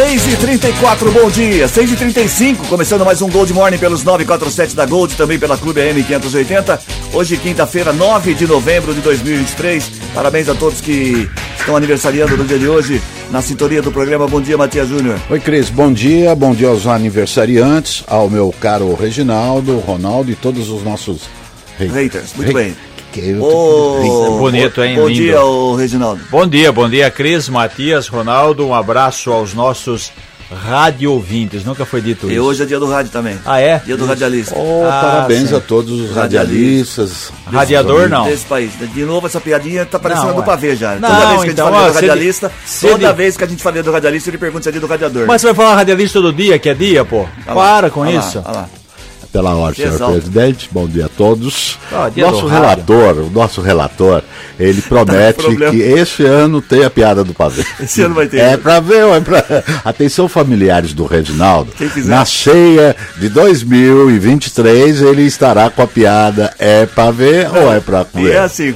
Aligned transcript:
Seis 0.00 0.26
e 0.32 0.36
trinta 0.38 0.66
e 0.66 0.72
quatro, 0.72 1.12
bom 1.12 1.28
dia. 1.28 1.68
Seis 1.68 1.92
e 1.92 1.94
trinta 1.94 2.22
e 2.22 2.28
cinco, 2.28 2.66
começando 2.68 3.04
mais 3.04 3.20
um 3.20 3.28
Gold 3.28 3.52
Morning 3.52 3.76
pelos 3.76 4.02
947 4.02 4.74
da 4.74 4.86
Gold, 4.86 5.14
também 5.14 5.38
pela 5.38 5.58
Clube 5.58 5.78
AM 5.78 6.02
580. 6.02 6.80
Hoje, 7.12 7.36
quinta-feira, 7.36 7.92
9 7.92 8.32
de 8.32 8.46
novembro 8.46 8.94
de 8.94 9.02
2023. 9.02 9.90
Parabéns 10.14 10.48
a 10.48 10.54
todos 10.54 10.80
que 10.80 11.28
estão 11.58 11.76
aniversariando 11.76 12.34
no 12.34 12.46
dia 12.46 12.58
de 12.58 12.66
hoje, 12.66 12.98
na 13.30 13.42
sintonia 13.42 13.82
do 13.82 13.92
programa. 13.92 14.26
Bom 14.26 14.40
dia, 14.40 14.56
Matias 14.56 14.88
Júnior. 14.88 15.20
Oi, 15.28 15.38
Cris, 15.38 15.68
bom 15.68 15.92
dia. 15.92 16.34
Bom 16.34 16.54
dia 16.54 16.68
aos 16.68 16.86
aniversariantes, 16.86 18.02
ao 18.06 18.30
meu 18.30 18.54
caro 18.58 18.94
Reginaldo, 18.94 19.78
Ronaldo 19.80 20.30
e 20.30 20.34
todos 20.34 20.70
os 20.70 20.82
nossos 20.82 21.28
haters. 21.78 22.32
Muito 22.36 22.54
bem. 22.54 22.74
Que 23.12 23.30
eu 23.30 23.42
Ô, 23.42 24.38
Bonito, 24.38 24.82
hein? 24.84 24.94
Bom 24.96 25.08
Lindo. 25.08 25.20
dia, 25.22 25.40
ô 25.42 25.74
Reginaldo. 25.74 26.20
Bom 26.30 26.46
dia, 26.46 26.70
bom 26.70 26.88
dia, 26.88 27.10
Cris, 27.10 27.48
Matias, 27.48 28.06
Ronaldo. 28.08 28.64
Um 28.66 28.72
abraço 28.74 29.32
aos 29.32 29.52
nossos 29.52 30.12
rádio 30.64 31.12
ouvintes. 31.12 31.64
Nunca 31.64 31.84
foi 31.84 32.00
dito 32.00 32.28
E 32.30 32.34
isso. 32.34 32.42
hoje 32.44 32.62
é 32.62 32.66
dia 32.66 32.78
do 32.78 32.86
rádio 32.88 33.10
também. 33.10 33.36
Ah, 33.44 33.60
é? 33.60 33.78
Dia 33.84 33.96
do 33.96 34.06
radialista. 34.06 34.54
Oh, 34.56 34.84
Ah, 34.84 35.00
parabéns 35.02 35.48
sim. 35.48 35.56
a 35.56 35.60
todos 35.60 36.00
os 36.00 36.10
radialistas. 36.14 37.32
Radiador, 37.52 38.08
não. 38.08 38.24
Desse 38.24 38.44
país. 38.46 38.72
De 38.94 39.04
novo, 39.04 39.26
essa 39.26 39.40
piadinha 39.40 39.84
tá 39.86 39.98
parecendo 39.98 40.28
Não, 40.28 40.34
do 40.34 40.40
ué. 40.40 40.46
pavê 40.46 40.76
já. 40.76 40.94
Não, 40.96 41.08
toda 41.08 41.26
vez 41.30 41.44
que 41.44 41.50
então, 41.50 41.66
a 41.66 41.70
gente 41.70 41.76
fala 41.78 41.86
ó, 41.86 41.88
do 41.88 41.94
radialista, 41.94 42.52
se 42.64 42.88
toda 42.88 43.04
ele- 43.06 43.12
vez 43.12 43.36
que 43.36 43.44
a 43.44 43.46
gente 43.46 43.62
fala 43.62 43.82
do 43.82 43.92
radialista, 43.92 44.30
ele 44.30 44.38
pergunta 44.38 44.62
se 44.64 44.68
é 44.68 44.72
dia 44.72 44.80
do 44.80 44.86
radiador. 44.86 45.26
Mas 45.26 45.40
você 45.40 45.48
vai 45.48 45.54
falar 45.54 45.74
radialista 45.76 46.20
todo 46.20 46.32
dia, 46.32 46.58
que 46.58 46.68
é 46.68 46.74
dia, 46.74 47.04
pô? 47.04 47.26
Lá, 47.46 47.54
Para 47.54 47.90
com 47.90 48.00
olha 48.00 48.18
lá, 48.20 48.26
isso. 48.26 48.42
olha 48.44 48.56
lá. 48.56 48.68
Pela 49.32 49.54
ordem, 49.54 49.86
senhor 49.86 50.10
presidente. 50.12 50.68
Bom 50.72 50.88
dia 50.88 51.06
a 51.06 51.08
todos. 51.08 51.78
Ah, 51.92 52.08
dia 52.12 52.28
nosso 52.28 52.46
relator, 52.48 53.16
o 53.18 53.30
nosso 53.30 53.60
relator, 53.60 54.22
ele 54.58 54.82
promete 54.88 55.42
problema. 55.42 55.70
que 55.72 55.78
este 55.80 56.24
ano 56.24 56.60
tem 56.60 56.84
a 56.84 56.90
piada 56.90 57.22
do 57.22 57.32
pavê. 57.32 57.64
Esse 57.80 58.02
ano 58.02 58.14
vai 58.16 58.26
ter. 58.26 58.38
É 58.40 58.56
pra 58.56 58.80
ver, 58.80 59.06
é 59.06 59.20
pra... 59.20 59.44
Atenção 59.84 60.28
familiares 60.28 60.92
do 60.92 61.04
Reginaldo. 61.06 61.70
Quem 61.78 61.88
quiser. 61.88 62.10
Na 62.10 62.24
ceia 62.24 62.96
de 63.18 63.28
2023, 63.28 65.00
ele 65.02 65.22
estará 65.22 65.70
com 65.70 65.82
a 65.82 65.86
piada 65.86 66.52
é 66.58 66.84
pra 66.86 67.12
ver 67.12 67.48
ou 67.54 67.72
é 67.72 67.78
pra 67.78 68.00
E 68.00 68.04
comer? 68.06 68.32
é 68.32 68.38
assim, 68.40 68.74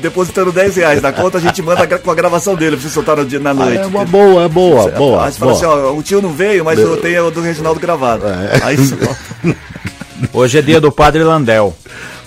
depositando 0.00 0.52
10 0.52 0.76
reais 0.76 1.02
na 1.02 1.10
conta, 1.12 1.38
a 1.38 1.40
gente 1.40 1.60
manda 1.60 1.86
com 1.98 2.10
a 2.10 2.14
gravação 2.14 2.54
dele 2.54 2.76
pra 2.76 2.88
você 2.88 2.94
soltar 2.94 3.16
no 3.16 3.24
dia, 3.24 3.40
na 3.40 3.50
Ah, 3.50 3.54
noite. 3.54 3.78
é 3.78 3.86
uma 3.86 4.04
boa, 4.04 4.44
é 4.44 4.48
boa, 4.48 4.82
Você- 4.84 4.90
boa. 4.90 5.24
Aí 5.26 5.32
você 5.32 5.38
fala 5.40 5.52
boa. 5.54 5.74
assim, 5.74 5.82
ó, 5.86 5.92
o 5.92 6.02
tio 6.04 6.22
não 6.22 6.32
veio, 6.32 6.64
mas 6.64 6.78
eu 6.78 6.96
tenho 6.98 7.26
o 7.26 7.30
do 7.32 7.40
Reginaldo 7.40 7.80
gravado. 7.80 8.26
É. 8.28 8.60
Aí 8.62 8.76
ó, 9.02 9.48
Hoje 10.32 10.58
é 10.58 10.62
dia 10.62 10.80
do 10.80 10.90
Padre 10.90 11.22
Landel. 11.22 11.76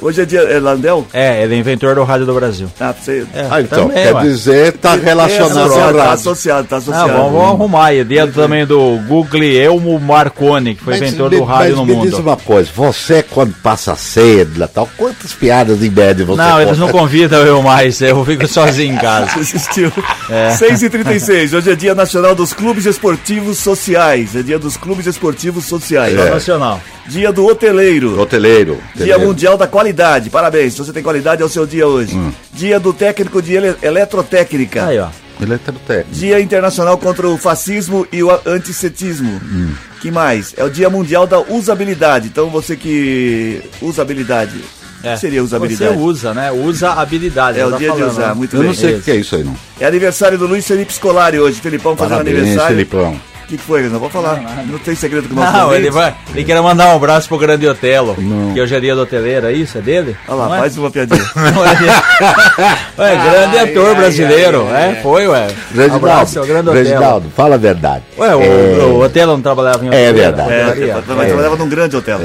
Hoje 0.02 0.22
é 0.22 0.26
dia. 0.26 0.42
É 0.42 0.60
Landel? 0.60 1.06
É, 1.14 1.44
ele 1.44 1.56
é 1.56 1.58
inventor 1.58 1.96
do 1.96 2.04
rádio 2.04 2.26
do 2.26 2.34
Brasil. 2.34 2.68
Ah, 2.80 2.94
você. 2.94 3.26
É, 3.34 3.48
Ah, 3.50 3.62
então, 3.62 3.88
também, 3.88 4.04
quer 4.04 4.14
ué. 4.16 4.22
dizer, 4.24 4.74
tá 4.74 4.96
relacionado 4.96 5.52
associado, 5.58 6.00
ao 6.00 6.06
tá 6.06 6.12
associado, 6.14 6.68
tá 6.68 6.76
Ah, 6.76 6.80
associado. 6.80 7.14
vamos, 7.14 7.32
vamos 7.32 7.48
arrumar 7.52 7.86
aí. 7.88 8.04
Dia 8.04 8.28
também 8.28 8.66
do 8.66 8.98
Guglielmo 9.08 10.00
Marconi, 10.00 10.76
que 10.76 10.84
foi 10.84 10.96
inventor 10.98 11.30
me- 11.32 11.38
do 11.38 11.44
rádio 11.44 11.70
mas 11.70 11.78
no 11.78 11.86
me 11.86 11.94
mundo. 11.94 12.10
diz 12.10 12.20
uma 12.20 12.36
coisa, 12.38 12.70
você 12.76 13.24
quando 13.24 13.54
passa 13.62 13.96
de 13.96 14.60
Natal, 14.60 14.90
quantas 14.98 15.34
piadas 15.34 15.82
em 15.84 15.90
média 15.90 16.26
você 16.26 16.42
Não, 16.42 16.62
eles 16.62 16.78
não 16.78 16.88
conta? 16.88 17.00
convidam 17.00 17.42
eu 17.46 17.62
mais, 17.62 18.02
eu 18.02 18.24
fico 18.26 18.48
sozinho 18.48 18.96
em 18.96 18.98
casa. 18.98 19.32
Assistiu. 19.40 19.92
É. 20.30 20.50
6h36, 20.56 21.54
hoje 21.54 21.72
é 21.72 21.76
dia 21.76 21.94
nacional 21.96 22.34
dos 22.36 22.54
clubes 22.54 22.86
esportivos 22.86 23.58
sociais. 23.60 24.36
É 24.36 24.42
dia 24.42 24.58
dos 24.60 24.78
clubes 24.78 25.06
esportivos 25.06 25.66
sociais. 25.66 26.18
É. 26.18 26.30
Nacional. 26.30 26.80
Dia 27.08 27.32
do 27.32 27.46
hoteleiro. 27.46 28.20
Hoteleiro. 28.20 28.78
Dia 28.96 29.04
hoteleiro. 29.16 29.26
Mundial 29.28 29.58
da 29.58 29.68
Qualidade. 29.68 29.91
Parabéns. 30.30 30.74
Se 30.74 30.80
você 30.80 30.92
tem 30.94 31.04
qualidade, 31.04 31.42
é 31.42 31.46
o 31.46 31.50
seu 31.50 31.66
dia 31.66 31.88
hoje. 31.88 32.16
Hum. 32.16 32.32
Dia 32.54 32.80
do 32.80 32.94
técnico 32.94 33.42
de 33.42 33.54
ele- 33.54 33.76
eletrotécnica. 33.82 34.86
Aí, 34.86 35.00
ó. 35.00 35.08
Eletrotécnico. 35.42 36.10
Dia 36.12 36.40
Internacional 36.40 36.98
contra 36.98 37.28
o 37.28 37.38
Fascismo 37.38 38.08
e 38.12 38.22
o 38.24 38.30
Antissetismo. 38.46 39.42
Hum. 39.44 39.74
Que 40.02 40.12
mais? 40.12 40.54
É 40.58 40.64
o 40.64 40.70
Dia 40.70 40.90
Mundial 40.90 41.26
da 41.28 41.40
Usabilidade. 41.40 42.28
Então 42.28 42.50
você 42.50 42.76
que 42.76 43.62
usa 43.82 44.02
habilidade. 44.02 44.56
O 45.04 45.08
É. 45.08 45.14
que 45.16 45.20
seria 45.20 45.44
usabilidade? 45.44 45.94
Você 45.96 46.00
usa, 46.00 46.34
né? 46.34 46.52
Usa 46.52 46.92
habilidade. 46.92 47.60
É 47.60 47.66
o 47.66 47.72
tá 47.72 47.78
dia 47.78 47.92
de 47.92 47.98
falando, 47.98 48.12
usar, 48.12 48.28
né? 48.28 48.34
muito 48.36 48.56
Eu 48.56 48.60
bem. 48.60 48.68
não 48.70 48.76
sei 48.76 48.96
o 48.98 49.02
que 49.02 49.10
é 49.10 49.16
isso 49.16 49.36
aí, 49.36 49.44
não. 49.44 49.56
É 49.80 49.86
aniversário 49.88 50.38
do 50.38 50.46
Luiz 50.46 50.66
Felipe 50.68 50.94
Scolari 50.94 51.40
hoje. 51.40 51.60
Felipão 51.60 51.96
fazendo 51.98 52.18
Parabéns, 52.18 52.38
aniversário. 52.38 52.76
Felipão. 52.76 53.20
O 53.52 53.54
que, 53.54 53.58
que 53.58 53.64
foi? 53.68 53.82
Não 53.90 54.00
vou 54.00 54.10
falar. 54.10 54.42
Não, 54.66 54.80
tem 54.80 54.96
segredo 54.96 55.28
o 55.30 55.36
nosso 55.36 55.52
Não, 55.52 55.76
ele 55.76 55.92
vai. 55.92 56.16
Ele 56.34 56.46
quer 56.46 56.62
mandar 56.62 56.88
um 56.94 56.96
abraço 56.96 57.28
pro 57.28 57.38
grande 57.38 57.68
Otelo. 57.68 58.16
Que 58.54 58.62
hoje 58.62 58.74
é 58.74 58.80
dia 58.80 58.96
do 58.96 59.02
hoteleiro, 59.02 59.48
é 59.48 59.52
isso? 59.52 59.78
É 59.78 59.82
dele? 59.82 60.16
Olha 60.26 60.38
lá, 60.38 60.48
Não 60.48 60.56
é? 60.56 60.60
mais 60.60 60.78
uma 60.78 60.90
piadinha. 60.90 61.20
Não 61.36 61.66
é 61.66 61.76
grande 63.16 63.58
Ai, 63.58 63.70
ator 63.72 63.90
ai, 63.90 63.96
brasileiro. 63.96 64.68
ai, 64.72 64.92
é, 64.92 64.96
foi, 65.04 65.28
ué. 65.28 65.48
Reginaldo, 65.76 65.96
abraço 66.08 66.40
ao 66.40 66.46
grande 66.46 66.70
Otelo. 66.70 66.86
Reginaldo, 66.86 67.30
fala 67.36 67.56
a 67.56 67.58
verdade. 67.58 68.04
Ué, 68.18 68.36
o, 68.36 68.42
É, 68.42 68.84
o 68.86 69.00
Otelo 69.02 69.34
não 69.34 69.42
trabalhava 69.42 69.84
em 69.84 69.88
É 69.88 69.90
hoteleiro? 69.90 70.18
verdade. 70.18 70.52
É, 70.54 70.94
mas 71.10 71.28
trabalhava 71.28 71.56
num 71.58 71.68
grande 71.68 71.96
hotel. 71.98 72.20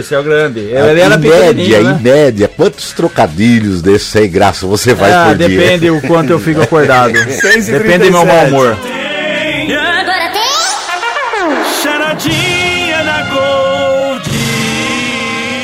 Isso, 0.00 0.14
é 0.14 0.18
o 0.18 0.22
grande. 0.24 0.58
Ele 0.60 1.00
era 1.00 1.14
em 1.14 1.18
média, 1.18 1.80
né? 1.82 1.90
em 1.98 2.02
média, 2.02 2.50
quantos 2.56 2.92
trocadilhos 2.92 3.80
desses 3.82 4.08
sem 4.08 4.28
graça 4.28 4.66
você 4.66 4.96
faz 4.96 5.14
Ah, 5.14 5.26
por 5.28 5.36
dia? 5.38 5.48
depende 5.48 5.90
o 5.90 6.00
quanto 6.02 6.30
eu 6.30 6.40
fico 6.40 6.60
acordado. 6.60 7.12
Depende 7.22 8.06
do 8.06 8.12
meu 8.12 8.24
mau 8.26 8.46
37. 8.46 8.48
humor. 8.52 8.76
Charadinha 12.22 13.04
da 13.04 13.22
Gold. 13.22 14.22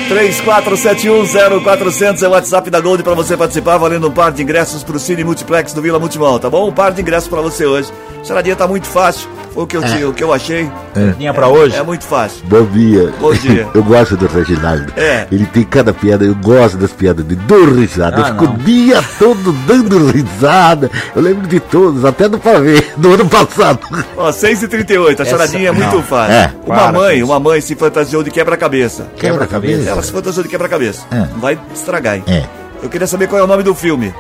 34710400 0.09 2.23
é 2.23 2.29
o 2.29 2.31
WhatsApp 2.33 2.71
da 2.71 2.81
Gold 2.81 3.03
pra 3.03 3.15
você 3.15 3.37
participar, 3.37 3.77
valendo 3.77 4.09
um 4.09 4.11
par 4.11 4.33
de 4.33 4.43
ingressos 4.43 4.83
pro 4.83 4.99
Cine 4.99 5.23
Multiplex 5.23 5.73
do 5.73 5.83
Vila 5.83 5.99
Multimol, 5.99 6.41
tá 6.41 6.51
bom? 6.51 6.69
Um 6.69 6.73
par 6.73 6.93
de 6.93 7.03
ingressos 7.03 7.29
pra 7.29 7.41
você 7.41 7.67
hoje. 7.67 7.93
Charadinha 8.29 8.55
tá 8.57 8.67
muito 8.69 8.87
fácil, 8.87 9.29
foi 9.55 9.65
o 9.65 9.67
que 9.67 9.77
eu, 9.77 9.83
te- 9.83 10.05
o 10.05 10.13
que 10.13 10.23
eu 10.23 10.33
achei. 10.33 10.71
Tinha 11.17 11.33
pra 11.33 11.49
hoje? 11.49 11.75
É 11.77 11.83
muito 11.83 12.05
fácil. 12.05 12.45
Bom 12.45 12.65
dia. 12.67 13.13
Bom 13.21 13.33
dia. 13.33 13.67
Eu 13.75 13.83
gosto 13.83 14.17
do 14.17 14.27
Reginaldo. 14.27 14.93
É. 14.97 15.27
Ele 15.33 15.47
tem 15.47 15.63
cada 15.63 15.93
piada, 15.93 16.25
eu 16.25 16.35
gosto 16.35 16.77
das 16.77 16.91
piadas 16.93 17.25
dele. 17.25 17.41
Dou 17.47 17.73
risada. 17.73 18.17
Ah, 18.17 18.21
eu 18.21 18.25
fico 18.27 18.45
não. 18.45 18.55
o 18.55 18.59
dia 18.59 19.03
todo 19.19 19.53
dando 19.67 20.07
risada. 20.11 20.91
Eu 21.15 21.23
lembro 21.23 21.47
de 21.47 21.61
todos, 21.61 22.05
até 22.05 22.29
do 22.29 22.39
pavê, 22.39 22.85
do 22.97 23.13
ano 23.15 23.29
passado. 23.29 23.79
Ó, 24.17 24.31
6h38, 24.31 25.21
a 25.21 25.25
charadinha 25.25 25.69
é 25.69 25.73
muito 25.73 25.97
não. 25.97 26.03
fácil. 26.03 26.35
É, 26.35 26.53
uma 26.67 26.75
para 26.77 26.93
mãe, 26.93 27.23
uma 27.23 27.39
mãe 27.41 27.61
se 27.61 27.75
fantasiou 27.75 28.23
de 28.23 28.31
quebra-cabeça. 28.31 29.07
Quebra-cabeça. 29.17 29.89
Ela 29.89 30.03
se 30.03 30.13
fantasiou 30.13 30.43
de 30.43 30.49
quebra-cabeça. 30.49 31.03
É. 31.11 31.17
Não 31.21 31.39
vai 31.41 31.59
estragar, 31.75 32.17
hein? 32.17 32.25
É. 32.27 32.45
Eu 32.83 32.89
queria 32.89 33.07
saber 33.07 33.27
qual 33.27 33.41
é 33.41 33.45
o 33.45 33.47
nome 33.47 33.63
do 33.63 33.75
filme. 33.75 34.15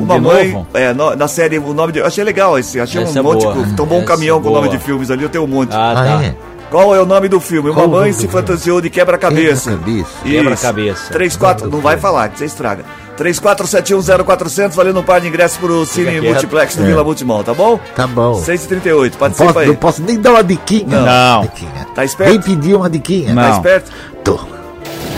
uma 0.00 0.14
de 0.16 0.20
mãe, 0.20 0.52
novo? 0.52 0.66
é, 0.74 0.92
no- 0.92 1.14
na 1.14 1.28
série, 1.28 1.58
o 1.58 1.72
nome 1.72 1.92
de. 1.92 2.00
eu 2.00 2.06
Achei 2.06 2.24
legal 2.24 2.58
esse. 2.58 2.80
Achei 2.80 3.02
Essa 3.02 3.16
um 3.16 3.18
é 3.18 3.22
monte. 3.22 3.42
boa. 3.44 3.66
Tombou 3.76 3.98
um 4.00 4.04
caminhão 4.04 4.38
é 4.38 4.42
com 4.42 4.48
o 4.48 4.52
nome 4.52 4.68
de 4.68 4.78
filmes 4.78 5.10
ali, 5.10 5.22
eu 5.22 5.28
tenho 5.28 5.44
um 5.44 5.46
monte. 5.48 5.70
Ah, 5.72 5.92
tá. 5.94 6.34
Qual 6.68 6.92
é 6.94 7.00
o 7.00 7.06
nome 7.06 7.28
do 7.28 7.38
filme? 7.38 7.68
Uma 7.70 7.76
Qual 7.76 7.86
o 7.86 7.90
mãe 7.92 8.12
se 8.12 8.26
fantasiou 8.26 8.80
de 8.80 8.90
quebra-cabeça. 8.90 9.70
Quebra-cabeça. 9.70 10.08
Isso. 10.08 10.22
Quebra-cabeça. 10.24 11.12
3, 11.12 11.36
4, 11.36 11.70
não 11.70 11.78
vai 11.80 11.96
falar, 11.96 12.28
que 12.28 12.38
você 12.40 12.44
estraga. 12.46 12.84
34710400, 13.16 14.74
valendo 14.74 14.98
um 14.98 15.02
par 15.02 15.20
de 15.20 15.28
ingressos 15.28 15.56
pro 15.58 15.86
Cine 15.86 16.10
quieto. 16.20 16.24
Multiplex 16.24 16.74
do 16.76 16.84
Vila 16.84 17.04
Multimol, 17.04 17.44
tá 17.44 17.54
bom? 17.54 17.78
Tá 17.94 18.06
bom. 18.06 18.32
6h38, 18.42 19.12
Não 19.12 19.18
participa 19.18 19.46
posso, 19.46 19.58
aí. 19.60 19.66
não 19.68 19.74
posso 19.76 20.02
nem 20.02 20.20
dar 20.20 20.30
uma 20.32 20.42
diquinha. 20.44 21.00
Não. 21.00 21.42
Diquinha. 21.42 21.86
Tá 21.94 22.04
esperto? 22.04 22.30
Nem 22.32 22.40
pedir 22.42 22.74
uma 22.74 22.90
diquinha. 22.90 23.32
Não. 23.32 23.42
Tá 23.42 23.50
esperto? 23.50 23.92
Tô. 24.24 24.38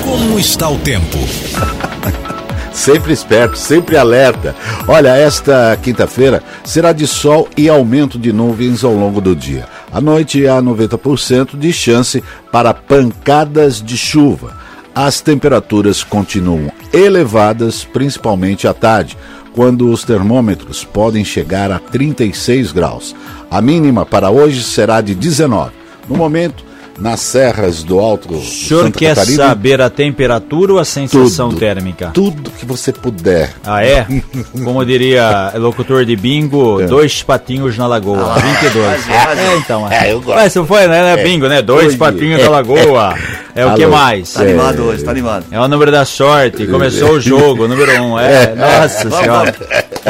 Como 0.05 0.39
está 0.39 0.69
o 0.69 0.77
tempo? 0.79 1.19
Sempre 2.79 3.13
esperto, 3.13 3.59
sempre 3.59 3.97
alerta. 3.97 4.55
Olha, 4.87 5.17
esta 5.17 5.77
quinta-feira 5.83 6.41
será 6.65 6.93
de 6.93 7.09
sol 7.09 7.49
e 7.57 7.69
aumento 7.69 8.17
de 8.17 8.33
nuvens 8.33 8.85
ao 8.85 8.95
longo 8.95 9.21
do 9.21 9.35
dia. 9.35 9.67
À 9.93 10.01
noite 10.01 10.47
há 10.47 10.63
90% 10.63 11.59
de 11.59 11.73
chance 11.73 12.23
para 12.53 12.73
pancadas 12.73 13.83
de 13.83 13.97
chuva. 13.97 14.57
As 14.95 15.21
temperaturas 15.21 16.05
continuam 16.05 16.71
elevadas, 16.93 17.83
principalmente 17.85 18.69
à 18.69 18.73
tarde, 18.73 19.19
quando 19.57 19.91
os 19.91 20.05
termômetros 20.05 20.85
podem 20.85 21.25
chegar 21.25 21.73
a 21.73 21.81
36 21.81 22.71
graus. 22.71 23.15
A 23.51 23.61
mínima 23.61 24.07
para 24.07 24.31
hoje 24.31 24.63
será 24.63 25.01
de 25.01 25.17
19. 25.17 25.73
No 26.09 26.17
momento, 26.17 26.65
nas 26.99 27.21
serras 27.21 27.83
do 27.83 27.99
Alto 27.99 28.35
O 28.35 28.45
senhor 28.45 28.91
quer 28.91 29.15
Catarina, 29.15 29.47
saber 29.49 29.81
a 29.81 29.89
temperatura 29.91 30.73
ou 30.75 30.79
a 30.79 30.85
sensação 30.85 31.51
tudo, 31.51 31.59
térmica? 31.59 32.11
Tudo 32.13 32.51
que 32.51 32.67
você 32.67 32.93
puder. 32.93 33.55
Ah, 33.65 33.85
é? 33.85 34.07
Como 34.65 34.85
diria 34.85 35.53
locutor 35.57 36.05
de 36.05 36.17
bingo, 36.17 36.83
dois 36.87 37.23
patinhos 37.23 37.77
na 37.77 37.87
lagoa. 37.87 38.35
22. 38.35 38.89
quase, 38.89 39.09
quase. 39.09 39.41
É, 39.41 39.57
então. 39.57 39.91
É, 39.91 40.13
eu 40.13 40.21
gosto. 40.21 40.37
Mas 40.37 40.53
se 40.53 40.65
foi, 40.65 40.87
né? 40.87 41.17
né, 41.17 41.23
Bingo, 41.23 41.49
né? 41.49 41.63
Dois 41.63 41.95
patinhos 41.97 42.43
na 42.43 42.51
lagoa. 42.51 43.15
É 43.55 43.67
o 43.67 43.75
que 43.75 43.83
Alô. 43.83 43.97
mais? 43.97 44.33
Tá 44.33 44.43
animado 44.43 44.83
hoje, 44.85 45.03
tá 45.03 45.11
animado. 45.11 45.47
É 45.51 45.59
o 45.59 45.67
número 45.67 45.91
da 45.91 46.05
sorte. 46.05 46.67
Começou 46.67 47.13
o 47.13 47.21
jogo, 47.21 47.67
número 47.67 47.91
um. 48.03 48.19
É, 48.19 48.55
nossa 48.55 49.09
Vamos, 49.09 49.19
senhora. 49.19 49.55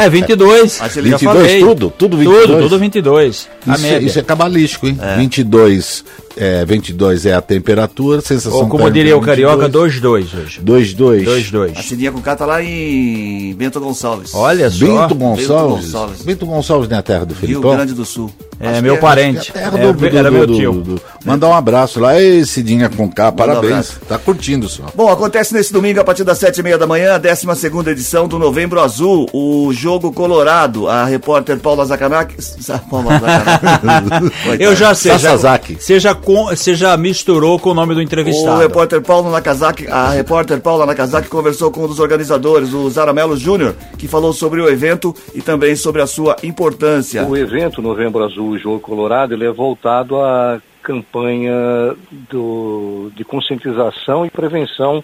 É, 0.04 0.08
22. 0.10 0.78
Mas 0.80 0.96
ele 0.96 1.10
já 1.10 1.16
22 1.18 1.36
falei. 1.46 1.60
tudo? 1.60 1.92
Tudo 1.96 2.16
22? 2.16 2.46
Tudo, 2.46 2.62
tudo 2.62 2.78
22. 2.78 3.48
A 3.66 3.74
Isso, 3.74 3.86
é- 3.86 3.90
média. 3.90 4.06
isso 4.06 4.18
é 4.18 4.22
cabalístico, 4.22 4.86
hein? 4.86 4.98
22, 5.16 6.04
é, 6.36 6.64
22 6.64 7.26
é 7.26 7.34
a 7.34 7.40
temperatura, 7.40 8.20
sensação 8.20 8.60
Ou 8.60 8.68
como 8.68 8.84
térmica 8.84 8.94
diria 8.94 9.16
o 9.16 9.20
carioca, 9.20 9.64
22. 9.68 10.00
2-2 10.00 10.34
hoje. 10.34 10.60
2-2. 10.62 11.24
2-2. 11.24 11.72
A 11.78 11.82
Cidinha 11.82 12.12
com 12.12 12.20
K 12.20 12.36
tá 12.36 12.46
lá 12.46 12.62
em 12.62 13.54
Bento 13.54 13.80
Gonçalves. 13.80 14.34
Olha 14.34 14.70
só. 14.70 14.78
Bento 14.84 15.14
Gonçalves. 15.14 15.84
Gonçalves. 15.86 16.22
Bento 16.22 16.46
Gonçalves 16.46 16.88
não 16.88 16.96
é 16.96 17.00
a 17.00 17.02
terra 17.02 17.24
do 17.26 17.34
Rio 17.34 17.40
Filipão? 17.48 17.76
Grande 17.76 17.94
do 17.94 18.04
Sul. 18.04 18.30
É, 18.60 18.70
Acho 18.70 18.82
meu 18.82 18.96
parente. 18.98 19.52
É 19.54 19.58
a 19.60 19.70
terra 19.70 19.78
É, 19.78 19.92
do, 19.92 19.92
do, 19.92 20.06
era 20.06 20.30
do- 20.30 20.32
meu 20.36 20.46
do- 20.46 20.56
tio. 20.56 20.72
do- 20.72 21.00
Mandar 21.24 21.46
um 21.48 21.54
abraço 21.54 22.00
lá. 22.00 22.20
Ei, 22.20 22.44
Cidinha 22.44 22.88
com 22.88 23.08
K, 23.08 23.30
parabéns. 23.30 23.70
abraço. 23.72 24.00
Tá 24.08 24.18
curtindo 24.18 24.68
só. 24.68 24.82
Bom, 24.96 25.08
acontece 25.08 25.54
nesse 25.54 25.72
domingo 25.72 26.00
a 26.00 26.04
partir 26.04 26.24
das 26.24 26.38
sete 26.38 26.58
e 26.58 26.62
meia 26.64 26.76
da 26.76 26.84
manhã, 26.86 27.14
a 27.14 27.18
12 27.18 27.54
segunda 27.54 27.92
edição 27.92 28.26
do 28.26 28.36
Novembro 28.36 28.80
Azul, 28.80 29.28
o 29.32 29.72
Jogo 29.72 29.87
Colorado. 30.12 30.88
A 30.88 31.04
repórter 31.04 31.58
Paula 31.58 31.84
Zakanac... 31.84 32.34
Paula. 32.90 33.08
Eu 34.58 34.74
já 34.74 34.94
sei. 34.94 35.18
Sasaki. 35.18 35.74
você, 35.74 35.98
já 35.98 36.14
com, 36.14 36.46
você 36.46 36.74
já 36.74 36.96
misturou 36.96 37.58
com 37.58 37.70
o 37.70 37.74
nome 37.74 37.94
do 37.94 38.00
O 38.00 38.02
entrevistado. 38.02 38.60
repórter 38.60 39.00
Paulo 39.02 39.30
Nakazaki, 39.30 39.86
a 39.88 40.10
repórter 40.10 40.60
Paula 40.60 40.86
Nakazaki 40.86 41.28
conversou 41.28 41.70
com 41.70 41.84
um 41.84 41.86
dos 41.88 41.98
organizadores, 41.98 42.72
o 42.72 42.88
Zaramelo 42.90 43.36
Júnior, 43.36 43.74
que 43.96 44.08
falou 44.08 44.32
sobre 44.32 44.60
o 44.60 44.68
evento 44.68 45.14
e 45.34 45.40
também 45.40 45.74
sobre 45.76 46.02
a 46.02 46.06
sua 46.06 46.36
importância. 46.42 47.24
O 47.24 47.36
evento 47.36 47.80
Novembro 47.80 48.24
Azul 48.24 48.58
Jogo 48.58 48.80
Colorado 48.80 49.34
ele 49.34 49.44
é 49.44 49.52
voltado 49.52 50.16
à 50.20 50.60
campanha 50.82 51.94
do, 52.30 53.10
de 53.14 53.24
conscientização 53.24 54.24
e 54.24 54.30
prevenção 54.30 55.02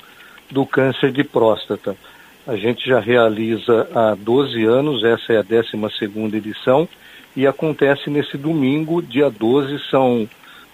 do 0.50 0.64
câncer 0.64 1.12
de 1.12 1.22
próstata. 1.24 1.96
A 2.46 2.56
gente 2.56 2.86
já 2.86 3.00
realiza 3.00 3.88
há 3.94 4.14
12 4.14 4.64
anos, 4.64 5.02
essa 5.02 5.32
é 5.32 5.38
a 5.38 5.44
12ª 5.44 6.34
edição, 6.34 6.86
e 7.34 7.46
acontece 7.46 8.10
nesse 8.10 8.36
domingo, 8.36 9.00
dia 9.00 9.30
12, 9.30 9.78
são 9.90 10.28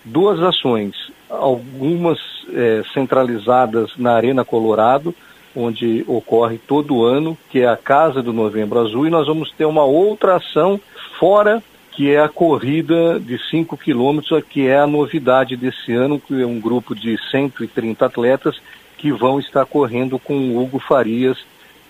duas 0.05 0.43
ações, 0.43 1.13
algumas 1.29 2.19
eh, 2.53 2.83
centralizadas 2.93 3.93
na 3.97 4.15
Arena 4.15 4.45
Colorado, 4.45 5.15
onde 5.55 6.05
ocorre 6.09 6.59
todo 6.59 7.05
ano, 7.05 7.39
que 7.51 7.61
é 7.61 7.69
a 7.69 7.77
Casa 7.77 8.21
do 8.21 8.33
Novembro 8.33 8.81
Azul, 8.81 9.07
e 9.07 9.11
nós 9.11 9.29
vamos 9.29 9.53
ter 9.53 9.65
uma 9.65 9.85
outra 9.85 10.37
ação 10.37 10.81
fora, 11.21 11.63
que 11.93 12.11
é 12.11 12.21
a 12.21 12.29
corrida 12.29 13.21
de 13.21 13.39
5 13.49 13.77
quilômetros, 13.77 14.43
que 14.49 14.67
é 14.67 14.79
a 14.79 14.89
novidade 14.89 15.57
desse 15.57 15.93
ano, 15.93 16.19
que 16.19 16.43
é 16.43 16.47
um 16.47 16.59
grupo 16.59 16.97
de 16.97 17.17
130 17.31 18.05
atletas 18.05 18.61
que 18.99 19.13
vão 19.13 19.39
estar 19.39 19.65
correndo 19.65 20.19
com 20.19 20.35
o 20.35 20.63
Hugo 20.63 20.79
Farias, 20.79 21.39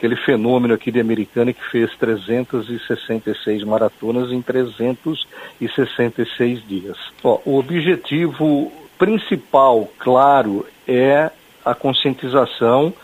aquele 0.01 0.17
fenômeno 0.17 0.73
aqui 0.73 0.91
de 0.91 0.99
Americana 0.99 1.53
que 1.53 1.63
fez 1.71 1.95
366 1.99 3.63
maratonas 3.65 4.33
em 4.33 4.41
366 4.41 6.67
dias. 6.67 6.97
Ó, 7.23 7.39
o 7.45 7.59
objetivo 7.59 8.73
principal, 8.99 9.87
claro, 9.99 10.65
é 10.89 11.31
a 11.63 11.75
conscientização, 11.75 12.95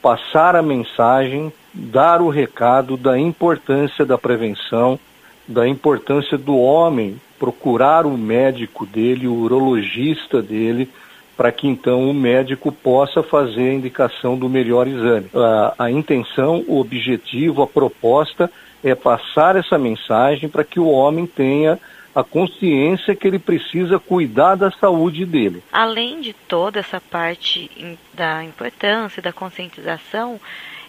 passar 0.00 0.54
a 0.54 0.62
mensagem, 0.62 1.52
dar 1.74 2.22
o 2.22 2.28
recado 2.28 2.96
da 2.96 3.18
importância 3.18 4.06
da 4.06 4.16
prevenção, 4.16 4.96
da 5.48 5.66
importância 5.66 6.38
do 6.38 6.56
homem 6.56 7.20
procurar 7.36 8.06
o 8.06 8.16
médico 8.16 8.86
dele, 8.86 9.26
o 9.26 9.34
urologista 9.34 10.40
dele, 10.40 10.88
para 11.36 11.50
que 11.52 11.66
então 11.66 12.08
o 12.08 12.14
médico 12.14 12.70
possa 12.70 13.22
fazer 13.22 13.70
a 13.70 13.74
indicação 13.74 14.36
do 14.36 14.48
melhor 14.48 14.86
exame. 14.86 15.28
A, 15.34 15.74
a 15.78 15.90
intenção, 15.90 16.64
o 16.66 16.78
objetivo, 16.78 17.62
a 17.62 17.66
proposta 17.66 18.50
é 18.82 18.94
passar 18.94 19.56
essa 19.56 19.78
mensagem 19.78 20.48
para 20.48 20.64
que 20.64 20.78
o 20.78 20.88
homem 20.88 21.26
tenha 21.26 21.78
a 22.14 22.22
consciência 22.22 23.16
que 23.16 23.26
ele 23.26 23.40
precisa 23.40 23.98
cuidar 23.98 24.54
da 24.54 24.70
saúde 24.70 25.26
dele. 25.26 25.62
Além 25.72 26.20
de 26.20 26.32
toda 26.32 26.78
essa 26.78 27.00
parte 27.00 27.98
da 28.12 28.44
importância 28.44 29.20
da 29.20 29.32
conscientização, 29.32 30.40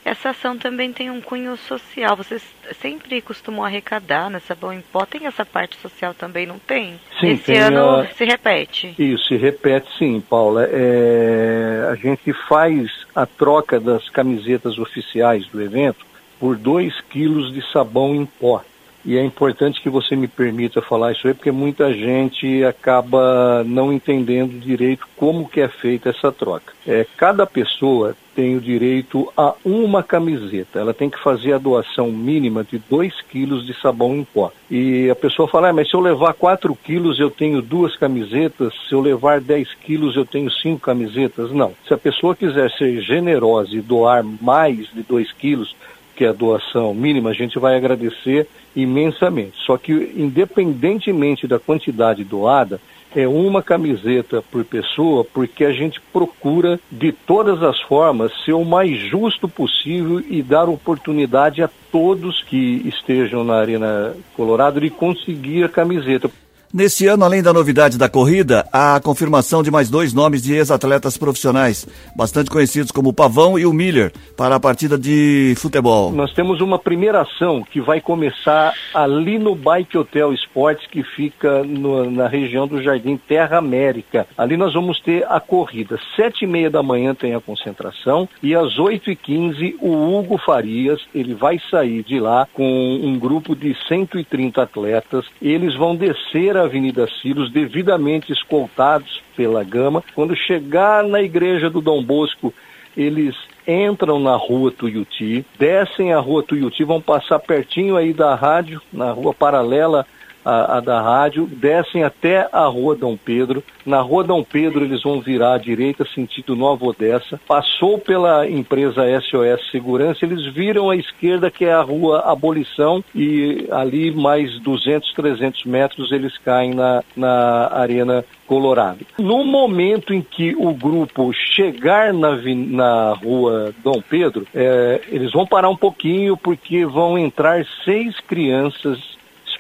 essa 0.06 0.30
ação 0.30 0.56
também 0.58 0.94
tem 0.94 1.10
um 1.10 1.20
cunho 1.20 1.58
social. 1.58 2.16
Vocês 2.16 2.42
sempre 2.80 3.20
costumam 3.22 3.66
arrecadar 3.66 4.30
nessa 4.30 4.54
Boa 4.54 4.76
em 4.76 4.82
Pó. 4.82 5.04
Tem 5.06 5.26
essa 5.26 5.44
parte 5.44 5.76
social 5.78 6.14
também, 6.14 6.46
não 6.46 6.60
tem? 6.60 7.00
Sim, 7.20 7.32
Esse 7.32 7.44
tem 7.46 7.58
ano 7.58 8.02
a- 8.02 8.08
se 8.08 8.24
repete. 8.24 8.94
Isso, 9.00 9.26
se 9.28 9.36
repete 9.36 9.88
sim, 9.98 10.22
Paula. 10.22 10.68
É, 10.72 11.90
a 11.92 11.96
gente 11.96 12.32
faz 12.48 12.90
a 13.16 13.26
troca 13.26 13.80
das 13.80 14.08
camisetas 14.10 14.78
oficiais 14.78 15.48
do 15.48 15.62
evento 15.62 16.06
por 16.40 16.56
2 16.56 17.02
quilos 17.10 17.52
de 17.52 17.62
sabão 17.72 18.14
em 18.14 18.26
pó. 18.26 18.64
E 19.06 19.18
é 19.18 19.24
importante 19.24 19.82
que 19.82 19.90
você 19.90 20.16
me 20.16 20.28
permita 20.28 20.82
falar 20.82 21.12
isso 21.12 21.28
aí, 21.28 21.34
porque 21.34 21.52
muita 21.52 21.94
gente 21.94 22.64
acaba 22.64 23.64
não 23.64 23.94
entendendo 23.94 24.60
direito 24.60 25.08
como 25.16 25.48
que 25.48 25.62
é 25.62 25.68
feita 25.68 26.10
essa 26.10 26.32
troca. 26.32 26.74
É, 26.88 27.06
cada 27.16 27.46
pessoa 27.46 28.16
tem 28.36 28.58
o 28.58 28.62
direito 28.62 29.32
a 29.38 29.54
uma 29.64 30.04
camiseta. 30.04 30.80
Ela 30.80 30.94
tem 30.94 31.10
que 31.10 31.22
fazer 31.22 31.54
a 31.54 31.58
doação 31.58 32.12
mínima 32.12 32.64
de 32.64 32.78
2 32.78 33.22
quilos 33.30 33.66
de 33.66 33.74
sabão 33.80 34.16
em 34.16 34.26
pó. 34.26 34.52
E 34.70 35.10
a 35.10 35.16
pessoa 35.16 35.48
fala, 35.48 35.70
ah, 35.70 35.74
mas 35.74 35.90
se 35.90 35.96
eu 35.96 36.02
levar 36.02 36.34
4 36.34 36.76
quilos 36.76 37.20
eu 37.20 37.32
tenho 37.32 37.62
duas 37.62 37.96
camisetas, 37.96 38.74
se 38.90 38.94
eu 38.94 39.00
levar 39.00 39.40
10 39.40 39.74
quilos 39.76 40.16
eu 40.18 40.26
tenho 40.26 40.52
cinco 40.52 40.82
camisetas. 40.82 41.52
Não. 41.52 41.74
Se 41.88 41.94
a 41.94 41.98
pessoa 41.98 42.36
quiser 42.36 42.70
ser 42.72 43.00
generosa 43.02 43.74
e 43.74 43.82
doar 43.82 44.24
mais 44.24 44.88
de 44.94 45.02
2 45.04 45.32
quilos, 45.32 45.74
que 46.16 46.26
é 46.26 46.30
a 46.30 46.34
doação 46.34 46.94
mínima, 46.94 47.30
a 47.30 47.34
gente 47.34 47.60
vai 47.60 47.76
agradecer 47.76 48.48
imensamente. 48.76 49.58
Só 49.66 49.78
que, 49.78 49.92
independentemente 50.16 51.48
da 51.48 51.60
quantidade 51.60 52.24
doada, 52.24 52.80
é 53.16 53.28
uma 53.28 53.64
camiseta 53.64 54.42
por 54.42 54.66
pessoa, 54.66 55.24
porque 55.24 55.64
a 55.64 55.72
gente 55.72 56.02
procura, 56.12 56.80
de 56.92 57.14
todas 57.14 57.64
as 57.64 57.80
formas, 57.82 58.32
ser 58.44 58.54
o 58.54 58.66
mais 58.66 58.98
justo 59.10 59.48
possível 59.48 60.20
e 60.20 60.44
dar 60.44 60.68
oportunidade 60.68 61.64
a 61.64 61.70
todos 61.92 62.44
que 62.44 62.82
estejam 62.86 63.44
na 63.44 63.56
Arena 63.56 64.14
Colorado 64.36 64.82
de 64.82 64.90
conseguir 64.90 65.64
a 65.64 65.70
camiseta. 65.70 66.30
Nesse 66.78 67.08
ano, 67.08 67.24
além 67.24 67.42
da 67.42 67.54
novidade 67.54 67.98
da 67.98 68.10
corrida, 68.10 68.68
há 68.70 68.98
a 68.98 69.00
confirmação 69.00 69.64
de 69.64 69.72
mais 69.72 69.90
dois 69.90 70.14
nomes 70.14 70.44
de 70.44 70.54
ex-atletas 70.56 71.18
profissionais, 71.18 71.88
bastante 72.14 72.50
conhecidos 72.50 72.92
como 72.92 73.08
o 73.12 73.14
Pavão 73.14 73.58
e 73.58 73.66
o 73.66 73.72
Miller, 73.72 74.12
para 74.36 74.56
a 74.56 74.60
partida 74.60 74.98
de 74.98 75.54
futebol. 75.56 76.12
Nós 76.12 76.34
temos 76.34 76.60
uma 76.60 76.78
primeira 76.78 77.22
ação 77.22 77.64
que 77.64 77.80
vai 77.80 78.02
começar 78.02 78.74
ali 78.94 79.40
no 79.40 79.56
Bike 79.56 79.98
Hotel 79.98 80.34
Esportes, 80.34 80.86
que 80.88 81.02
fica 81.02 81.64
no- 81.64 82.12
na 82.12 82.28
região 82.28 82.68
do 82.68 82.84
Jardim 82.84 83.16
Terra 83.26 83.58
América. 83.58 84.28
Ali 84.38 84.58
nós 84.58 84.74
vamos 84.74 85.00
ter 85.00 85.26
a 85.30 85.40
corrida. 85.40 85.98
Sete 86.18 86.44
e 86.44 86.48
meia 86.48 86.70
da 86.70 86.84
manhã 86.84 87.16
tem 87.16 87.34
a 87.36 87.40
concentração 87.40 88.28
e 88.44 88.54
às 88.54 88.78
oito 88.80 89.10
e 89.10 89.16
quinze 89.16 89.78
o 89.80 89.94
Hugo 90.20 90.38
Farias, 90.46 91.00
ele 91.16 91.36
vai 91.36 91.58
sair 91.72 92.04
de 92.04 92.20
lá 92.20 92.46
com 92.54 93.00
um 93.02 93.18
grupo 93.18 93.56
de 93.56 93.74
130 93.88 94.62
atletas. 94.62 95.24
Eles 95.42 95.74
vão 95.78 95.96
descer 95.96 96.58
a 96.58 96.65
Avenida 96.66 97.08
Silos 97.22 97.52
devidamente 97.52 98.32
escoltados 98.32 99.22
pela 99.36 99.64
Gama. 99.64 100.04
Quando 100.14 100.36
chegar 100.36 101.04
na 101.04 101.22
igreja 101.22 101.70
do 101.70 101.82
Dom 101.82 102.04
Bosco, 102.04 102.54
eles 102.96 103.36
entram 103.68 104.20
na 104.20 104.36
rua 104.36 104.72
Tuiuti, 104.72 105.46
descem 105.58 106.14
a 106.14 106.20
rua 106.20 106.44
Tuiuti, 106.44 106.84
vão 106.84 107.02
passar 107.02 107.40
pertinho 107.40 107.98
aí 107.98 108.14
da 108.14 108.36
rádio, 108.36 108.82
na 108.94 109.12
rua 109.12 109.34
paralela 109.34 110.06
à, 110.46 110.78
à 110.78 110.80
da 110.80 111.02
rádio, 111.02 111.48
descem 111.48 112.04
até 112.04 112.48
a 112.52 112.66
rua 112.66 112.96
Dom 112.96 113.18
Pedro. 113.18 113.64
Na 113.86 114.00
rua 114.02 114.24
Dom 114.24 114.44
Pedro 114.44 114.86
eles 114.86 115.02
vão 115.02 115.20
virar 115.20 115.56
à 115.56 115.58
direita, 115.58 116.06
sentido 116.14 116.56
Nova 116.56 116.86
Odessa. 116.86 117.40
Passou 117.48 117.98
pela 117.98 118.48
empresa 118.48 119.04
SOS 119.22 119.72
Segurança, 119.72 120.24
eles 120.24 120.46
viram 120.54 120.90
à 120.90 120.96
esquerda 120.96 121.50
que 121.50 121.66
é 121.66 121.74
a 121.74 121.82
rua 121.82 122.20
Abolição 122.20 123.04
e 123.14 123.68
ali 123.72 124.12
mais 124.12 124.60
200, 124.60 125.12
300 125.14 125.66
metros 125.66 126.12
eles 126.12 126.38
caem 126.38 126.74
na, 126.74 127.04
na 127.16 127.70
Arena 127.74 128.24
Colorado. 128.46 129.00
No 129.18 129.44
momento 129.44 130.14
em 130.14 130.22
que 130.22 130.56
o 130.56 130.74
grupo 130.74 131.34
chegar 131.34 132.14
na, 132.14 132.38
na 132.68 133.14
rua 133.14 133.74
Dom 133.84 134.02
Pedro, 134.08 134.46
eh, 134.54 135.02
eles 135.10 135.32
vão 135.32 135.48
parar 135.48 135.70
um 135.70 135.76
pouquinho 135.76 136.38
porque 136.38 136.86
vão 136.86 137.18
entrar 137.18 137.66
seis 137.84 138.20
crianças 138.20 139.15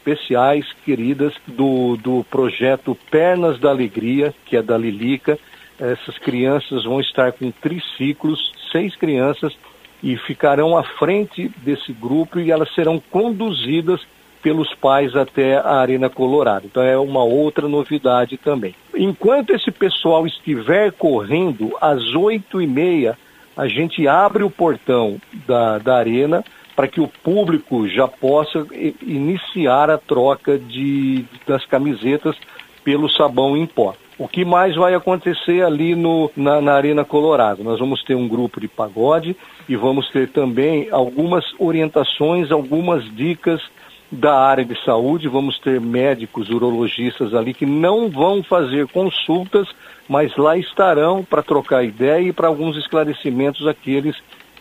especiais, 0.06 0.66
queridas, 0.86 1.34
do, 1.48 1.98
do 1.98 2.24
projeto 2.30 2.96
Pernas 3.10 3.60
da 3.60 3.70
Alegria, 3.70 4.34
que 4.46 4.56
é 4.56 4.62
da 4.62 4.78
Lilica. 4.78 5.38
Essas 5.80 6.18
crianças 6.20 6.84
vão 6.84 7.02
estar 7.02 7.32
com 7.34 7.52
triciclos, 7.52 8.54
seis 8.72 8.96
crianças, 8.96 9.58
e 10.04 10.16
ficarão 10.18 10.78
à 10.78 10.84
frente 10.84 11.52
desse 11.58 11.92
grupo 11.92 12.40
e 12.40 12.52
elas 12.52 12.74
serão 12.76 13.02
conduzidas 13.12 14.02
pelos 14.42 14.72
pais 14.76 15.16
até 15.16 15.58
a 15.58 15.78
Arena 15.78 16.08
Colorado. 16.08 16.68
Então 16.68 16.84
é 16.84 16.96
uma 16.96 17.24
outra 17.24 17.68
novidade 17.68 18.38
também. 18.38 18.76
Enquanto 18.96 19.50
esse 19.50 19.72
pessoal 19.72 20.28
estiver 20.28 20.92
correndo, 20.92 21.76
às 21.82 22.14
oito 22.14 22.62
e 22.62 22.68
meia, 22.68 23.18
a 23.58 23.68
gente 23.68 24.08
abre 24.08 24.44
o 24.44 24.50
portão 24.50 25.20
da, 25.48 25.80
da 25.80 25.96
arena 25.96 26.44
para 26.76 26.88
que 26.88 27.00
o 27.00 27.08
público 27.08 27.88
já 27.88 28.08
possa 28.08 28.66
iniciar 29.02 29.90
a 29.90 29.98
troca 29.98 30.58
de, 30.58 31.26
das 31.48 31.66
camisetas 31.66 32.36
pelo 32.84 33.10
sabão 33.10 33.56
em 33.56 33.66
pó. 33.66 33.96
O 34.18 34.28
que 34.28 34.46
mais 34.46 34.76
vai 34.76 34.94
acontecer 34.94 35.64
ali 35.64 35.94
no, 35.94 36.32
na, 36.38 36.62
na, 36.62 36.74
Arena 36.74 37.04
Colorado? 37.04 37.64
Nós 37.64 37.80
vamos 37.80 38.02
ter 38.04 38.16
um 38.16 38.28
grupo 38.28 38.62
de 38.62 38.68
pagode 38.68 39.36
e 39.68 39.76
vamos 39.76 40.10
ter 40.10 40.30
também 40.30 40.88
algumas 40.90 41.44
orientações, 41.60 42.50
algumas 42.50 43.04
dicas 43.14 43.62
da 44.10 44.40
área 44.40 44.64
de 44.64 44.82
saúde. 44.86 45.28
Vamos 45.28 45.60
ter 45.60 45.82
médicos, 45.82 46.50
urologistas 46.50 47.34
ali 47.34 47.54
que 47.54 47.66
não 47.66 48.10
vão 48.10 48.42
fazer 48.42 48.88
consultas, 48.88 49.68
mas 50.08 50.34
lá 50.38 50.58
estarão 50.58 51.22
para 51.22 51.44
trocar 51.44 51.84
ideia 51.84 52.30
e 52.30 52.32
para 52.32 52.48
alguns 52.48 52.78
esclarecimentos 52.78 53.68
aqueles 53.68 54.16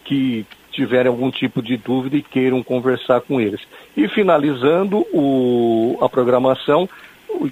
que 0.04 0.44
tiverem 0.74 1.08
algum 1.08 1.30
tipo 1.30 1.62
de 1.62 1.76
dúvida 1.76 2.16
e 2.16 2.22
queiram 2.22 2.62
conversar 2.62 3.20
com 3.20 3.40
eles. 3.40 3.60
E 3.96 4.08
finalizando 4.08 5.06
o, 5.12 5.96
a 6.00 6.08
programação, 6.08 6.88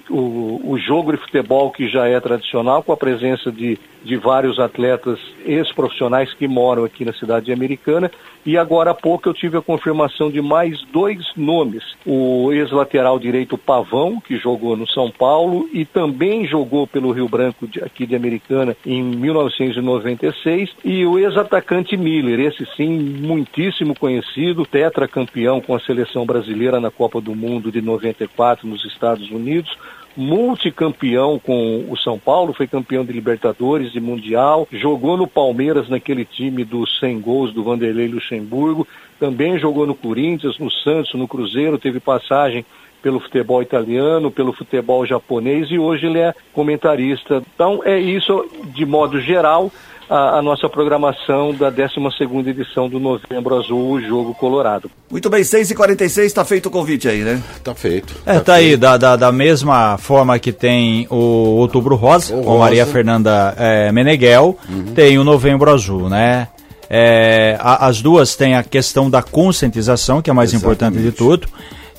o, 0.09 0.61
o, 0.71 0.77
jogo 0.77 1.11
de 1.11 1.17
futebol 1.17 1.71
que 1.71 1.87
já 1.87 2.07
é 2.07 2.19
tradicional, 2.19 2.83
com 2.83 2.91
a 2.91 2.97
presença 2.97 3.51
de, 3.51 3.77
de 4.03 4.15
vários 4.17 4.59
atletas 4.59 5.19
ex-profissionais 5.45 6.33
que 6.33 6.47
moram 6.47 6.83
aqui 6.83 7.03
na 7.03 7.13
cidade 7.13 7.51
americana. 7.51 8.09
E 8.45 8.57
agora 8.57 8.91
há 8.91 8.93
pouco 8.93 9.29
eu 9.29 9.33
tive 9.33 9.57
a 9.57 9.61
confirmação 9.61 10.29
de 10.29 10.41
mais 10.41 10.81
dois 10.91 11.19
nomes: 11.35 11.83
o 12.05 12.51
ex-lateral 12.51 13.17
direito 13.17 13.57
Pavão, 13.57 14.19
que 14.19 14.37
jogou 14.37 14.75
no 14.75 14.87
São 14.87 15.09
Paulo 15.09 15.69
e 15.71 15.85
também 15.85 16.45
jogou 16.45 16.85
pelo 16.85 17.11
Rio 17.11 17.29
Branco 17.29 17.65
de, 17.65 17.81
aqui 17.81 18.05
de 18.05 18.15
Americana 18.15 18.75
em 18.85 19.01
1996, 19.01 20.71
e 20.83 21.05
o 21.05 21.17
ex-atacante 21.17 21.95
Miller, 21.95 22.39
esse 22.41 22.65
sim 22.75 22.89
muitíssimo 22.89 23.97
conhecido, 23.97 24.65
tetracampeão 24.65 25.61
com 25.61 25.73
a 25.73 25.79
seleção 25.79 26.25
brasileira 26.25 26.81
na 26.81 26.91
Copa 26.91 27.21
do 27.21 27.33
Mundo 27.33 27.71
de 27.71 27.81
94 27.81 28.67
nos 28.67 28.83
Estados 28.85 29.29
Unidos 29.31 29.71
multicampeão 30.15 31.39
com 31.39 31.85
o 31.89 31.97
São 31.97 32.19
Paulo, 32.19 32.53
foi 32.53 32.67
campeão 32.67 33.03
de 33.03 33.11
Libertadores, 33.11 33.91
de 33.91 33.99
Mundial, 33.99 34.67
jogou 34.71 35.17
no 35.17 35.27
Palmeiras 35.27 35.89
naquele 35.89 36.25
time 36.25 36.63
dos 36.63 36.99
100 36.99 37.19
gols 37.21 37.53
do 37.53 37.63
Vanderlei 37.63 38.07
Luxemburgo, 38.07 38.87
também 39.19 39.57
jogou 39.57 39.85
no 39.87 39.95
Corinthians, 39.95 40.57
no 40.59 40.71
Santos, 40.71 41.13
no 41.13 41.27
Cruzeiro, 41.27 41.77
teve 41.77 41.99
passagem 41.99 42.65
pelo 43.01 43.19
futebol 43.19 43.61
italiano, 43.61 44.31
pelo 44.31 44.53
futebol 44.53 45.05
japonês 45.05 45.69
e 45.69 45.77
hoje 45.77 46.05
ele 46.05 46.19
é 46.19 46.33
comentarista. 46.53 47.43
Então 47.53 47.81
é 47.83 47.99
isso 47.99 48.49
de 48.73 48.85
modo 48.85 49.19
geral 49.19 49.69
a, 50.13 50.37
a 50.37 50.41
nossa 50.43 50.69
programação 50.69 51.55
da 51.55 51.71
12 51.71 52.47
edição 52.47 52.87
do 52.87 52.99
Novembro 52.99 53.57
Azul, 53.57 53.93
o 53.93 53.99
Jogo 54.01 54.35
Colorado. 54.35 54.91
Muito 55.09 55.27
bem, 55.27 55.41
6h46, 55.41 56.25
está 56.25 56.45
feito 56.45 56.67
o 56.67 56.69
convite 56.69 57.07
aí, 57.07 57.23
né? 57.23 57.41
Está 57.55 57.73
feito. 57.73 58.13
É, 58.23 58.35
tá, 58.35 58.41
tá 58.41 58.53
aí, 58.53 58.77
da, 58.77 58.95
da, 58.95 59.15
da, 59.15 59.31
mesma 59.31 59.97
forma 59.97 60.37
que 60.37 60.51
tem 60.51 61.07
o 61.09 61.15
Outubro 61.15 61.95
Rosa, 61.95 62.35
o 62.35 62.43
com 62.43 62.49
Rosa. 62.49 62.59
Maria 62.59 62.85
Fernanda 62.85 63.55
é, 63.57 63.91
Meneghel, 63.91 64.55
uhum. 64.69 64.93
tem 64.93 65.17
o 65.17 65.23
Novembro 65.23 65.71
Azul, 65.71 66.07
né? 66.09 66.47
É, 66.87 67.57
a, 67.59 67.87
as 67.87 67.99
duas 67.99 68.35
têm 68.35 68.53
a 68.53 68.61
questão 68.61 69.09
da 69.09 69.23
conscientização, 69.23 70.21
que 70.21 70.29
é 70.29 70.31
a 70.31 70.33
mais 70.35 70.53
Exatamente. 70.53 70.75
importante 70.75 71.03
de 71.03 71.11
tudo 71.11 71.47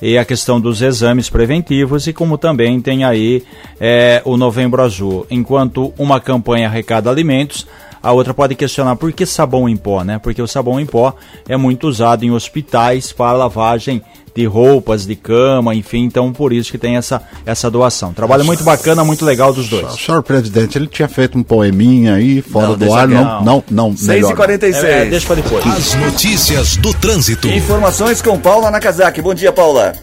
e 0.01 0.17
a 0.17 0.25
questão 0.25 0.59
dos 0.59 0.81
exames 0.81 1.29
preventivos 1.29 2.07
e 2.07 2.13
como 2.13 2.37
também 2.37 2.79
tem 2.81 3.03
aí 3.03 3.43
é, 3.79 4.21
o 4.25 4.37
Novembro 4.37 4.81
Azul. 4.81 5.25
Enquanto 5.29 5.93
uma 5.97 6.19
campanha 6.19 6.67
arrecada 6.67 7.09
alimentos, 7.09 7.65
a 8.05 8.11
outra 8.11 8.35
pode 8.35 8.53
questionar 8.53 8.95
por 8.97 9.11
que 9.11 9.25
sabão 9.25 9.67
em 9.67 9.75
pó, 9.75 10.03
né? 10.03 10.19
Porque 10.19 10.39
o 10.39 10.47
sabão 10.47 10.79
em 10.79 10.85
pó 10.85 11.15
é 11.49 11.57
muito 11.57 11.87
usado 11.87 12.23
em 12.23 12.29
hospitais 12.29 13.11
para 13.11 13.31
lavagem 13.31 13.99
de 14.35 14.45
roupas, 14.45 15.07
de 15.07 15.15
cama, 15.15 15.73
enfim, 15.73 16.03
então 16.03 16.31
por 16.31 16.53
isso 16.53 16.69
que 16.69 16.77
tem 16.77 16.97
essa, 16.97 17.19
essa 17.47 17.71
doação. 17.71 18.13
Trabalho 18.13 18.45
muito 18.45 18.63
bacana, 18.63 19.03
muito 19.03 19.25
legal 19.25 19.51
dos 19.51 19.67
dois. 19.67 19.93
Senhor 19.93 20.21
presidente, 20.21 20.77
ele 20.77 20.85
tinha 20.85 21.07
feito 21.07 21.35
um 21.35 21.41
poeminha 21.41 22.13
aí, 22.13 22.43
fora 22.43 22.67
não, 22.67 22.77
do 22.77 22.93
ar, 22.93 23.07
não, 23.07 23.43
não, 23.43 23.63
não, 23.71 23.93
6h46. 23.95 24.83
É, 24.83 25.01
é, 25.01 25.05
deixa 25.05 25.25
para 25.25 25.37
depois. 25.37 25.65
As 25.65 25.95
notícias 25.95 26.77
do 26.77 26.93
trânsito. 26.93 27.47
Informações 27.47 28.21
com 28.21 28.39
Paula 28.39 28.69
Nakazaki. 28.69 29.19
Bom 29.19 29.33
dia, 29.33 29.51
Paula. 29.51 29.93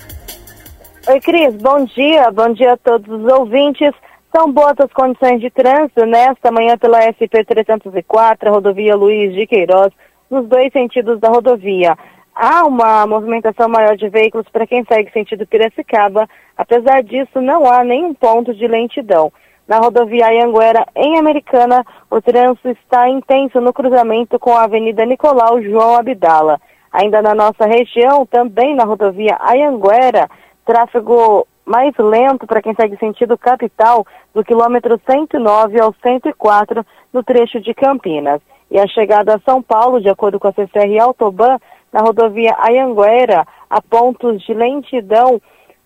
Oi, 1.07 1.21
Cris, 1.21 1.55
bom 1.55 1.85
dia, 1.85 2.33
bom 2.33 2.53
dia 2.53 2.73
a 2.73 2.77
todos 2.79 3.09
os 3.09 3.33
ouvintes. 3.33 3.93
São 4.35 4.51
boas 4.51 4.75
as 4.79 4.91
condições 4.95 5.43
de 5.43 5.51
trânsito 5.51 6.07
nesta 6.07 6.51
manhã 6.51 6.79
pela 6.79 7.01
SP-304, 7.01 8.49
rodovia 8.49 8.97
Luiz 8.97 9.35
de 9.35 9.47
Queiroz, 9.47 9.93
nos 10.31 10.49
dois 10.49 10.73
sentidos 10.73 11.21
da 11.21 11.29
rodovia. 11.29 11.95
Há 12.35 12.65
uma 12.65 13.07
movimentação 13.07 13.69
maior 13.69 13.95
de 13.95 14.09
veículos 14.09 14.49
para 14.51 14.67
quem 14.67 14.87
segue 14.91 15.13
sentido 15.13 15.47
Piracicaba, 15.47 16.27
apesar 16.57 17.03
disso 17.03 17.43
não 17.43 17.71
há 17.71 17.85
nenhum 17.85 18.15
ponto 18.15 18.55
de 18.55 18.67
lentidão. 18.67 19.31
Na 19.69 19.77
rodovia 19.79 20.29
Anhanguera, 20.29 20.87
em 20.97 21.19
Americana, 21.19 21.85
o 22.11 22.19
trânsito 22.23 22.71
está 22.71 23.11
intenso 23.11 23.61
no 23.61 23.71
cruzamento 23.71 24.39
com 24.39 24.57
a 24.57 24.65
Avenida 24.65 25.05
Nicolau 25.05 25.61
João 25.61 25.97
Abdala. 25.97 26.59
Ainda 26.91 27.21
na 27.21 27.35
nossa 27.35 27.67
região, 27.67 28.25
também 28.25 28.75
na 28.75 28.85
rodovia 28.85 29.37
Anhanguera, 29.43 30.27
tráfego 30.65 31.47
mais 31.65 31.95
lento 31.99 32.47
para 32.47 32.63
quem 32.63 32.75
segue 32.75 32.97
sentido 32.97 33.39
capital, 33.39 34.07
do 34.35 34.45
quilômetro 34.45 35.01
109 35.09 35.81
ao 35.81 35.95
104, 36.03 36.85
no 37.13 37.23
trecho 37.23 37.61
de 37.61 37.73
Campinas. 37.75 38.41
E 38.71 38.79
a 38.79 38.87
chegada 38.87 39.35
a 39.35 39.41
São 39.41 39.63
Paulo, 39.63 40.01
de 40.01 40.09
acordo 40.09 40.41
com 40.41 40.49
a 40.49 40.53
CCR 40.53 40.99
Autoban, 41.01 41.59
na 41.93 42.01
rodovia 42.01 42.57
Ayanguera, 42.59 43.47
há 43.69 43.83
pontos 43.83 44.43
de 44.43 44.55
lentidão 44.55 45.41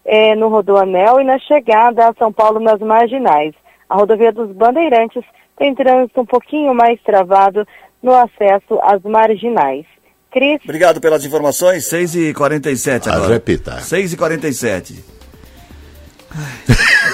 eh, 0.04 0.36
no 0.36 0.48
Rodoanel 0.48 1.20
e 1.20 1.24
na 1.24 1.38
chegada 1.38 2.08
a 2.08 2.14
São 2.14 2.32
Paulo 2.32 2.60
nas 2.60 2.78
marginais. 2.80 3.54
A 3.88 3.96
rodovia 3.96 4.32
dos 4.32 4.50
Bandeirantes 4.52 5.24
tem 5.56 5.74
trânsito 5.74 6.20
um 6.20 6.26
pouquinho 6.26 6.74
mais 6.74 7.00
travado 7.02 7.66
no 8.02 8.14
acesso 8.14 8.78
às 8.82 9.02
marginais. 9.02 9.84
Cris. 10.30 10.60
Obrigado 10.64 11.00
pelas 11.00 11.24
informações. 11.24 11.84
6h47 11.90 13.08
agora. 13.08 13.32
repita. 13.32 13.78
6h47. 13.78 15.15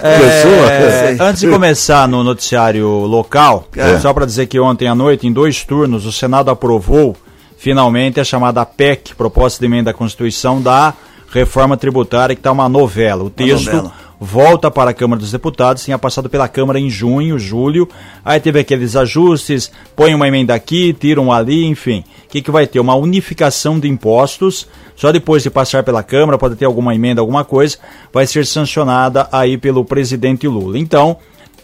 É, 0.00 1.16
antes 1.20 1.40
de 1.40 1.48
começar 1.48 2.06
no 2.06 2.22
noticiário 2.22 2.86
local, 2.86 3.66
é. 3.76 3.98
só 3.98 4.14
para 4.14 4.24
dizer 4.24 4.46
que 4.46 4.60
ontem 4.60 4.86
à 4.86 4.94
noite, 4.94 5.26
em 5.26 5.32
dois 5.32 5.64
turnos, 5.64 6.06
o 6.06 6.12
Senado 6.12 6.52
aprovou 6.52 7.16
finalmente 7.58 8.20
a 8.20 8.24
chamada 8.24 8.64
PEC, 8.64 9.12
Proposta 9.16 9.58
de 9.58 9.66
Emenda 9.66 9.90
à 9.90 9.94
Constituição, 9.94 10.62
da 10.62 10.94
reforma 11.32 11.76
tributária, 11.76 12.36
que 12.36 12.38
está 12.38 12.52
uma 12.52 12.68
novela. 12.68 13.24
O 13.24 13.30
texto 13.30 13.72
novela 13.72 13.92
volta 14.22 14.70
para 14.70 14.92
a 14.92 14.94
Câmara 14.94 15.20
dos 15.20 15.32
Deputados, 15.32 15.84
tinha 15.84 15.98
passado 15.98 16.30
pela 16.30 16.46
Câmara 16.46 16.78
em 16.78 16.88
junho, 16.88 17.40
julho, 17.40 17.88
aí 18.24 18.38
teve 18.38 18.60
aqueles 18.60 18.94
ajustes, 18.94 19.72
põe 19.96 20.14
uma 20.14 20.28
emenda 20.28 20.54
aqui, 20.54 20.92
tiram 20.92 21.32
ali, 21.32 21.64
enfim. 21.64 22.04
O 22.24 22.28
que, 22.28 22.40
que 22.40 22.50
vai 22.50 22.64
ter? 22.64 22.78
Uma 22.78 22.94
unificação 22.94 23.80
de 23.80 23.88
impostos, 23.88 24.68
só 24.94 25.10
depois 25.10 25.42
de 25.42 25.50
passar 25.50 25.82
pela 25.82 26.04
Câmara, 26.04 26.38
pode 26.38 26.54
ter 26.54 26.64
alguma 26.64 26.94
emenda, 26.94 27.20
alguma 27.20 27.44
coisa, 27.44 27.76
vai 28.12 28.24
ser 28.24 28.46
sancionada 28.46 29.28
aí 29.32 29.58
pelo 29.58 29.84
presidente 29.84 30.46
Lula. 30.46 30.78
Então, 30.78 31.16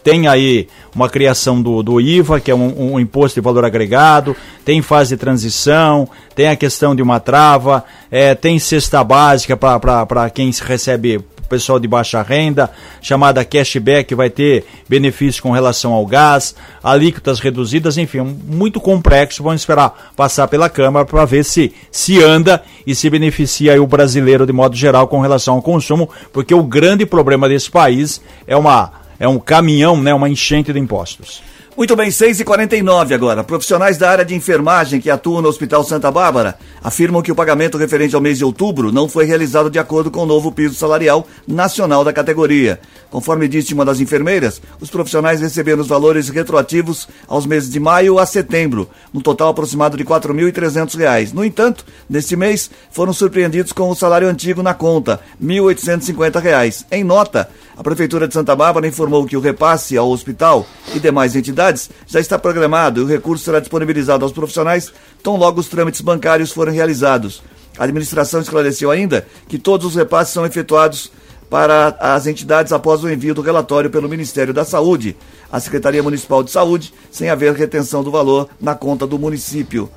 tem 0.03 0.27
aí 0.27 0.67
uma 0.93 1.07
criação 1.07 1.61
do, 1.61 1.81
do 1.81 2.01
IVA, 2.01 2.41
que 2.41 2.51
é 2.51 2.55
um, 2.55 2.93
um, 2.93 2.99
imposto 2.99 3.39
de 3.39 3.43
valor 3.43 3.63
agregado, 3.63 4.35
tem 4.65 4.81
fase 4.81 5.15
de 5.15 5.17
transição, 5.17 6.09
tem 6.35 6.49
a 6.49 6.57
questão 6.57 6.93
de 6.93 7.01
uma 7.01 7.21
trava, 7.21 7.85
é, 8.11 8.35
tem 8.35 8.59
cesta 8.59 9.01
básica 9.01 9.55
para 9.55 10.29
quem 10.29 10.51
recebe 10.61 11.23
pessoal 11.49 11.79
de 11.79 11.87
baixa 11.87 12.21
renda, 12.21 12.69
chamada 13.01 13.43
cashback, 13.43 14.13
vai 14.15 14.29
ter 14.29 14.65
benefícios 14.87 15.39
com 15.39 15.51
relação 15.51 15.91
ao 15.91 16.05
gás, 16.05 16.55
alíquotas 16.83 17.39
reduzidas, 17.39 17.97
enfim, 17.97 18.21
muito 18.21 18.79
complexo. 18.79 19.43
Vamos 19.43 19.61
esperar 19.61 20.11
passar 20.15 20.47
pela 20.47 20.69
Câmara 20.69 21.05
para 21.05 21.25
ver 21.25 21.43
se 21.43 21.73
se 21.91 22.21
anda 22.23 22.63
e 22.85 22.93
se 22.93 23.09
beneficia 23.09 23.81
o 23.81 23.87
brasileiro 23.87 24.45
de 24.45 24.53
modo 24.53 24.75
geral 24.75 25.07
com 25.07 25.19
relação 25.19 25.55
ao 25.55 25.61
consumo, 25.61 26.09
porque 26.31 26.53
o 26.53 26.63
grande 26.63 27.05
problema 27.05 27.49
desse 27.49 27.69
país 27.69 28.21
é 28.47 28.55
uma 28.55 28.99
é 29.19 29.27
um 29.27 29.37
caminhão, 29.37 30.01
né, 30.01 30.13
uma 30.13 30.29
enchente 30.29 30.71
de 30.71 30.79
impostos. 30.79 31.41
Muito 31.79 31.95
bem, 31.95 32.09
6h49 32.09 33.13
agora. 33.13 33.41
Profissionais 33.41 33.97
da 33.97 34.11
área 34.11 34.25
de 34.25 34.35
enfermagem 34.35 34.99
que 34.99 35.09
atuam 35.09 35.41
no 35.41 35.47
Hospital 35.47 35.81
Santa 35.85 36.11
Bárbara 36.11 36.59
afirmam 36.83 37.21
que 37.21 37.31
o 37.31 37.35
pagamento 37.35 37.77
referente 37.77 38.13
ao 38.13 38.19
mês 38.19 38.37
de 38.37 38.43
outubro 38.43 38.91
não 38.91 39.07
foi 39.07 39.23
realizado 39.23 39.69
de 39.69 39.79
acordo 39.79 40.11
com 40.11 40.23
o 40.23 40.25
novo 40.25 40.51
piso 40.51 40.75
salarial 40.75 41.25
nacional 41.47 42.03
da 42.03 42.11
categoria. 42.11 42.81
Conforme 43.09 43.47
disse 43.47 43.73
uma 43.73 43.85
das 43.85 44.01
enfermeiras, 44.01 44.61
os 44.81 44.89
profissionais 44.89 45.39
receberam 45.39 45.79
os 45.79 45.87
valores 45.87 46.27
retroativos 46.27 47.07
aos 47.25 47.45
meses 47.45 47.69
de 47.69 47.79
maio 47.79 48.19
a 48.19 48.25
setembro, 48.25 48.89
no 49.13 49.21
total 49.21 49.47
aproximado 49.47 49.95
de 49.95 50.03
R$ 50.03 50.09
4.300. 50.09 51.31
No 51.31 51.45
entanto, 51.45 51.85
neste 52.09 52.35
mês, 52.35 52.69
foram 52.91 53.13
surpreendidos 53.13 53.71
com 53.71 53.89
o 53.89 53.95
salário 53.95 54.27
antigo 54.27 54.61
na 54.61 54.73
conta, 54.73 55.21
R$ 55.41 55.47
1.850. 55.47 56.87
Em 56.91 57.05
nota, 57.05 57.49
a 57.79 57.83
Prefeitura 57.83 58.27
de 58.27 58.33
Santa 58.33 58.57
Bárbara 58.57 58.85
informou 58.85 59.25
que 59.25 59.37
o 59.37 59.39
repasse 59.39 59.95
ao 59.95 60.11
hospital 60.11 60.67
e 60.93 60.99
demais 60.99 61.33
entidades 61.33 61.89
já 62.05 62.19
está 62.19 62.37
programado 62.37 62.99
e 62.99 63.03
o 63.05 63.07
recurso 63.07 63.45
será 63.45 63.61
disponibilizado 63.61 64.25
aos 64.25 64.33
profissionais 64.33 64.91
tão 65.23 65.37
logo 65.37 65.61
os 65.61 65.69
trâmites 65.69 66.01
bancários 66.01 66.51
forem 66.51 66.75
realizados. 66.75 67.41
A 67.77 67.85
administração 67.85 68.41
esclareceu 68.41 68.91
ainda 68.91 69.25
que 69.47 69.57
todos 69.57 69.85
os 69.85 69.95
repasses 69.95 70.33
são 70.33 70.45
efetuados 70.45 71.09
para 71.49 71.95
as 72.01 72.27
entidades 72.27 72.73
após 72.73 73.01
o 73.01 73.09
envio 73.09 73.33
do 73.33 73.41
relatório 73.41 73.89
pelo 73.89 74.09
Ministério 74.09 74.53
da 74.53 74.65
Saúde, 74.65 75.15
à 75.49 75.57
Secretaria 75.57 76.03
Municipal 76.03 76.43
de 76.43 76.51
Saúde, 76.51 76.93
sem 77.09 77.29
haver 77.29 77.53
retenção 77.53 78.03
do 78.03 78.11
valor 78.11 78.49
na 78.59 78.75
conta 78.75 79.07
do 79.07 79.17
município. 79.17 79.89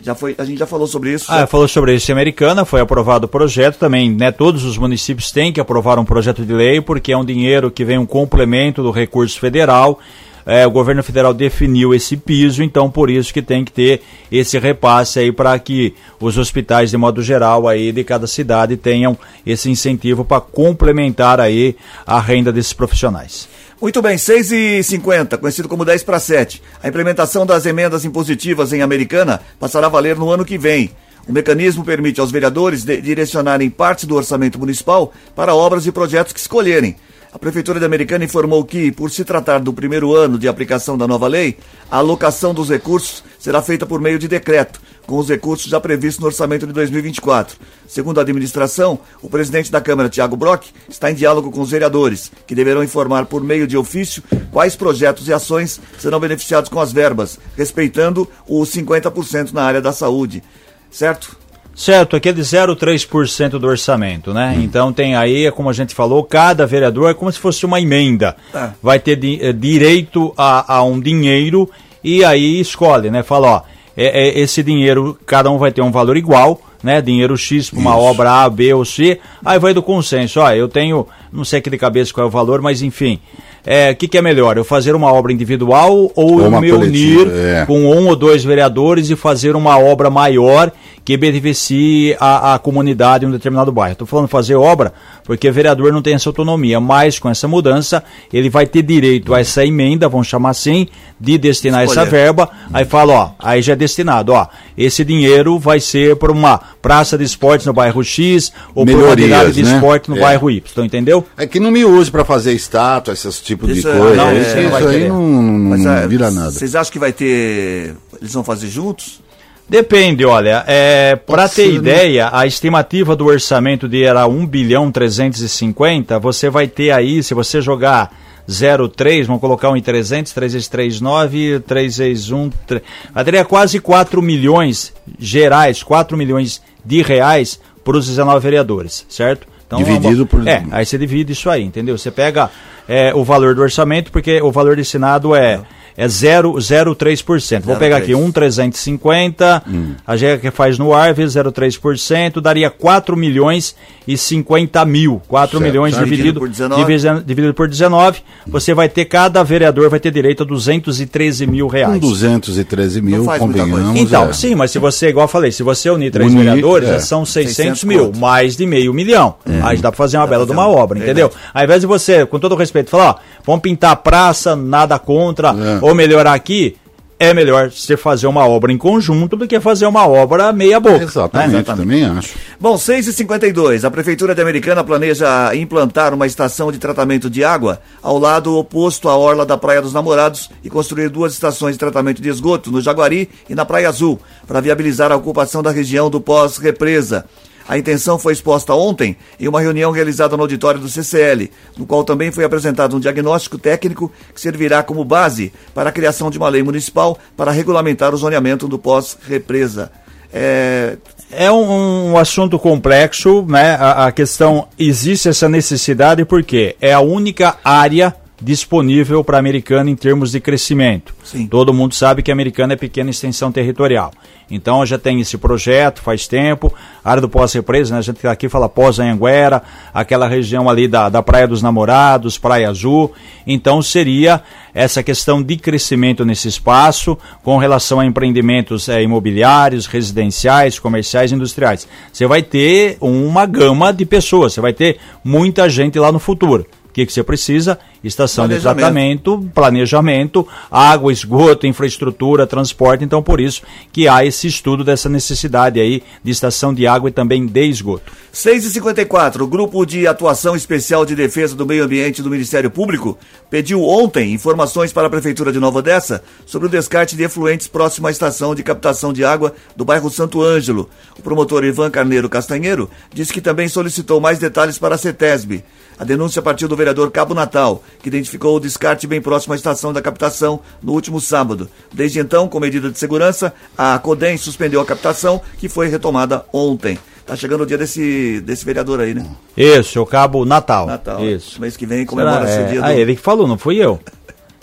Já 0.00 0.14
foi, 0.14 0.34
a 0.38 0.44
gente 0.44 0.58
já 0.58 0.66
falou 0.66 0.86
sobre 0.86 1.12
isso. 1.12 1.26
Ah, 1.28 1.46
falou 1.46 1.66
sobre 1.66 1.94
isso 1.94 2.10
em 2.10 2.12
Americana, 2.12 2.64
foi 2.64 2.80
aprovado 2.80 3.26
o 3.26 3.28
projeto 3.28 3.78
também, 3.78 4.10
né? 4.10 4.30
Todos 4.30 4.64
os 4.64 4.78
municípios 4.78 5.32
têm 5.32 5.52
que 5.52 5.60
aprovar 5.60 5.98
um 5.98 6.04
projeto 6.04 6.44
de 6.44 6.52
lei, 6.52 6.80
porque 6.80 7.12
é 7.12 7.16
um 7.16 7.24
dinheiro 7.24 7.70
que 7.70 7.84
vem 7.84 7.98
um 7.98 8.06
complemento 8.06 8.82
do 8.82 8.90
recurso 8.90 9.40
federal. 9.40 9.98
É, 10.46 10.66
o 10.66 10.70
governo 10.70 11.02
federal 11.02 11.34
definiu 11.34 11.92
esse 11.92 12.16
piso, 12.16 12.62
então 12.62 12.90
por 12.90 13.10
isso 13.10 13.34
que 13.34 13.42
tem 13.42 13.64
que 13.64 13.70
ter 13.70 14.00
esse 14.32 14.58
repasse 14.58 15.18
aí 15.18 15.30
para 15.30 15.58
que 15.58 15.94
os 16.18 16.38
hospitais, 16.38 16.90
de 16.90 16.96
modo 16.96 17.22
geral, 17.22 17.68
aí 17.68 17.92
de 17.92 18.02
cada 18.02 18.26
cidade 18.26 18.74
tenham 18.74 19.18
esse 19.44 19.68
incentivo 19.68 20.24
para 20.24 20.40
complementar 20.40 21.38
aí 21.38 21.76
a 22.06 22.18
renda 22.18 22.50
desses 22.50 22.72
profissionais. 22.72 23.46
Muito 23.80 24.02
bem, 24.02 24.18
6 24.18 24.50
e 24.50 24.82
50 24.82 25.38
conhecido 25.38 25.68
como 25.68 25.84
10 25.84 26.02
para 26.02 26.18
7. 26.18 26.60
A 26.82 26.88
implementação 26.88 27.46
das 27.46 27.64
emendas 27.64 28.04
impositivas 28.04 28.72
em 28.72 28.82
Americana 28.82 29.40
passará 29.60 29.86
a 29.86 29.90
valer 29.90 30.16
no 30.16 30.32
ano 30.32 30.44
que 30.44 30.58
vem. 30.58 30.90
O 31.28 31.32
mecanismo 31.32 31.84
permite 31.84 32.20
aos 32.20 32.32
vereadores 32.32 32.84
direcionarem 32.84 33.70
parte 33.70 34.04
do 34.04 34.16
orçamento 34.16 34.58
municipal 34.58 35.12
para 35.36 35.54
obras 35.54 35.86
e 35.86 35.92
projetos 35.92 36.32
que 36.32 36.40
escolherem. 36.40 36.96
A 37.30 37.38
Prefeitura 37.38 37.78
de 37.78 37.84
Americana 37.84 38.24
informou 38.24 38.64
que, 38.64 38.90
por 38.90 39.10
se 39.10 39.22
tratar 39.22 39.58
do 39.60 39.70
primeiro 39.70 40.14
ano 40.14 40.38
de 40.38 40.48
aplicação 40.48 40.96
da 40.96 41.06
nova 41.06 41.28
lei, 41.28 41.58
a 41.90 41.98
alocação 41.98 42.54
dos 42.54 42.70
recursos 42.70 43.22
será 43.38 43.60
feita 43.60 43.84
por 43.84 44.00
meio 44.00 44.18
de 44.18 44.26
decreto, 44.26 44.80
com 45.06 45.18
os 45.18 45.28
recursos 45.28 45.70
já 45.70 45.78
previstos 45.78 46.20
no 46.20 46.26
orçamento 46.26 46.66
de 46.66 46.72
2024. 46.72 47.58
Segundo 47.86 48.18
a 48.18 48.22
administração, 48.22 48.98
o 49.20 49.28
presidente 49.28 49.70
da 49.70 49.78
Câmara, 49.78 50.08
Tiago 50.08 50.36
Brock, 50.36 50.68
está 50.88 51.10
em 51.10 51.14
diálogo 51.14 51.50
com 51.50 51.60
os 51.60 51.70
vereadores, 51.70 52.32
que 52.46 52.54
deverão 52.54 52.82
informar 52.82 53.26
por 53.26 53.44
meio 53.44 53.66
de 53.66 53.76
ofício 53.76 54.22
quais 54.50 54.74
projetos 54.74 55.28
e 55.28 55.32
ações 55.32 55.78
serão 55.98 56.18
beneficiados 56.18 56.70
com 56.70 56.80
as 56.80 56.92
verbas, 56.92 57.38
respeitando 57.58 58.26
os 58.48 58.70
50% 58.70 59.52
na 59.52 59.64
área 59.64 59.82
da 59.82 59.92
saúde. 59.92 60.42
Certo? 60.90 61.36
Certo, 61.78 62.16
aquele 62.16 62.40
0,3% 62.40 63.50
do 63.50 63.68
orçamento, 63.68 64.34
né? 64.34 64.52
Hum. 64.56 64.62
Então 64.64 64.92
tem 64.92 65.14
aí, 65.14 65.48
como 65.52 65.70
a 65.70 65.72
gente 65.72 65.94
falou, 65.94 66.24
cada 66.24 66.66
vereador 66.66 67.08
é 67.08 67.14
como 67.14 67.30
se 67.30 67.38
fosse 67.38 67.64
uma 67.64 67.80
emenda. 67.80 68.34
Ah. 68.52 68.70
Vai 68.82 68.98
ter 68.98 69.14
di 69.14 69.38
eh, 69.40 69.52
direito 69.52 70.34
a, 70.36 70.74
a, 70.74 70.82
um 70.82 70.98
dinheiro 70.98 71.70
e 72.02 72.24
aí 72.24 72.58
escolhe, 72.58 73.12
né? 73.12 73.22
Fala, 73.22 73.48
ó, 73.48 73.62
é, 73.96 74.06
é, 74.26 74.40
esse 74.40 74.60
dinheiro, 74.60 75.16
cada 75.24 75.52
um 75.52 75.56
vai 75.56 75.70
ter 75.70 75.80
um 75.80 75.92
valor 75.92 76.16
igual, 76.16 76.60
né? 76.82 77.00
Dinheiro 77.00 77.36
X 77.36 77.70
para 77.70 77.78
uma 77.78 77.92
Isso. 77.92 78.00
obra 78.00 78.42
A, 78.42 78.50
B 78.50 78.74
ou 78.74 78.84
C. 78.84 79.20
Aí 79.44 79.60
vai 79.60 79.72
do 79.72 79.80
consenso, 79.82 80.40
ó, 80.40 80.50
eu 80.50 80.68
tenho, 80.68 81.06
não 81.32 81.44
sei 81.44 81.60
aqui 81.60 81.70
de 81.70 81.78
cabeça 81.78 82.12
qual 82.12 82.24
é 82.24 82.28
o 82.28 82.30
valor, 82.30 82.60
mas 82.60 82.82
enfim. 82.82 83.20
O 83.64 83.70
é, 83.70 83.94
que, 83.94 84.08
que, 84.08 84.18
é 84.18 84.22
melhor? 84.22 84.56
Eu 84.56 84.64
fazer 84.64 84.96
uma 84.96 85.12
obra 85.12 85.32
individual 85.32 85.94
ou, 85.94 86.12
ou 86.16 86.40
eu 86.42 86.60
me 86.60 86.72
unir 86.72 87.28
é. 87.28 87.66
com 87.66 87.78
um 87.78 88.08
ou 88.08 88.16
dois 88.16 88.42
vereadores 88.42 89.10
e 89.10 89.14
fazer 89.16 89.54
uma 89.54 89.78
obra 89.78 90.10
maior 90.10 90.72
que 91.08 91.16
beneficie 91.16 92.14
a, 92.20 92.52
a 92.52 92.58
comunidade 92.58 93.24
em 93.24 93.28
um 93.28 93.30
determinado 93.30 93.72
bairro. 93.72 93.92
Estou 93.92 94.06
falando 94.06 94.28
fazer 94.28 94.56
obra 94.56 94.92
porque 95.24 95.48
o 95.48 95.52
vereador 95.54 95.90
não 95.90 96.02
tem 96.02 96.12
essa 96.12 96.28
autonomia, 96.28 96.78
mas 96.80 97.18
com 97.18 97.30
essa 97.30 97.48
mudança 97.48 98.04
ele 98.30 98.50
vai 98.50 98.66
ter 98.66 98.82
direito 98.82 99.32
a 99.32 99.40
essa 99.40 99.64
emenda, 99.64 100.06
vamos 100.06 100.26
chamar 100.26 100.50
assim, 100.50 100.86
de 101.18 101.38
destinar 101.38 101.82
Escolher. 101.84 102.02
essa 102.02 102.10
verba. 102.10 102.50
Aí 102.74 102.84
fala, 102.84 103.12
ó, 103.14 103.30
aí 103.38 103.62
já 103.62 103.72
é 103.72 103.76
destinado, 103.76 104.34
ó, 104.34 104.48
esse 104.76 105.02
dinheiro 105.02 105.58
vai 105.58 105.80
ser 105.80 106.14
para 106.16 106.30
uma 106.30 106.60
praça 106.82 107.16
de 107.16 107.24
esportes 107.24 107.66
no 107.66 107.72
bairro 107.72 108.04
X 108.04 108.52
ou 108.74 108.84
para 108.84 108.94
uma 108.94 109.08
unidade 109.08 109.52
de 109.52 109.62
né? 109.62 109.76
esporte 109.76 110.10
no 110.10 110.16
é. 110.18 110.20
bairro 110.20 110.50
Y, 110.50 110.84
entendeu? 110.84 111.24
É 111.38 111.46
que 111.46 111.58
não 111.58 111.70
me 111.70 111.86
use 111.86 112.10
para 112.10 112.22
fazer 112.22 112.52
estátua, 112.52 113.14
esses 113.14 113.40
tipos 113.40 113.72
de 113.72 113.80
é- 113.80 113.98
coisa. 113.98 114.14
Não, 114.14 114.36
isso, 114.36 114.50
é, 114.50 114.62
isso 114.62 114.88
aí 114.88 115.08
não, 115.08 115.22
não, 115.22 115.78
não 115.78 115.90
é, 115.90 116.06
vira 116.06 116.30
nada. 116.30 116.50
Vocês 116.50 116.74
acham 116.74 116.92
que 116.92 116.98
vai 116.98 117.14
ter. 117.14 117.96
Eles 118.20 118.34
vão 118.34 118.44
fazer 118.44 118.68
juntos? 118.68 119.26
Depende, 119.68 120.24
olha, 120.24 120.64
é, 120.66 121.14
para 121.14 121.46
ter 121.46 121.68
né? 121.68 121.74
ideia, 121.74 122.30
a 122.32 122.46
estimativa 122.46 123.14
do 123.14 123.26
orçamento 123.26 123.86
de 123.86 124.02
era 124.02 124.26
1 124.26 124.46
bilhão 124.46 124.90
350, 124.90 126.18
você 126.18 126.48
vai 126.48 126.66
ter 126.66 126.90
aí, 126.90 127.22
se 127.22 127.34
você 127.34 127.60
jogar 127.60 128.10
03, 128.48 129.26
vamos 129.26 129.42
colocar 129.42 129.70
um 129.70 129.76
em 129.76 129.82
300, 129.82 130.32
3 130.32 130.52
vezes 130.54 130.68
3, 130.68 131.00
9, 131.02 131.60
3 131.60 131.98
vezes 131.98 132.30
1, 132.30 132.50
3, 132.66 132.82
vai 133.12 133.24
ter 133.24 133.44
quase 133.44 133.78
4 133.78 134.22
milhões 134.22 134.94
gerais, 135.18 135.82
4 135.82 136.16
milhões 136.16 136.62
de 136.82 137.02
reais 137.02 137.60
para 137.84 137.98
os 137.98 138.06
19 138.06 138.40
vereadores, 138.40 139.04
certo? 139.06 139.46
Então, 139.66 139.82
Dividido 139.82 140.24
por... 140.24 140.48
É, 140.48 140.64
aí 140.70 140.86
você 140.86 140.96
divide 140.96 141.34
isso 141.34 141.50
aí, 141.50 141.62
entendeu? 141.62 141.98
Você 141.98 142.10
pega 142.10 142.50
é, 142.88 143.14
o 143.14 143.22
valor 143.22 143.54
do 143.54 143.60
orçamento, 143.60 144.10
porque 144.10 144.40
o 144.40 144.50
valor 144.50 144.76
destinado 144.76 145.34
é 145.34 145.60
é 145.60 145.60
0,03%. 146.06 147.62
Vou 147.62 147.76
pegar 147.76 147.96
aqui 147.96 148.14
1,350, 148.14 149.64
hum. 149.66 149.94
a 150.06 150.16
gente 150.16 150.40
que 150.40 150.50
faz 150.50 150.78
no 150.78 150.94
ar, 150.94 151.12
vezes 151.12 151.34
0,3%, 151.34 152.40
daria 152.40 152.70
4 152.70 153.16
milhões 153.16 153.74
e 154.06 154.16
50 154.16 154.84
mil. 154.84 155.20
4 155.26 155.58
certo. 155.58 155.62
milhões 155.62 155.94
tá 155.94 156.04
dividido, 156.04 156.40
dividido, 156.40 156.40
por 156.40 156.48
19. 156.48 157.24
Dividido, 157.24 157.54
por 157.54 157.68
19, 157.68 158.20
você 158.46 158.72
vai 158.72 158.88
ter, 158.88 159.06
cada 159.06 159.42
vereador 159.42 159.90
vai 159.90 159.98
ter 159.98 160.12
direito 160.12 160.44
a 160.44 160.46
213 160.46 161.46
mil 161.46 161.66
reais. 161.66 161.94
Com 161.94 161.98
213 161.98 163.02
mil, 163.02 163.24
convenhamos. 163.24 163.96
Então, 163.96 164.30
é. 164.30 164.32
sim, 164.32 164.54
mas 164.54 164.70
se 164.70 164.78
você, 164.78 165.08
igual 165.08 165.24
eu 165.24 165.28
falei, 165.28 165.50
se 165.50 165.64
você 165.64 165.90
unir 165.90 166.12
três 166.12 166.32
unir, 166.32 166.44
vereadores, 166.44 166.88
é. 166.88 166.98
são 167.00 167.26
600, 167.26 167.56
600 167.56 167.84
mil, 167.84 168.06
conto. 168.06 168.18
mais 168.18 168.56
de 168.56 168.66
meio 168.66 168.94
milhão. 168.94 169.34
É. 169.44 169.60
Aí 169.62 169.78
dá 169.78 169.90
para 169.90 169.98
fazer 169.98 170.16
uma 170.16 170.26
dá 170.26 170.30
bela 170.30 170.46
de 170.46 170.52
uma 170.52 170.68
obra, 170.68 170.98
entendeu? 170.98 171.30
Ao 171.52 171.64
invés 171.64 171.80
de 171.80 171.86
você, 171.86 172.24
com 172.24 172.38
todo 172.38 172.52
o 172.52 172.56
respeito, 172.56 172.90
falar, 172.90 173.10
ó, 173.10 173.14
vamos 173.44 173.62
pintar 173.62 173.90
a 173.90 173.96
praça, 173.96 174.54
nada 174.54 174.96
contra, 174.98 175.48
é 175.48 175.87
ou 175.88 175.94
melhorar 175.94 176.34
aqui, 176.34 176.76
é 177.18 177.32
melhor 177.32 177.70
você 177.70 177.96
fazer 177.96 178.26
uma 178.26 178.46
obra 178.46 178.70
em 178.70 178.76
conjunto 178.76 179.36
do 179.36 179.48
que 179.48 179.58
fazer 179.58 179.86
uma 179.86 180.06
obra 180.06 180.52
meia 180.52 180.78
boca. 180.78 181.02
Exatamente, 181.02 181.52
né? 181.52 181.62
também 181.62 182.04
acho. 182.04 182.34
Bom, 182.60 182.76
6h52, 182.76 183.84
a 183.84 183.90
Prefeitura 183.90 184.34
de 184.34 184.42
Americana 184.42 184.84
planeja 184.84 185.54
implantar 185.56 186.12
uma 186.12 186.26
estação 186.26 186.70
de 186.70 186.78
tratamento 186.78 187.30
de 187.30 187.42
água 187.42 187.80
ao 188.02 188.18
lado 188.18 188.54
oposto 188.54 189.08
à 189.08 189.16
orla 189.16 189.46
da 189.46 189.56
Praia 189.56 189.80
dos 189.80 189.94
Namorados 189.94 190.50
e 190.62 190.68
construir 190.68 191.08
duas 191.08 191.32
estações 191.32 191.72
de 191.72 191.78
tratamento 191.78 192.20
de 192.20 192.28
esgoto 192.28 192.70
no 192.70 192.82
Jaguari 192.82 193.30
e 193.48 193.54
na 193.54 193.64
Praia 193.64 193.88
Azul, 193.88 194.20
para 194.46 194.60
viabilizar 194.60 195.10
a 195.10 195.16
ocupação 195.16 195.62
da 195.62 195.70
região 195.70 196.10
do 196.10 196.20
pós-represa. 196.20 197.24
A 197.68 197.76
intenção 197.76 198.18
foi 198.18 198.32
exposta 198.32 198.72
ontem 198.72 199.14
em 199.38 199.46
uma 199.46 199.60
reunião 199.60 199.90
realizada 199.90 200.34
no 200.36 200.42
auditório 200.42 200.80
do 200.80 200.88
CCL, 200.88 201.50
no 201.76 201.86
qual 201.86 202.02
também 202.02 202.32
foi 202.32 202.42
apresentado 202.42 202.96
um 202.96 203.00
diagnóstico 203.00 203.58
técnico 203.58 204.10
que 204.34 204.40
servirá 204.40 204.82
como 204.82 205.04
base 205.04 205.52
para 205.74 205.90
a 205.90 205.92
criação 205.92 206.30
de 206.30 206.38
uma 206.38 206.48
lei 206.48 206.62
municipal 206.62 207.18
para 207.36 207.52
regulamentar 207.52 208.14
o 208.14 208.16
zoneamento 208.16 208.66
do 208.66 208.78
pós-represa. 208.78 209.92
É, 210.32 210.96
é 211.30 211.52
um, 211.52 212.12
um, 212.12 212.18
assunto 212.18 212.58
complexo, 212.58 213.44
né? 213.46 213.74
A, 213.74 214.06
a, 214.06 214.12
questão 214.12 214.68
existe 214.78 215.28
essa 215.28 215.48
necessidade 215.48 216.24
porque 216.24 216.74
é 216.80 216.92
a 216.92 217.00
única 217.00 217.56
área 217.62 218.14
disponível 218.40 219.24
para 219.24 219.36
a 219.36 219.40
Americana 219.40 219.90
em 219.90 219.96
termos 219.96 220.32
de 220.32 220.40
crescimento. 220.40 221.14
Sim. 221.24 221.46
Todo 221.46 221.74
mundo 221.74 221.94
sabe 221.94 222.22
que 222.22 222.30
a 222.30 222.34
Americana 222.34 222.74
é 222.74 222.76
pequena 222.76 223.10
extensão 223.10 223.50
territorial. 223.50 224.12
Então 224.50 224.86
já 224.86 224.98
tem 224.98 225.20
esse 225.20 225.36
projeto 225.36 226.00
faz 226.00 226.26
tempo, 226.26 226.72
a 227.04 227.10
área 227.10 227.20
do 227.20 227.28
pós-represa, 227.28 227.92
né? 227.92 227.98
a 227.98 228.02
gente 228.02 228.26
aqui 228.26 228.48
fala 228.48 228.68
pós-Anhanguera, 228.68 229.62
aquela 229.92 230.26
região 230.26 230.70
ali 230.70 230.88
da, 230.88 231.08
da 231.08 231.22
Praia 231.22 231.46
dos 231.46 231.62
Namorados, 231.62 232.38
Praia 232.38 232.70
Azul. 232.70 233.12
Então 233.46 233.82
seria 233.82 234.42
essa 234.72 235.02
questão 235.02 235.42
de 235.42 235.56
crescimento 235.56 236.24
nesse 236.24 236.48
espaço 236.48 237.18
com 237.42 237.58
relação 237.58 238.00
a 238.00 238.06
empreendimentos 238.06 238.88
é, 238.88 239.02
imobiliários, 239.02 239.86
residenciais, 239.86 240.78
comerciais, 240.78 241.32
industriais. 241.32 241.86
Você 242.10 242.26
vai 242.26 242.42
ter 242.42 242.96
uma 243.00 243.44
gama 243.44 243.92
de 243.92 244.06
pessoas, 244.06 244.54
você 244.54 244.60
vai 244.60 244.72
ter 244.72 244.98
muita 245.22 245.68
gente 245.68 245.98
lá 245.98 246.10
no 246.10 246.18
futuro 246.18 246.66
que, 246.98 247.06
que 247.06 247.12
você 247.12 247.22
precisa? 247.22 247.78
Estação 248.02 248.48
de 248.48 248.60
tratamento, 248.60 249.48
planejamento, 249.54 250.46
água, 250.70 251.12
esgoto, 251.12 251.66
infraestrutura, 251.66 252.46
transporte. 252.46 253.04
Então, 253.04 253.22
por 253.22 253.40
isso 253.40 253.62
que 253.92 254.08
há 254.08 254.24
esse 254.24 254.46
estudo 254.46 254.82
dessa 254.82 255.08
necessidade 255.08 255.80
aí 255.80 256.02
de 256.22 256.30
estação 256.30 256.74
de 256.74 256.86
água 256.86 257.08
e 257.08 257.12
também 257.12 257.46
de 257.46 257.66
esgoto. 257.66 258.12
6h54, 258.32 259.40
o 259.40 259.46
Grupo 259.46 259.84
de 259.84 260.06
Atuação 260.06 260.56
Especial 260.56 261.04
de 261.04 261.14
Defesa 261.14 261.54
do 261.54 261.66
Meio 261.66 261.84
Ambiente 261.84 262.22
do 262.22 262.30
Ministério 262.30 262.70
Público 262.70 263.18
pediu 263.50 263.82
ontem 263.82 264.32
informações 264.32 264.92
para 264.92 265.06
a 265.06 265.10
Prefeitura 265.10 265.52
de 265.52 265.60
Nova 265.60 265.78
Odessa 265.78 266.22
sobre 266.46 266.68
o 266.68 266.70
descarte 266.70 267.16
de 267.16 267.22
efluentes 267.22 267.66
próximo 267.66 268.06
à 268.06 268.10
estação 268.10 268.54
de 268.54 268.62
captação 268.62 269.12
de 269.12 269.24
água 269.24 269.54
do 269.76 269.84
bairro 269.84 270.10
Santo 270.10 270.42
Ângelo. 270.42 270.88
O 271.18 271.22
promotor 271.22 271.64
Ivan 271.64 271.90
Carneiro 271.90 272.28
Castanheiro 272.28 272.90
disse 273.12 273.32
que 273.32 273.40
também 273.40 273.68
solicitou 273.68 274.20
mais 274.20 274.38
detalhes 274.38 274.78
para 274.78 274.94
a 274.94 274.98
CETESB. 274.98 275.64
A 275.98 276.04
denúncia 276.04 276.40
partiu 276.40 276.68
do 276.68 276.76
vereador 276.76 277.10
Cabo 277.10 277.34
Natal, 277.34 277.82
que 278.00 278.08
identificou 278.08 278.56
o 278.56 278.60
descarte 278.60 279.06
bem 279.06 279.20
próximo 279.20 279.52
à 279.52 279.56
estação 279.56 279.92
da 279.92 280.00
captação 280.00 280.60
no 280.80 280.92
último 280.92 281.20
sábado. 281.20 281.68
Desde 281.92 282.20
então, 282.20 282.48
com 282.48 282.60
medida 282.60 282.90
de 282.90 282.98
segurança, 282.98 283.52
a 283.76 283.98
CODEM 283.98 284.38
suspendeu 284.38 284.80
a 284.80 284.86
captação, 284.86 285.40
que 285.58 285.68
foi 285.68 285.88
retomada 285.88 286.44
ontem. 286.52 286.98
Tá 287.26 287.36
chegando 287.36 287.62
o 287.62 287.66
dia 287.66 287.76
desse, 287.76 288.40
desse 288.40 288.64
vereador 288.64 289.00
aí, 289.00 289.12
né? 289.12 289.26
Isso, 289.56 290.00
o 290.00 290.06
Cabo 290.06 290.44
Natal. 290.44 290.86
Natal. 290.86 291.22
Isso. 291.22 291.60
Mês 291.60 291.76
que 291.76 291.84
vem 291.84 292.06
comemora-se 292.06 292.58
é, 292.58 292.64
o 292.64 292.68
dia 292.68 292.80
Ah, 292.84 292.94
ele 292.94 293.16
que 293.16 293.20
falou, 293.20 293.46
não 293.46 293.58
fui 293.58 293.76
eu. 293.76 294.00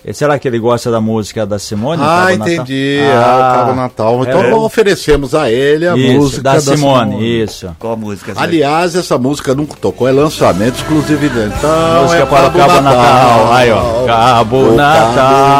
E 0.07 0.13
Será 0.13 0.37
que 0.37 0.47
ele 0.47 0.59
gosta 0.59 0.91
da 0.91 1.01
música 1.01 1.47
da 1.47 1.57
Simone? 1.57 1.99
Ah, 2.03 2.25
Cabo 2.27 2.37
Natal? 2.37 2.53
entendi. 2.53 2.99
Ah, 3.11 3.23
Ah, 3.25 3.37
o 3.37 3.55
Cabo 3.55 3.73
Natal. 3.73 4.21
Então 4.21 4.41
é. 4.43 4.53
oferecemos 4.53 5.33
a 5.33 5.49
ele 5.49 5.87
a 5.87 5.97
Isso, 5.97 6.13
música 6.13 6.43
da, 6.43 6.59
Simone, 6.61 7.41
isso. 7.43 7.75
Qual 7.79 7.93
a 7.93 7.95
música? 7.95 8.33
Aliás, 8.35 8.95
essa 8.95 9.17
música 9.17 9.55
nunca 9.55 9.75
tocou, 9.81 10.07
é 10.07 10.11
lançamento 10.11 10.75
exclusividade. 10.75 11.51
Então, 11.57 12.03
música 12.03 12.21
é 12.21 12.25
para 12.27 12.47
o 12.47 12.51
Cabo 12.51 12.81
Natal. 12.81 13.53
Aí, 13.53 13.71
ó. 13.71 14.05
Cabo 14.05 14.57
O 14.57 14.75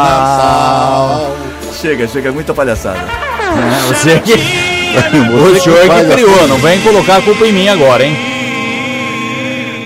Natal. 0.06 1.32
Chega, 1.80 2.06
chega, 2.06 2.30
muita 2.30 2.54
palhaçada. 2.54 2.98
É, 3.00 3.80
você 3.88 4.20
que. 4.20 4.32
o 4.96 5.60
senhor 5.60 5.80
que 5.80 5.86
faz 5.88 6.08
criou, 6.14 6.34
assim. 6.36 6.46
não 6.48 6.58
vem 6.58 6.80
colocar 6.82 7.16
a 7.16 7.22
culpa 7.22 7.44
em 7.46 7.52
mim 7.52 7.68
agora, 7.68 8.04
hein? 8.06 8.16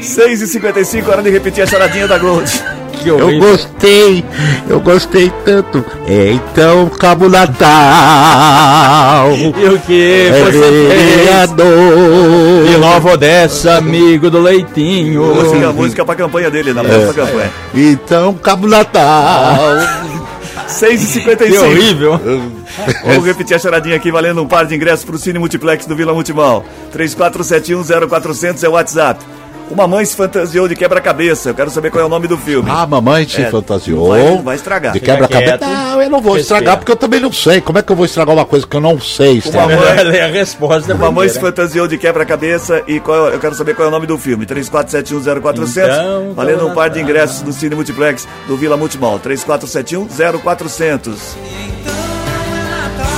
6h55, 0.03 1.09
hora 1.09 1.23
de 1.23 1.31
repetir 1.31 1.65
a 1.65 1.67
charadinha 1.67 2.07
da 2.07 2.19
Gold. 2.19 2.51
Que 3.03 3.09
Eu 3.09 3.39
gostei, 3.39 4.25
eu 4.69 4.81
gostei 4.81 5.33
tanto. 5.45 5.85
É, 6.07 6.33
então, 6.33 6.89
Cabo 6.89 7.29
Natal. 7.29 7.71
E 9.33 9.69
o 9.69 9.79
que 9.81 10.29
É 10.29 10.51
vereador. 10.51 11.67
De 12.67 12.77
Nova 12.79 13.13
Odessa, 13.13 13.77
amigo 13.77 14.31
do 14.31 14.41
Leitinho. 14.41 15.35
Música, 15.35 15.73
música 15.73 16.05
pra 16.05 16.15
campanha 16.15 16.51
dele, 16.51 16.73
na 16.73 16.85
próxima 16.85 17.15
campanha. 17.15 17.51
Então, 17.75 18.35
Cabo 18.35 18.67
Natal. 18.67 19.57
6h55. 20.69 21.37
Que 21.37 21.59
horrível. 21.59 22.21
Vamos 23.05 23.27
repetir 23.27 23.57
a 23.57 23.59
charadinha 23.59 23.97
aqui, 23.97 24.11
valendo 24.11 24.43
um 24.43 24.47
par 24.47 24.67
de 24.67 24.75
ingressos 24.75 25.05
pro 25.05 25.19
Cine 25.19 25.39
Multiplex 25.39 25.87
do 25.87 25.97
Vila 25.97 26.15
Multimão. 26.15 26.63
34710400 26.95 28.63
é 28.63 28.69
o 28.69 28.73
WhatsApp. 28.73 29.25
Uma 29.71 29.87
mãe 29.87 30.05
se 30.05 30.17
fantasiou 30.17 30.67
de 30.69 30.75
quebra-cabeça. 30.75 31.51
Eu 31.51 31.55
quero 31.55 31.71
saber 31.71 31.91
qual 31.91 32.03
é 32.03 32.07
o 32.07 32.09
nome 32.09 32.27
do 32.27 32.37
filme. 32.37 32.69
Ah, 32.71 32.87
mamãe 32.87 33.27
se 33.29 33.41
É, 33.41 33.51
fantasiou. 33.51 34.17
não 34.17 34.35
vai- 34.35 34.43
vai 34.43 34.57
estragar. 34.57 34.93
De 34.93 35.01
quebra-cabeça. 35.01 35.59
Não, 35.61 36.03
eu 36.03 36.11
não 36.11 36.21
vou 36.21 36.35
Respira. 36.35 36.59
estragar 36.59 36.77
porque 36.79 36.91
eu 36.93 36.97
também 36.97 37.21
não 37.21 37.33
sei. 37.33 37.61
Como 37.61 37.79
é 37.79 37.83
que 37.83 37.93
eu 37.93 37.97
vou 37.97 38.05
estragar 38.05 38.35
uma 38.35 38.45
coisa 38.45 38.67
que 38.67 38.77
eu 38.77 38.81
não 38.81 39.01
sei 39.01 39.39
estragar? 39.39 39.79
mãe- 39.79 40.05
Ler 40.05 40.23
a 40.23 40.27
resposta 40.27 40.93
Uma 40.95 41.11
mãe 41.13 41.29
se 41.29 41.39
fantasiou 41.41 41.87
de 41.87 41.97
quebra-cabeça 41.99 42.83
e 42.89 42.99
qual, 43.01 43.29
eu 43.29 43.39
quero 43.39 43.55
saber 43.55 43.75
qual 43.75 43.87
é 43.87 43.89
o 43.89 43.93
nome 43.93 44.07
do 44.07 44.19
filme. 44.19 44.45
34710400. 44.45 45.95
Então, 45.95 46.33
valendo 46.35 46.67
um 46.67 46.75
par 46.75 46.91
de 46.91 47.01
ingressos 47.01 47.43
do 47.43 47.53
Cine 47.53 47.75
Multiplex 47.77 48.27
do 48.49 48.57
Vila 48.57 48.77
Multimol. 48.77 49.19
34710400. 49.21 51.70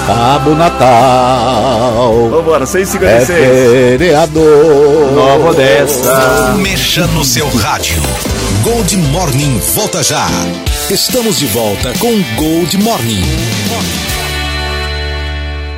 Cabo 0.06 0.54
Natal. 0.54 2.28
Vambora, 2.30 2.64
É 2.64 2.66
6h56. 2.66 3.98
vereador. 3.98 5.12
Nova 5.14 5.50
Odessa. 5.50 6.54
Mexa 6.58 7.06
no 7.08 7.24
seu 7.24 7.48
rádio. 7.56 8.02
Gold 8.62 8.96
Morning 8.96 9.60
volta 9.74 10.02
já. 10.02 10.26
Estamos 10.90 11.38
de 11.38 11.46
volta 11.46 11.92
com 11.98 12.12
Gold 12.36 12.76
Morning. 12.78 13.22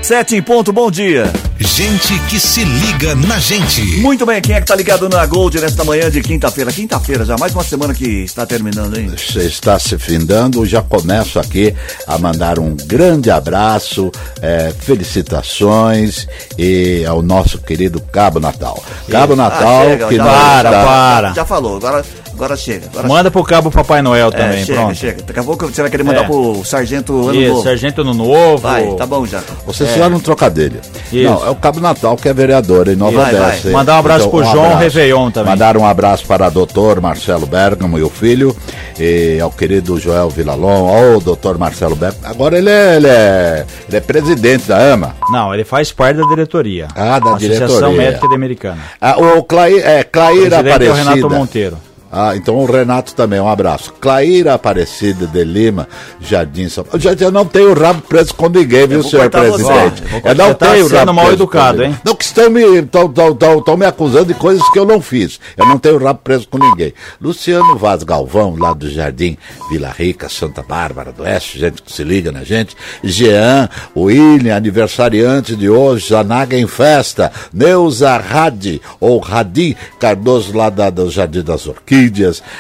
7 0.05 0.37
em 0.37 0.43
ponto, 0.43 0.71
bom 0.71 0.91
dia. 0.91 1.33
Gente 1.59 2.19
que 2.29 2.39
se 2.39 2.63
liga 2.63 3.15
na 3.15 3.39
gente. 3.39 3.81
Muito 4.01 4.27
bem, 4.27 4.39
quem 4.43 4.55
é 4.55 4.61
que 4.61 4.67
tá 4.67 4.77
ligado 4.77 5.09
na 5.09 5.25
Gold 5.25 5.59
nesta 5.59 5.83
manhã 5.83 6.11
de 6.11 6.21
quinta-feira? 6.21 6.71
Quinta-feira, 6.71 7.25
já 7.25 7.37
mais 7.39 7.55
uma 7.55 7.65
semana 7.65 7.95
que 7.95 8.05
está 8.07 8.45
terminando, 8.45 8.99
hein? 8.99 9.11
Você 9.17 9.45
está 9.45 9.79
se 9.79 9.97
findando, 9.97 10.67
já 10.67 10.83
começo 10.83 11.39
aqui 11.39 11.75
a 12.07 12.19
mandar 12.19 12.59
um 12.59 12.77
grande 12.77 13.31
abraço, 13.31 14.13
eh, 14.43 14.75
felicitações 14.79 16.29
e 16.59 17.03
ao 17.07 17.23
nosso 17.23 17.57
querido 17.59 17.99
Cabo 18.13 18.39
Natal. 18.39 18.85
Cabo 19.11 19.35
Natal, 19.35 19.83
Ah, 19.87 19.91
chega, 19.91 20.09
que 20.09 20.17
já- 20.17 20.25
não 20.25 20.31
Para, 20.31 20.69
está... 20.71 20.85
para. 20.85 21.33
Já 21.33 21.45
falou, 21.47 21.77
agora, 21.79 22.05
agora 22.35 22.57
chega. 22.57 22.87
Agora 22.89 23.09
Manda 23.09 23.31
pro 23.31 23.43
cabo 23.45 23.71
Papai 23.71 24.03
Noel 24.03 24.31
chega. 24.31 24.43
também, 24.45 24.61
é, 24.61 24.65
chega, 24.65 24.79
pronto. 24.81 24.95
chega. 24.97 25.23
Daqui 25.23 25.41
a 25.41 25.43
pouco 25.45 25.67
você 25.67 25.81
vai 25.83 25.91
querer 25.91 26.03
mandar 26.03 26.23
É. 26.25 26.27
pro 26.27 26.65
Sargento 26.65 27.29
Ano 27.29 27.41
Isso, 27.41 27.51
Novo. 27.51 27.63
Sargento 27.63 28.05
no 28.05 28.15
Novo. 28.15 28.59
Vai, 28.59 28.87
tá 28.95 29.07
bom 29.07 29.25
já. 29.27 29.41
Vocês 29.67 29.91
fizeram 29.91 30.17
um 30.17 30.21
trocadilho. 30.21 30.81
Isso. 31.13 31.25
Não, 31.31 31.47
é 31.47 31.51
o 31.51 31.55
Cabo 31.55 31.81
Natal 31.81 32.17
que 32.17 32.29
é 32.29 32.35
vereador 32.35 32.89
em 32.89 32.97
Nova. 32.97 33.23
Odessa. 33.23 33.71
Mandar 33.71 33.97
um 33.97 33.99
abraço 33.99 34.29
pro 34.29 34.45
João 34.45 34.77
Réveillon 34.77 35.31
também. 35.31 35.51
Mandar 35.53 35.77
um 35.77 35.87
abraço 35.87 36.27
para 36.27 36.49
o 36.49 36.51
doutor 36.51 37.01
Marcelo 37.01 37.47
Bergamo 37.47 37.99
e 37.99 38.03
o 38.03 38.11
filho, 38.11 38.55
e 38.99 39.39
ao 39.41 39.51
querido 39.51 39.99
Joel 39.99 40.29
Villalon, 40.31 40.89
ao 41.15 41.21
doutor 41.21 41.59
Marcelo 41.59 41.95
Bergamo. 41.97 42.25
Agora 42.27 42.59
ele 42.59 42.71
é, 42.71 42.97
ele 42.97 43.09
é, 43.09 43.67
ele 43.89 43.97
é 43.97 44.01
presidente 44.01 44.67
da 44.69 44.93
AMA. 44.93 45.15
Não, 45.31 45.53
ele 45.55 45.65
faz 45.65 45.93
parte 45.93 46.17
da 46.21 46.27
diretoria. 46.27 46.89
Ah, 46.95 47.19
da 47.19 47.35
Associação 47.35 47.67
diretoria. 47.67 47.97
Médica 47.99 48.29
de 48.29 48.35
Americana. 48.35 48.79
Ah, 49.01 49.17
o 49.19 49.43
Clair, 49.45 49.83
é, 49.87 50.03
Clair 50.03 50.49
Presidente 50.49 50.55
é 50.55 50.71
o 50.71 50.75
Aparecida. 50.93 51.11
Renato 51.11 51.31
Monteiro. 51.31 51.77
Ah, 52.17 52.37
então 52.37 52.57
o 52.57 52.65
Renato 52.65 53.13
também, 53.13 53.41
um 53.41 53.49
abraço. 53.49 53.93
Claíra 54.01 54.55
Aparecida 54.55 55.27
de 55.27 55.43
Lima, 55.43 55.89
Jardim 56.21 56.69
São 56.69 56.85
Paulo. 56.85 57.03
Eu 57.21 57.33
não 57.33 57.45
tenho 57.45 57.75
rabo 57.75 58.03
preso 58.03 58.33
com 58.37 58.49
ninguém, 58.49 58.87
viu, 58.87 59.03
senhor 59.03 59.25
você. 59.25 59.31
presidente? 59.31 60.03
Vou 60.05 60.21
Eu 60.25 60.35
não 60.37 60.47
Você 60.47 60.55
tá 60.55 60.71
tenho 60.71 60.89
sendo 60.89 60.97
rabo 60.99 61.13
mal 61.13 61.25
preso 61.25 61.43
educado, 61.43 61.83
hein? 61.83 61.99
Não, 62.05 62.15
que 62.15 62.25
estão 62.25 62.49
me, 62.49 62.83
tão, 62.83 63.13
tão, 63.13 63.35
tão, 63.35 63.61
tão 63.61 63.77
me 63.77 63.85
acusando 63.85 64.27
de 64.27 64.35
coisas 64.35 64.63
que 64.71 64.79
eu 64.79 64.85
não 64.85 65.01
fiz. 65.01 65.41
Eu 65.57 65.67
não 65.67 65.77
tenho 65.77 65.99
rabo 65.99 66.21
preso 66.23 66.47
com 66.47 66.57
ninguém. 66.57 66.95
Luciano 67.21 67.77
Vaz 67.77 68.05
Galvão, 68.05 68.55
lá 68.57 68.73
do 68.73 68.89
Jardim 68.89 69.37
Vila 69.69 69.91
Rica, 69.91 70.29
Santa 70.29 70.63
Bárbara 70.63 71.11
do 71.11 71.25
Oeste, 71.25 71.59
gente 71.59 71.83
que 71.83 71.93
se 71.93 72.05
liga 72.05 72.31
na 72.31 72.45
gente. 72.45 72.77
Jean, 73.03 73.69
William, 73.97 74.55
aniversariante 74.57 75.57
de 75.57 75.69
hoje, 75.69 76.11
Zanaga 76.11 76.57
em 76.57 76.69
festa. 76.69 77.33
Neuza 77.53 78.17
Radi, 78.19 78.81
ou 79.01 79.19
Radi 79.19 79.77
Cardoso, 79.99 80.57
lá 80.57 80.71
da, 80.71 80.91
do 80.91 81.11
Jardim 81.11 81.43
das 81.43 81.67
Orquídeas. 81.67 82.04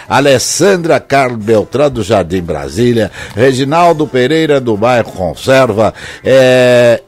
Alessandra 0.09 1.01
Carlos 1.01 1.45
Beltrão, 1.45 1.91
do 1.91 2.03
Jardim 2.03 2.43
Brasília. 2.43 3.11
Reginaldo 3.35 4.07
Pereira, 4.07 4.61
do 4.61 4.77
bairro 4.77 5.13
Conserva. 5.13 5.95
É, 6.25 7.03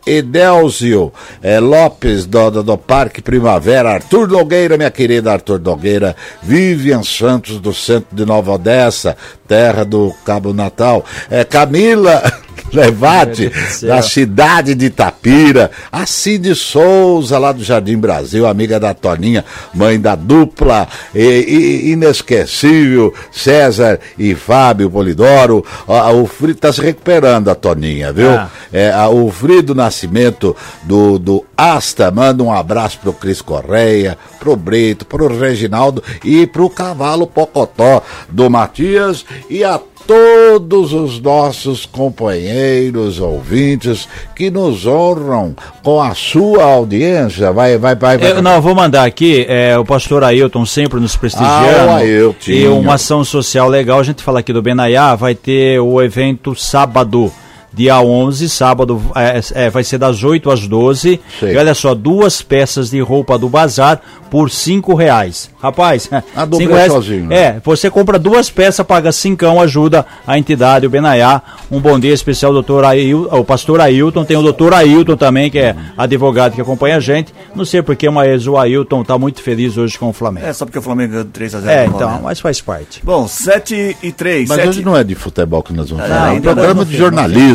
é, 1.42 1.61
Lopes, 1.61 2.27
do, 2.27 2.51
do, 2.51 2.62
do 2.62 2.79
Parque 2.79 3.20
Primavera. 3.22 3.90
Arthur 3.92 4.29
Nogueira, 4.29 4.77
minha 4.77 4.90
querida 4.90 5.33
Arthur 5.33 5.61
Nogueira. 5.61 6.16
Vivian 6.42 7.03
Santos, 7.03 7.59
do 7.59 7.72
centro 7.75 8.14
de 8.14 8.25
Nova 8.25 8.53
Odessa, 8.53 9.16
terra 9.46 9.85
do 9.85 10.14
Cabo 10.25 10.53
Natal. 10.53 11.05
É, 11.31 11.44
Camila. 11.44 12.22
Levate, 12.77 13.51
da 13.83 14.03
cidade 14.03 14.75
de 14.75 14.87
Itapira, 14.87 15.71
a 15.91 16.05
Cid 16.07 16.55
Souza, 16.55 17.39
lá 17.39 17.53
do 17.53 17.65
Jardim 17.65 17.97
Brasil, 17.99 18.47
amiga 18.47 18.79
da 18.79 18.93
Toninha, 18.95 19.45
mãe 19.75 19.99
da 19.99 20.15
dupla, 20.15 20.87
e, 21.15 21.21
e- 21.21 21.91
inesquecível, 21.93 23.12
César 23.33 23.99
e 24.19 24.35
Fábio 24.35 24.91
Polidoro. 24.91 25.65
Ó, 25.87 26.12
o 26.15 26.27
Frido 26.27 26.53
está 26.53 26.73
se 26.73 26.81
recuperando, 26.81 27.49
a 27.51 27.55
Toninha, 27.55 28.12
viu? 28.12 28.31
Ah. 28.31 28.49
É, 28.73 28.91
a- 28.93 29.09
o 29.09 29.31
Frido 29.31 29.75
Nascimento 29.75 30.55
do, 30.83 31.19
do 31.19 31.45
Asta, 31.57 32.11
manda 32.11 32.43
um 32.43 32.53
abraço 32.53 32.99
pro 33.01 33.12
Cris 33.12 33.41
Correia, 33.41 34.19
pro 34.39 34.55
Brito, 34.57 35.07
pro 35.07 35.27
Reginaldo 35.39 36.03
e 36.25 36.47
pro 36.47 36.69
Cavalo 36.69 37.27
Pocotó 37.27 38.03
do 38.29 38.51
Matias 38.51 39.25
e 39.49 39.65
a 39.65 39.81
todos 40.07 40.92
os 40.92 41.21
nossos 41.21 41.85
companheiros, 41.85 43.19
ouvintes, 43.19 44.09
que 44.35 44.51
nos 44.51 44.87
honram 44.87 45.55
com 45.83 46.01
a 46.01 46.14
sua 46.14 46.64
audiência. 46.64 47.53
Vai, 47.53 47.77
vai, 47.77 47.95
vai. 47.95 48.16
vai. 48.16 48.33
Eu, 48.33 48.42
não, 48.42 48.61
vou 48.61 48.75
mandar 48.75 49.05
aqui, 49.05 49.45
é, 49.49 49.77
o 49.77 49.85
pastor 49.85 50.23
Ailton 50.23 50.64
sempre 50.64 51.01
nos 51.01 51.16
prestigiando. 51.16 51.90
Ah, 51.90 52.05
e 52.47 52.66
uma 52.69 52.95
ação 52.95 53.25
social 53.25 53.69
legal, 53.69 53.99
a 53.99 54.05
gente 54.05 54.23
fala 54.23 54.40
aqui 54.40 54.53
do 54.53 54.62
Benaiá, 54.62 55.14
vai 55.14 55.35
ter 55.35 55.81
o 55.81 56.01
evento 56.01 56.55
sábado. 56.55 57.33
Dia 57.73 58.01
11, 58.01 58.49
sábado, 58.49 59.03
é, 59.15 59.65
é, 59.67 59.71
vai 59.71 59.85
ser 59.85 59.99
das 59.99 60.23
8 60.25 60.51
às 60.51 60.67
12. 60.67 61.21
Sei. 61.39 61.55
E 61.55 61.57
olha 61.57 61.75
só, 61.75 61.95
duas 61.95 62.41
peças 62.41 62.91
de 62.91 63.01
roupa 63.01 63.39
do 63.39 63.49
bazar 63.49 64.01
por 64.31 64.51
5 64.51 64.95
reais. 64.95 65.51
Rapaz, 65.61 66.09
Ah, 66.11 66.23
dobrou 66.47 66.61
cinco 66.61 66.73
reais, 66.75 66.93
sozinho, 66.93 67.27
né? 67.27 67.37
É, 67.37 67.61
você 67.63 67.91
compra 67.91 68.19
duas 68.19 68.49
peças, 68.51 68.85
paga 68.87 69.13
cincão, 69.13 69.61
ajuda 69.61 70.07
a 70.27 70.39
entidade, 70.39 70.87
o 70.87 70.91
Benaiá. 70.91 71.43
Um 71.71 71.81
bom 71.81 71.99
dia 71.99 72.13
especial, 72.15 72.53
doutor 72.53 72.85
Ail, 72.85 73.29
o 73.31 73.45
pastor 73.45 73.81
Ailton. 73.81 74.25
Tem 74.25 74.37
o 74.37 74.43
doutor 74.43 74.73
Ailton 74.73 75.17
também, 75.17 75.51
que 75.51 75.59
é 75.59 75.75
advogado 75.97 76.55
que 76.55 76.61
acompanha 76.61 76.97
a 76.97 77.01
gente. 77.01 77.35
Não 77.55 77.65
sei 77.65 77.83
porque, 77.83 78.09
mas 78.11 78.47
o 78.47 78.57
Ailton 78.57 79.03
tá 79.05 79.19
muito 79.19 79.43
feliz 79.43 79.77
hoje 79.77 79.99
com 79.99 80.09
o 80.09 80.13
Flamengo. 80.13 80.47
É, 80.47 80.53
só 80.53 80.65
porque 80.65 80.79
o 80.79 80.83
Flamengo 80.83 81.13
ganhou 81.13 81.27
3x0. 81.27 81.67
É, 81.67 81.87
então, 81.87 82.21
mas 82.23 82.41
faz 82.41 82.61
parte. 82.61 83.01
Bom, 83.05 83.27
7 83.29 83.97
e 84.03 84.13
3. 84.13 84.49
Mas 84.49 84.57
7... 84.57 84.69
hoje 84.69 84.85
não 84.85 84.97
é 84.97 85.03
de 85.05 85.15
futebol 85.15 85.63
que 85.63 85.73
nós 85.73 85.91
vamos 85.91 86.05
Ah, 86.05 86.09
falar, 86.09 86.21
é 86.21 86.31
um 86.31 86.35
ainda 86.35 86.53
programa 86.55 86.85
de 86.85 86.97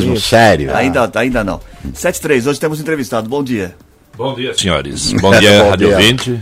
não, 0.05 0.15
jornalismo, 0.15 0.29
sério. 0.29 0.75
Ainda, 0.75 1.11
ainda 1.15 1.43
não. 1.43 1.59
7 1.93 2.15
e 2.17 2.21
3, 2.21 2.47
hoje 2.47 2.59
temos 2.59 2.79
entrevistado. 2.79 3.29
Bom 3.29 3.43
dia. 3.43 3.75
Bom 4.17 4.35
dia, 4.35 4.53
senhores. 4.53 5.13
Bom 5.21 5.31
dia, 5.39 5.63
Bom 5.63 5.69
Rádio 5.71 5.87
dia. 5.87 5.97
20. 5.97 6.39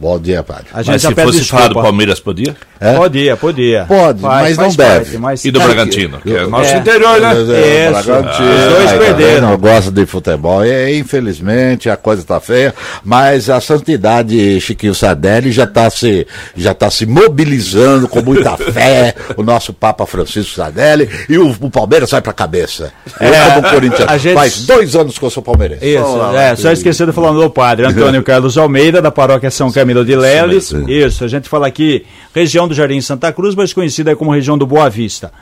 Bom 0.00 0.16
dia, 0.18 0.44
padre. 0.44 0.66
A 0.72 0.78
gente 0.80 0.92
Mas 0.92 1.02
já 1.02 1.08
se 1.08 1.14
fosse 1.16 1.38
desculpa. 1.40 1.62
falar 1.64 1.74
do 1.74 1.82
Palmeiras, 1.82 2.20
podia? 2.20 2.54
É? 2.80 2.94
Podia, 2.94 3.36
podia. 3.36 3.84
Pode, 3.88 4.22
mas 4.22 4.56
não 4.56 4.68
deve. 4.70 5.18
mas- 5.18 5.44
E 5.44 5.50
do 5.50 5.60
É, 5.60 5.64
Bragantino, 5.64 6.18
que 6.20 6.30
é 6.30 6.42
eu- 6.44 6.48
nosso 6.50 6.72
é. 6.72 6.78
interior, 6.78 7.20
né? 7.20 7.34
É, 7.52 7.90
Isso. 7.90 8.06
Bragantino, 8.06 8.48
Os 8.48 8.72
dois 8.74 8.86
aí, 8.92 8.98
tá 8.98 9.04
perderam. 9.04 9.48
vendo? 9.50 9.58
Gosta 9.58 9.90
de 9.90 10.06
futebol. 10.06 10.62
É, 10.62 10.94
infelizmente 10.94 11.90
a 11.90 11.96
coisa 11.96 12.22
está 12.22 12.38
feia, 12.38 12.72
mas 13.04 13.50
a 13.50 13.60
santidade 13.60 14.60
Chiquinho 14.60 14.94
Sardelli 14.94 15.50
já 15.50 15.64
está 15.64 15.90
se, 15.90 16.24
já 16.56 16.72
tá 16.72 16.88
se 16.90 17.04
mobilizando 17.04 18.06
com 18.06 18.22
muita 18.22 18.56
fé. 18.70 19.16
O 19.36 19.42
nosso 19.42 19.72
Papa 19.72 20.06
Francisco 20.06 20.54
Sardelli 20.54 21.08
e 21.28 21.36
o, 21.38 21.50
o 21.60 21.70
Palmeiras 21.70 22.12
vai 22.12 22.22
para 22.22 22.30
a 22.30 22.34
cabeça. 22.34 22.92
Eu, 23.20 23.34
É, 23.34 23.50
como 23.50 23.68
corintiano, 23.68 24.12
a 24.12 24.16
gente- 24.16 24.34
faz 24.34 24.60
dois 24.64 24.94
anos 24.94 25.18
que 25.18 25.24
eu 25.24 25.30
sou 25.30 25.42
palmeirense. 25.42 25.84
Isso, 25.84 26.20
é, 26.36 26.54
só 26.54 26.70
esqueci 26.70 27.04
de 27.04 27.10
falar 27.10 27.32
do 27.32 27.50
padre 27.50 27.86
Antônio 27.86 28.22
Carlos 28.28 28.56
Almeida, 28.56 29.02
da 29.02 29.10
paróquia 29.10 29.50
São 29.50 29.72
Camilo 29.72 29.87
de 30.04 30.16
Leles. 30.16 30.66
Sim, 30.66 30.84
sim. 30.84 30.92
Isso, 30.92 31.24
a 31.24 31.28
gente 31.28 31.48
fala 31.48 31.66
aqui, 31.66 32.04
região 32.34 32.68
do 32.68 32.74
Jardim 32.74 33.00
Santa 33.00 33.32
Cruz, 33.32 33.54
mas 33.54 33.72
conhecida 33.72 34.14
como 34.14 34.30
região 34.30 34.58
do 34.58 34.66
Boa 34.66 34.88
Vista. 34.88 35.32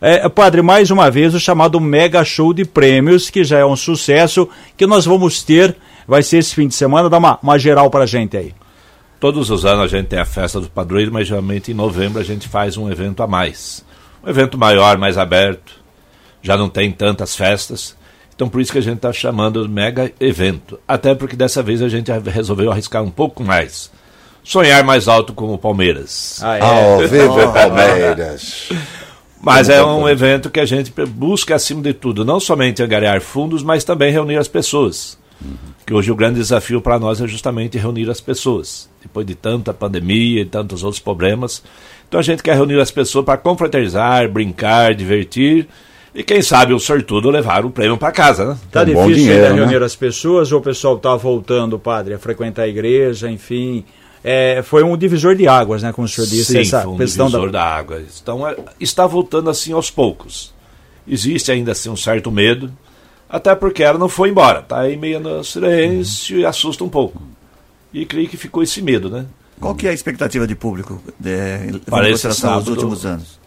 É, 0.00 0.28
padre, 0.28 0.60
mais 0.60 0.90
uma 0.90 1.10
vez 1.10 1.34
o 1.34 1.40
chamado 1.40 1.80
Mega 1.80 2.24
Show 2.24 2.52
de 2.52 2.64
Prêmios, 2.64 3.30
que 3.30 3.42
já 3.42 3.58
é 3.58 3.64
um 3.64 3.76
sucesso, 3.76 4.48
que 4.76 4.86
nós 4.86 5.04
vamos 5.04 5.42
ter, 5.42 5.74
vai 6.06 6.22
ser 6.22 6.38
esse 6.38 6.54
fim 6.54 6.68
de 6.68 6.74
semana, 6.74 7.08
dá 7.08 7.18
uma, 7.18 7.38
uma 7.42 7.58
geral 7.58 7.88
pra 7.88 8.04
gente 8.04 8.36
aí. 8.36 8.54
Todos 9.18 9.48
os 9.48 9.64
anos 9.64 9.84
a 9.84 9.86
gente 9.86 10.08
tem 10.08 10.18
a 10.18 10.26
festa 10.26 10.60
do 10.60 10.68
padroeiro, 10.68 11.10
mas 11.10 11.26
geralmente 11.26 11.70
em 11.70 11.74
novembro 11.74 12.20
a 12.20 12.22
gente 12.22 12.46
faz 12.46 12.76
um 12.76 12.90
evento 12.90 13.22
a 13.22 13.26
mais. 13.26 13.82
Um 14.22 14.28
evento 14.28 14.58
maior, 14.58 14.98
mais 14.98 15.16
aberto. 15.16 15.72
Já 16.42 16.58
não 16.58 16.68
tem 16.68 16.92
tantas 16.92 17.34
festas. 17.34 17.96
Então 18.34 18.48
por 18.48 18.60
isso 18.60 18.72
que 18.72 18.78
a 18.78 18.82
gente 18.82 18.96
está 18.96 19.12
chamando 19.12 19.62
de 19.62 19.72
mega 19.72 20.12
evento. 20.20 20.78
Até 20.86 21.14
porque 21.14 21.36
dessa 21.36 21.62
vez 21.62 21.80
a 21.80 21.88
gente 21.88 22.10
resolveu 22.12 22.70
arriscar 22.70 23.02
um 23.02 23.10
pouco 23.10 23.42
mais. 23.42 23.90
Sonhar 24.44 24.84
mais 24.84 25.08
alto 25.08 25.32
como 25.32 25.54
o 25.54 25.58
Palmeiras. 25.58 26.38
Ah, 26.42 26.58
Ao 26.62 26.98
vivo 27.08 27.52
Palmeiras. 27.52 28.68
Mas 29.40 29.68
é 29.68 29.82
um 29.82 30.08
evento 30.08 30.50
que 30.50 30.60
a 30.60 30.64
gente 30.66 30.92
busca, 31.06 31.54
acima 31.54 31.82
de 31.82 31.92
tudo, 31.92 32.24
não 32.24 32.38
somente 32.38 32.82
angariar 32.82 33.20
fundos, 33.20 33.62
mas 33.62 33.84
também 33.84 34.12
reunir 34.12 34.36
as 34.36 34.48
pessoas. 34.48 35.18
Que 35.84 35.92
hoje 35.92 36.10
o 36.10 36.14
grande 36.14 36.38
desafio 36.40 36.80
para 36.80 36.98
nós 36.98 37.20
é 37.20 37.26
justamente 37.26 37.76
reunir 37.76 38.08
as 38.08 38.20
pessoas. 38.20 38.88
Depois 39.02 39.26
de 39.26 39.34
tanta 39.34 39.74
pandemia 39.74 40.40
e 40.42 40.46
tantos 40.46 40.82
outros 40.82 41.00
problemas. 41.00 41.62
Então 42.08 42.20
a 42.20 42.22
gente 42.22 42.42
quer 42.42 42.54
reunir 42.54 42.80
as 42.80 42.90
pessoas 42.90 43.24
para 43.24 43.36
confraternizar, 43.36 44.28
brincar, 44.30 44.94
divertir. 44.94 45.66
E 46.14 46.22
quem 46.22 46.40
sabe 46.40 46.72
o 46.72 46.78
sortudo 46.78 47.28
levar 47.28 47.66
o 47.66 47.70
prêmio 47.70 47.98
para 47.98 48.12
casa, 48.12 48.44
né? 48.46 48.58
Tá 48.70 48.82
Um 48.82 48.84
difícil 48.84 49.14
dinheiro, 49.14 49.44
ainda 49.46 49.54
né? 49.56 49.60
reunir 49.66 49.84
as 49.84 49.96
pessoas 49.96 50.52
ou 50.52 50.60
o 50.60 50.62
pessoal 50.62 50.96
tá 50.96 51.14
voltando, 51.16 51.78
padre, 51.78 52.14
a 52.14 52.18
frequentar 52.18 52.62
a 52.62 52.68
igreja, 52.68 53.28
enfim. 53.30 53.84
É, 54.26 54.62
foi 54.62 54.82
um 54.82 54.96
divisor 54.96 55.34
de 55.36 55.46
águas, 55.46 55.82
né, 55.82 55.92
como 55.92 56.06
o 56.06 56.08
senhor 56.08 56.26
disse, 56.26 56.52
Sim, 56.52 56.60
essa 56.60 56.80
foi 56.82 56.92
um 56.92 56.96
questão 56.96 57.26
divisor 57.26 57.50
da... 57.50 57.58
da... 57.58 57.64
água. 57.76 58.02
Então 58.22 58.48
é- 58.48 58.56
está 58.80 59.06
voltando 59.06 59.50
assim 59.50 59.72
aos 59.72 59.90
poucos. 59.90 60.54
Existe 61.06 61.52
ainda 61.52 61.72
assim 61.72 61.90
um 61.90 61.96
certo 61.96 62.30
medo, 62.30 62.72
até 63.28 63.54
porque 63.54 63.82
ela 63.82 63.98
não 63.98 64.08
foi 64.08 64.30
embora. 64.30 64.60
Está 64.60 64.80
aí 64.80 64.96
meio 64.96 65.20
no 65.20 65.44
silêncio 65.44 66.38
e 66.38 66.46
assusta 66.46 66.82
um 66.82 66.88
pouco. 66.88 67.20
E 67.92 68.06
creio 68.06 68.26
que 68.26 68.38
ficou 68.38 68.62
esse 68.62 68.80
medo, 68.80 69.10
né? 69.10 69.26
Qual 69.60 69.74
que 69.74 69.86
é 69.86 69.90
a 69.90 69.92
expectativa 69.92 70.46
de 70.46 70.54
público 70.54 71.00
em 71.20 71.78
Para 71.78 72.08
esse 72.08 72.22
consideração 72.26 72.30
os 72.30 72.36
sábado- 72.64 72.70
últimos 72.70 73.04
anos? 73.04 73.38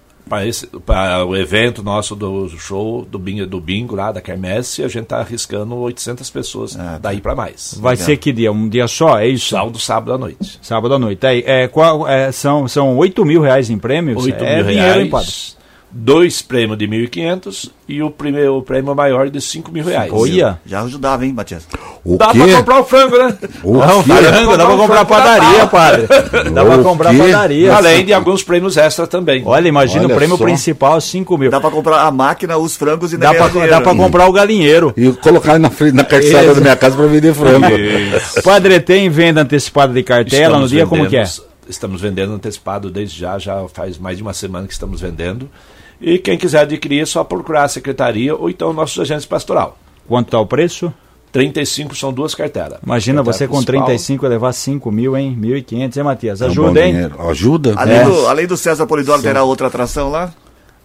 Para, 0.86 1.26
o 1.26 1.36
evento 1.36 1.84
nosso 1.84 2.16
do 2.16 2.50
show, 2.50 3.06
do 3.06 3.18
bingo, 3.18 3.46
do 3.46 3.60
bingo 3.60 3.96
lá, 3.96 4.12
da 4.12 4.22
Kermesse, 4.22 4.84
a 4.84 4.88
gente 4.88 5.04
está 5.04 5.20
arriscando 5.20 5.76
800 5.76 6.30
pessoas 6.30 6.78
Ah, 6.78 6.84
tá. 6.94 6.98
daí 7.04 7.22
para 7.22 7.36
mais. 7.36 7.76
Vai 7.80 7.94
Legal. 7.94 8.06
ser 8.06 8.18
que 8.18 8.32
dia? 8.32 8.52
Um 8.52 8.70
dia 8.70 8.88
só? 8.88 9.18
É 9.20 9.28
isso? 9.28 9.50
Sábado, 9.50 9.80
sábado 9.80 10.14
à 10.14 10.18
noite. 10.18 10.60
Sábado 10.62 10.94
à 10.94 11.00
noite. 11.00 11.26
Aí, 11.26 11.44
é, 11.46 11.68
qual, 11.68 12.08
é, 12.08 12.32
são, 12.32 12.68
são 12.68 12.98
8 12.98 13.26
mil 13.26 13.42
reais 13.42 13.70
em 13.70 13.78
prêmios? 13.78 14.24
8 14.26 14.44
é 14.44 14.56
mil 14.56 14.66
dinheiro, 14.66 15.02
hein, 15.02 15.10
reais, 15.10 15.57
dois 15.90 16.42
prêmios 16.42 16.78
de 16.78 16.86
1.500 16.88 17.70
e 17.88 18.04
o 18.04 18.12
primeiro 18.12 18.58
o 18.58 18.62
prêmio 18.62 18.94
maior 18.94 19.30
de 19.30 19.40
5 19.40 19.72
mil 19.72 19.86
reais. 19.86 20.12
Olha! 20.14 20.60
Já 20.66 20.82
ajudava, 20.82 21.26
hein, 21.26 21.34
Matias? 21.34 21.66
O 22.04 22.18
Dá 22.18 22.28
quê? 22.32 22.40
para 22.40 22.58
comprar 22.58 22.80
o 22.80 22.84
frango, 22.84 23.18
né? 23.18 23.38
O 23.64 23.74
Não, 23.78 24.04
quê? 24.04 24.10
frango, 24.12 24.58
dá 24.58 24.66
pra 24.66 24.76
comprar 24.78 25.06
padaria, 25.06 25.68
padre. 25.68 26.08
Dá 26.54 26.66
pra 26.66 26.78
comprar 26.80 27.12
quê? 27.12 27.18
padaria. 27.18 27.74
Além 27.74 28.06
de 28.06 28.14
alguns 28.14 28.44
prêmios 28.44 28.76
extra 28.78 29.08
também. 29.08 29.44
Olha, 29.46 29.68
imagina 29.68 30.06
Olha 30.06 30.14
o 30.14 30.18
prêmio 30.18 30.38
só. 30.38 30.44
principal, 30.44 31.00
5 31.00 31.38
mil. 31.38 31.50
Dá 31.52 31.60
pra 31.60 31.72
comprar 31.72 32.02
a 32.02 32.12
máquina, 32.12 32.58
os 32.58 32.76
frangos 32.76 33.14
e 33.14 33.18
Dá 33.18 33.34
pra, 33.34 33.48
dinheiro. 33.48 33.72
dá 33.72 33.82
pra 33.82 33.96
comprar 33.96 34.28
o 34.28 34.32
galinheiro. 34.32 34.94
E 34.98 35.12
colocar 35.14 35.58
na 35.58 35.70
frente, 35.70 35.94
na 35.96 36.04
calçada 36.04 36.46
Isso. 36.46 36.56
da 36.56 36.62
minha 36.62 36.76
casa 36.76 36.96
para 36.98 37.08
vender 37.08 37.34
frango. 37.34 37.66
Padre, 38.44 38.80
tem 38.80 39.10
venda 39.10 39.42
antecipada 39.42 39.94
de 39.94 40.04
cartela 40.04 40.60
no 40.60 40.68
dia? 40.68 40.86
Como 40.86 41.08
que 41.08 41.18
é? 41.18 41.24
Estamos 41.70 42.00
vendendo 42.02 42.34
antecipado 42.34 42.90
desde 42.90 43.20
já, 43.20 43.38
já 43.40 43.66
faz 43.74 43.98
mais 43.98 44.16
de 44.18 44.24
uma 44.24 44.34
semana 44.34 44.66
que 44.68 44.74
estamos 44.74 45.02
vendendo. 45.02 45.50
E 46.00 46.18
quem 46.20 46.38
quiser 46.38 46.62
adquirir 46.62 47.02
é 47.02 47.06
só 47.06 47.24
procurar 47.24 47.64
a 47.64 47.68
secretaria 47.68 48.36
ou 48.36 48.50
então 48.50 48.72
nossos 48.74 49.00
agentes 49.00 49.26
pastoral. 49.26 49.78
Quanto 50.08 50.30
tá 50.30 50.40
o 50.40 50.46
preço? 50.46 50.94
35 51.32 51.96
são 51.96 52.14
duas 52.14 52.34
cartelas. 52.34 52.80
Imagina 52.84 53.18
Cartela 53.24 53.34
você 53.34 53.48
com 53.48 53.56
principal. 53.56 53.86
35 53.86 54.26
e 54.26 54.30
levar 54.30 54.54
5 54.54 54.92
mil, 54.92 55.18
hein? 55.18 55.38
1.500, 55.40 55.98
hein, 55.98 56.04
Matias? 56.04 56.42
É 56.42 56.46
um 56.46 56.48
Ajuda, 56.50 56.80
hein? 56.86 56.94
dinheiro. 56.94 57.30
Ajuda? 57.30 57.74
Além, 57.76 57.98
É. 57.98 58.04
do, 58.04 58.28
além 58.28 58.48
do 58.48 58.58
César 58.58 58.88
Polidoro, 58.88 59.22
terá 59.22 59.44
outra 59.44 59.68
atração 59.68 60.10
lá? 60.10 60.34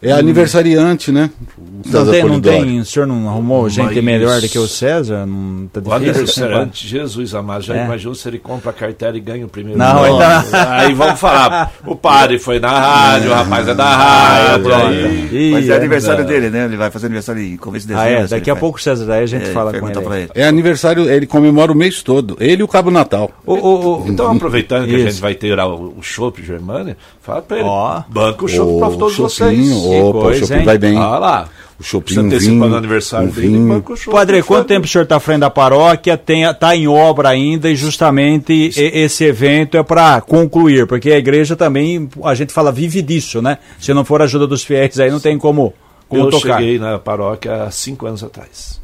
É 0.02 0.10
aniversariante, 0.12 1.12
né? 1.12 1.30
O 1.56 1.62
Não 1.86 1.92
César 1.92 2.10
tem, 2.12 2.24
não 2.24 2.40
tem, 2.40 2.80
o 2.80 2.84
senhor 2.84 3.06
não 3.06 3.28
arrumou 3.28 3.68
gente 3.68 3.94
Mas- 3.94 4.04
melhor 4.04 4.40
do 4.40 4.48
que 4.48 4.58
o 4.58 4.66
César? 4.66 5.24
Não 5.26 5.66
tá 5.68 5.78
O 5.78 5.82
difícil? 5.82 5.94
aniversariante, 5.96 6.88
Jesus 6.88 7.34
amado, 7.34 7.62
já 7.62 7.76
É. 7.76 7.84
imaginou 7.84 8.14
se 8.14 8.28
ele 8.28 8.38
compra 8.38 8.70
a 8.70 8.72
cartela 8.72 9.16
e 9.16 9.20
ganha 9.20 9.44
o 9.46 9.48
primeiro 9.48 9.78
Não, 9.78 9.94
nome? 9.94 10.08
ainda- 10.24 10.44
Aí 10.76 10.92
vamos 10.94 11.20
falar, 11.20 11.72
o 11.86 11.94
padre 11.94 12.38
foi 12.38 12.58
na 12.58 12.70
rádio, 12.70 13.30
o 13.30 13.34
rapaz 13.34 13.68
é 13.68 13.74
da 13.74 13.96
rádio, 13.96 14.64
pronto. 14.64 14.86
aí... 14.86 15.50
Mas 15.52 15.68
é 15.68 15.72
é. 15.72 15.76
aniversário 15.76 16.24
dele, 16.26 16.50
né? 16.50 16.64
Ele 16.64 16.76
vai 16.76 16.90
fazer 16.90 17.06
aniversário 17.06 17.42
em 17.42 17.56
começo 17.56 17.86
de 17.86 17.94
Ah, 17.94 17.98
dezembro. 18.04 18.18
é, 18.18 18.26
se 18.26 18.30
daqui 18.34 18.50
ele 18.50 18.56
a 18.56 18.60
pouco 18.60 18.78
o 18.78 18.82
César 18.82 19.12
aí 19.12 19.22
a 19.22 19.26
gente 19.26 19.48
É, 19.48 19.52
fala 19.52 19.72
com 19.78 19.88
ele. 19.88 20.00
pra 20.00 20.18
ele. 20.18 20.30
É 20.34 20.46
aniversário, 20.46 21.08
ele 21.08 21.26
comemora 21.26 21.70
o 21.70 21.74
mês 21.76 22.02
todo. 22.02 22.36
Ele 22.40 22.62
e 22.62 22.64
o 22.64 22.68
Cabo 22.68 22.90
Natal. 22.90 23.30
O, 23.46 23.54
o, 23.54 24.02
o, 24.02 24.08
Então, 24.08 24.30
aproveitando 24.32 24.86
que 24.88 24.94
a 24.96 24.98
gente 24.98 25.20
vai 25.20 25.34
ter 25.34 25.56
o, 25.58 25.94
o 25.98 26.02
Chopp 26.02 26.42
Germânia, 26.44 26.96
fala 27.20 27.42
pra 27.42 27.58
ele, 27.58 27.68
Ó. 27.68 28.02
banca 28.08 28.44
o 28.44 28.48
Chopp 28.48 28.78
pra 28.78 28.90
todos 28.90 29.16
vocês. 29.16 29.91
Opa, 30.00 30.18
o 30.18 30.22
coisa, 30.22 30.40
Chopinho 30.40 30.58
hein? 30.60 30.64
vai 30.64 30.78
bem. 30.78 30.96
Olha 30.96 31.18
lá. 31.18 31.48
O 31.78 31.82
Chopinho 31.82 32.20
antecipando 32.20 32.60
vinho, 32.62 32.72
o 32.74 32.76
aniversário 32.76 33.28
um 33.28 33.32
dele, 33.32 33.48
vinho. 33.48 33.84
o. 34.06 34.10
Padre, 34.12 34.42
quanto 34.42 34.68
tempo 34.68 34.86
o 34.86 34.88
senhor 34.88 35.02
está 35.02 35.16
à 35.16 35.20
frente 35.20 35.40
da 35.40 35.50
paróquia? 35.50 36.14
Está 36.14 36.76
em 36.76 36.86
obra 36.86 37.30
ainda 37.30 37.68
e 37.68 37.74
justamente 37.74 38.52
e- 38.52 38.70
esse 38.76 39.24
evento 39.24 39.76
é 39.76 39.82
para 39.82 40.20
concluir, 40.20 40.86
porque 40.86 41.10
a 41.10 41.18
igreja 41.18 41.56
também, 41.56 42.08
a 42.22 42.34
gente 42.34 42.52
fala, 42.52 42.70
vive 42.70 43.02
disso, 43.02 43.42
né? 43.42 43.58
Se 43.80 43.92
não 43.92 44.04
for 44.04 44.20
a 44.20 44.24
ajuda 44.24 44.46
dos 44.46 44.62
fiéis 44.62 45.00
aí, 45.00 45.10
não 45.10 45.18
tem 45.18 45.36
como, 45.38 45.74
como 46.08 46.26
Eu 46.26 46.30
tocar. 46.30 46.58
cheguei 46.58 46.78
na 46.78 46.98
paróquia 47.00 47.64
há 47.64 47.70
cinco 47.72 48.06
anos 48.06 48.22
atrás. 48.22 48.80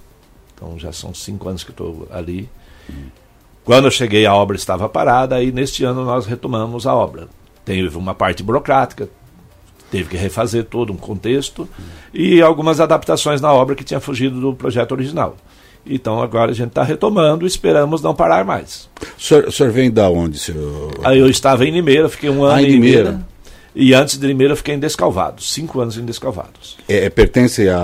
Então 0.54 0.76
já 0.76 0.90
são 0.92 1.14
cinco 1.14 1.48
anos 1.48 1.62
que 1.62 1.70
estou 1.70 2.08
ali. 2.10 2.48
Quando 3.64 3.84
eu 3.84 3.90
cheguei, 3.92 4.24
a 4.26 4.34
obra 4.34 4.56
estava 4.56 4.88
parada, 4.88 5.40
e 5.42 5.52
neste 5.52 5.84
ano 5.84 6.04
nós 6.04 6.26
retomamos 6.26 6.84
a 6.86 6.94
obra. 6.94 7.28
Teve 7.64 7.96
uma 7.96 8.14
parte 8.14 8.42
burocrática, 8.42 9.08
teve 9.90 10.08
que 10.08 10.16
refazer 10.16 10.64
todo 10.64 10.92
um 10.92 10.96
contexto 10.96 11.68
e 12.12 12.40
algumas 12.42 12.80
adaptações 12.80 13.40
na 13.40 13.52
obra 13.52 13.74
que 13.74 13.84
tinha 13.84 14.00
fugido 14.00 14.40
do 14.40 14.54
projeto 14.54 14.92
original. 14.92 15.36
Então 15.86 16.20
agora 16.20 16.50
a 16.50 16.54
gente 16.54 16.68
está 16.68 16.82
retomando 16.82 17.44
e 17.44 17.48
esperamos 17.48 18.02
não 18.02 18.14
parar 18.14 18.44
mais. 18.44 18.88
O 19.16 19.22
senhor, 19.22 19.44
o 19.44 19.52
senhor 19.52 19.72
vem 19.72 19.90
da 19.90 20.10
onde, 20.10 20.38
senhor? 20.38 20.92
Aí 21.04 21.18
eu 21.18 21.28
estava 21.28 21.64
em 21.64 21.70
Limeira, 21.70 22.08
fiquei 22.08 22.28
um 22.28 22.44
ano 22.44 22.56
Ah, 22.56 22.62
em 22.62 22.66
em 22.66 22.70
Limeira. 22.72 22.98
Limeira. 23.10 23.28
E 23.74 23.94
antes 23.94 24.18
de 24.18 24.26
Limeira 24.26 24.52
eu 24.52 24.56
fiquei 24.56 24.74
em 24.74 24.78
Descalvados, 24.78 25.52
cinco 25.52 25.80
anos 25.80 25.96
em 25.96 26.04
Descalvados. 26.04 26.76
É, 26.88 27.04
é, 27.04 27.10
pertence 27.10 27.68
a, 27.68 27.78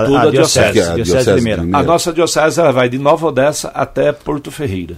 A, 0.00 0.04
Tudo 0.04 0.16
a 0.16 0.22
a 0.22 0.30
diocese, 0.30 0.72
diocese, 0.72 0.90
a 0.92 0.94
diocese 0.94 1.24
de 1.30 1.36
Limeira. 1.36 1.62
A 1.72 1.82
nossa 1.82 2.12
diocese 2.12 2.60
ela 2.60 2.72
vai 2.72 2.88
de 2.88 2.98
Nova 2.98 3.26
Odessa 3.26 3.68
até 3.74 4.12
Porto 4.12 4.50
Ferreira. 4.50 4.96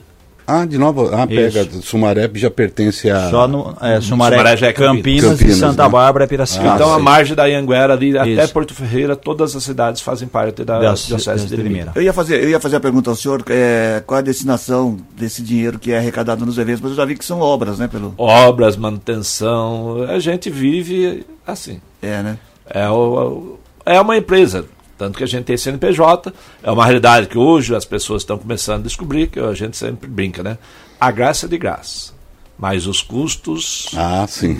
Ah, 0.60 0.64
de 0.66 0.76
novo. 0.76 1.08
Ah, 1.14 1.26
pega. 1.26 1.66
Sumaré 1.82 2.28
já 2.34 2.50
pertence 2.50 3.08
a. 3.08 3.30
Só 3.30 3.48
no 3.48 3.74
é, 3.80 4.00
Sumaré, 4.00 4.36
Sumaré 4.36 4.56
já 4.56 4.66
é 4.66 4.72
Campinas, 4.72 5.30
Campinas. 5.30 5.56
e 5.56 5.58
Santa 5.60 5.84
né? 5.84 5.88
Bárbara 5.88 6.24
é 6.24 6.28
Piracicaba. 6.28 6.72
Ah, 6.72 6.74
então 6.74 6.92
a 6.94 6.96
sim. 6.98 7.02
margem 7.02 7.34
da 7.36 7.44
Anguera 7.44 7.94
ali 7.94 8.16
até 8.18 8.44
Isso. 8.44 8.52
Porto 8.52 8.74
Ferreira, 8.74 9.16
todas 9.16 9.56
as 9.56 9.62
cidades 9.62 10.02
fazem 10.02 10.28
parte 10.28 10.64
da 10.64 10.78
Da 10.78 10.92
diocese 10.94 11.46
de 11.46 11.56
Limeira. 11.56 11.92
Eu 11.94 12.02
ia, 12.02 12.12
fazer, 12.12 12.42
eu 12.42 12.50
ia 12.50 12.60
fazer 12.60 12.76
a 12.76 12.80
pergunta 12.80 13.08
ao 13.10 13.16
senhor, 13.16 13.42
é, 13.48 14.02
qual 14.06 14.18
a 14.18 14.22
destinação 14.22 14.98
desse 15.16 15.42
dinheiro 15.42 15.78
que 15.78 15.90
é 15.92 15.98
arrecadado 15.98 16.44
nos 16.44 16.58
eventos, 16.58 16.80
mas 16.82 16.90
eu 16.90 16.96
já 16.96 17.04
vi 17.04 17.14
que 17.16 17.24
são 17.24 17.40
obras, 17.40 17.78
né? 17.78 17.88
Pelo, 17.88 18.12
Obras, 18.18 18.76
manutenção, 18.76 20.02
a 20.08 20.18
gente 20.18 20.50
vive 20.50 21.24
assim. 21.46 21.80
é, 22.02 22.22
né? 22.22 22.38
É, 22.68 22.88
o- 22.88 23.58
é 23.84 24.00
uma 24.00 24.16
empresa, 24.16 24.64
tanto 25.02 25.18
que 25.18 25.24
a 25.24 25.26
gente 25.26 25.44
tem 25.46 25.56
CNPJ, 25.56 26.32
é 26.62 26.70
uma 26.70 26.84
realidade 26.84 27.26
que 27.26 27.36
hoje 27.36 27.74
as 27.74 27.84
pessoas 27.84 28.22
estão 28.22 28.38
começando 28.38 28.82
a 28.82 28.84
descobrir, 28.84 29.26
que 29.26 29.40
a 29.40 29.52
gente 29.52 29.76
sempre 29.76 30.08
brinca, 30.08 30.44
né? 30.44 30.56
A 31.00 31.10
graça 31.10 31.46
é 31.46 31.48
de 31.48 31.58
graça, 31.58 32.12
mas 32.56 32.86
os 32.86 33.02
custos, 33.02 33.88
Ah, 33.96 34.24
sim. 34.28 34.56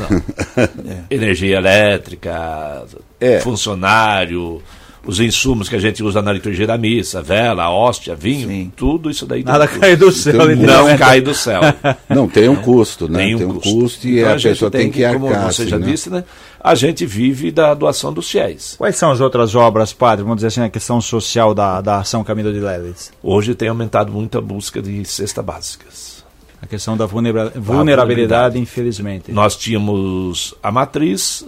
energia 1.08 1.56
elétrica, 1.58 2.84
É. 3.20 3.38
funcionário, 3.38 4.60
os 5.04 5.18
insumos 5.20 5.68
que 5.68 5.76
a 5.76 5.78
gente 5.78 6.02
usa 6.02 6.22
na 6.22 6.32
liturgia 6.32 6.66
da 6.66 6.78
missa, 6.78 7.20
vela, 7.20 7.70
hóstia, 7.70 8.14
vinho, 8.14 8.48
Sim. 8.48 8.72
tudo 8.76 9.10
isso 9.10 9.26
daí. 9.26 9.42
Nada 9.42 9.66
cai 9.66 9.96
do 9.96 10.12
céu. 10.12 10.42
Um 10.42 10.56
não 10.56 10.96
cai 10.96 11.20
do 11.20 11.34
céu. 11.34 11.60
Não, 12.08 12.28
tem 12.28 12.48
um 12.48 12.56
custo, 12.56 13.08
né? 13.08 13.18
Tem 13.18 13.34
um, 13.34 13.38
tem 13.38 13.46
um 13.46 13.54
custo. 13.54 13.74
custo, 13.74 14.08
e 14.08 14.18
então, 14.18 14.32
a, 14.32 14.36
a 14.36 14.40
pessoa 14.40 14.70
tem 14.70 14.90
que, 14.90 14.98
que 14.98 15.04
arcar. 15.04 15.20
Como 15.20 15.52
você 15.52 15.66
já 15.66 15.78
né? 15.78 15.90
disse, 15.90 16.10
né? 16.10 16.24
A 16.60 16.74
gente 16.74 17.04
vive 17.04 17.50
da 17.50 17.74
doação 17.74 18.12
dos 18.12 18.30
fiéis. 18.30 18.76
Quais 18.78 18.96
são 18.96 19.10
as 19.10 19.20
outras 19.20 19.54
obras, 19.54 19.92
padre? 19.92 20.22
Vamos 20.22 20.36
dizer 20.36 20.48
assim, 20.48 20.60
a 20.60 20.70
questão 20.70 21.00
social 21.00 21.54
da, 21.54 21.80
da 21.80 21.98
ação 21.98 22.22
Caminho 22.22 22.52
de 22.52 22.60
Leles. 22.60 23.10
Hoje 23.22 23.54
tem 23.54 23.68
aumentado 23.68 24.12
muito 24.12 24.38
a 24.38 24.40
busca 24.40 24.80
de 24.80 25.04
cesta 25.04 25.42
básicas. 25.42 26.22
A 26.60 26.66
questão 26.66 26.96
da 26.96 27.06
vulnerabilidade, 27.06 27.58
vulnerabilidade, 27.58 28.58
infelizmente. 28.58 29.32
Nós 29.32 29.56
tínhamos 29.56 30.54
a 30.62 30.70
matriz, 30.70 31.44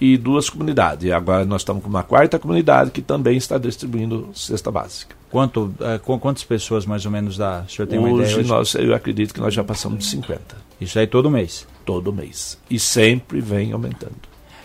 e 0.00 0.16
duas 0.16 0.50
comunidades. 0.50 1.04
E 1.04 1.12
agora 1.12 1.44
nós 1.44 1.62
estamos 1.62 1.82
com 1.82 1.88
uma 1.88 2.02
quarta 2.02 2.38
comunidade 2.38 2.90
que 2.90 3.02
também 3.02 3.36
está 3.36 3.58
distribuindo 3.58 4.28
cesta 4.34 4.70
básica. 4.70 5.16
Quanto, 5.30 5.64
uh, 5.64 5.98
com 6.02 6.18
quantas 6.18 6.44
pessoas 6.44 6.86
mais 6.86 7.04
ou 7.04 7.10
menos 7.10 7.36
dá? 7.36 7.64
O 7.66 7.70
senhor 7.70 7.88
tem 7.88 7.98
hoje, 7.98 8.08
uma 8.08 8.22
ideia? 8.22 8.38
Hoje 8.38 8.48
nós, 8.48 8.74
eu 8.74 8.94
acredito 8.94 9.34
que 9.34 9.40
nós 9.40 9.52
já 9.52 9.64
passamos 9.64 9.98
de 9.98 10.04
50. 10.06 10.56
Isso 10.80 10.98
aí 10.98 11.06
todo 11.06 11.30
mês? 11.30 11.66
Todo 11.84 12.12
mês. 12.12 12.58
E 12.70 12.78
sempre 12.78 13.40
vem 13.40 13.72
aumentando. 13.72 14.14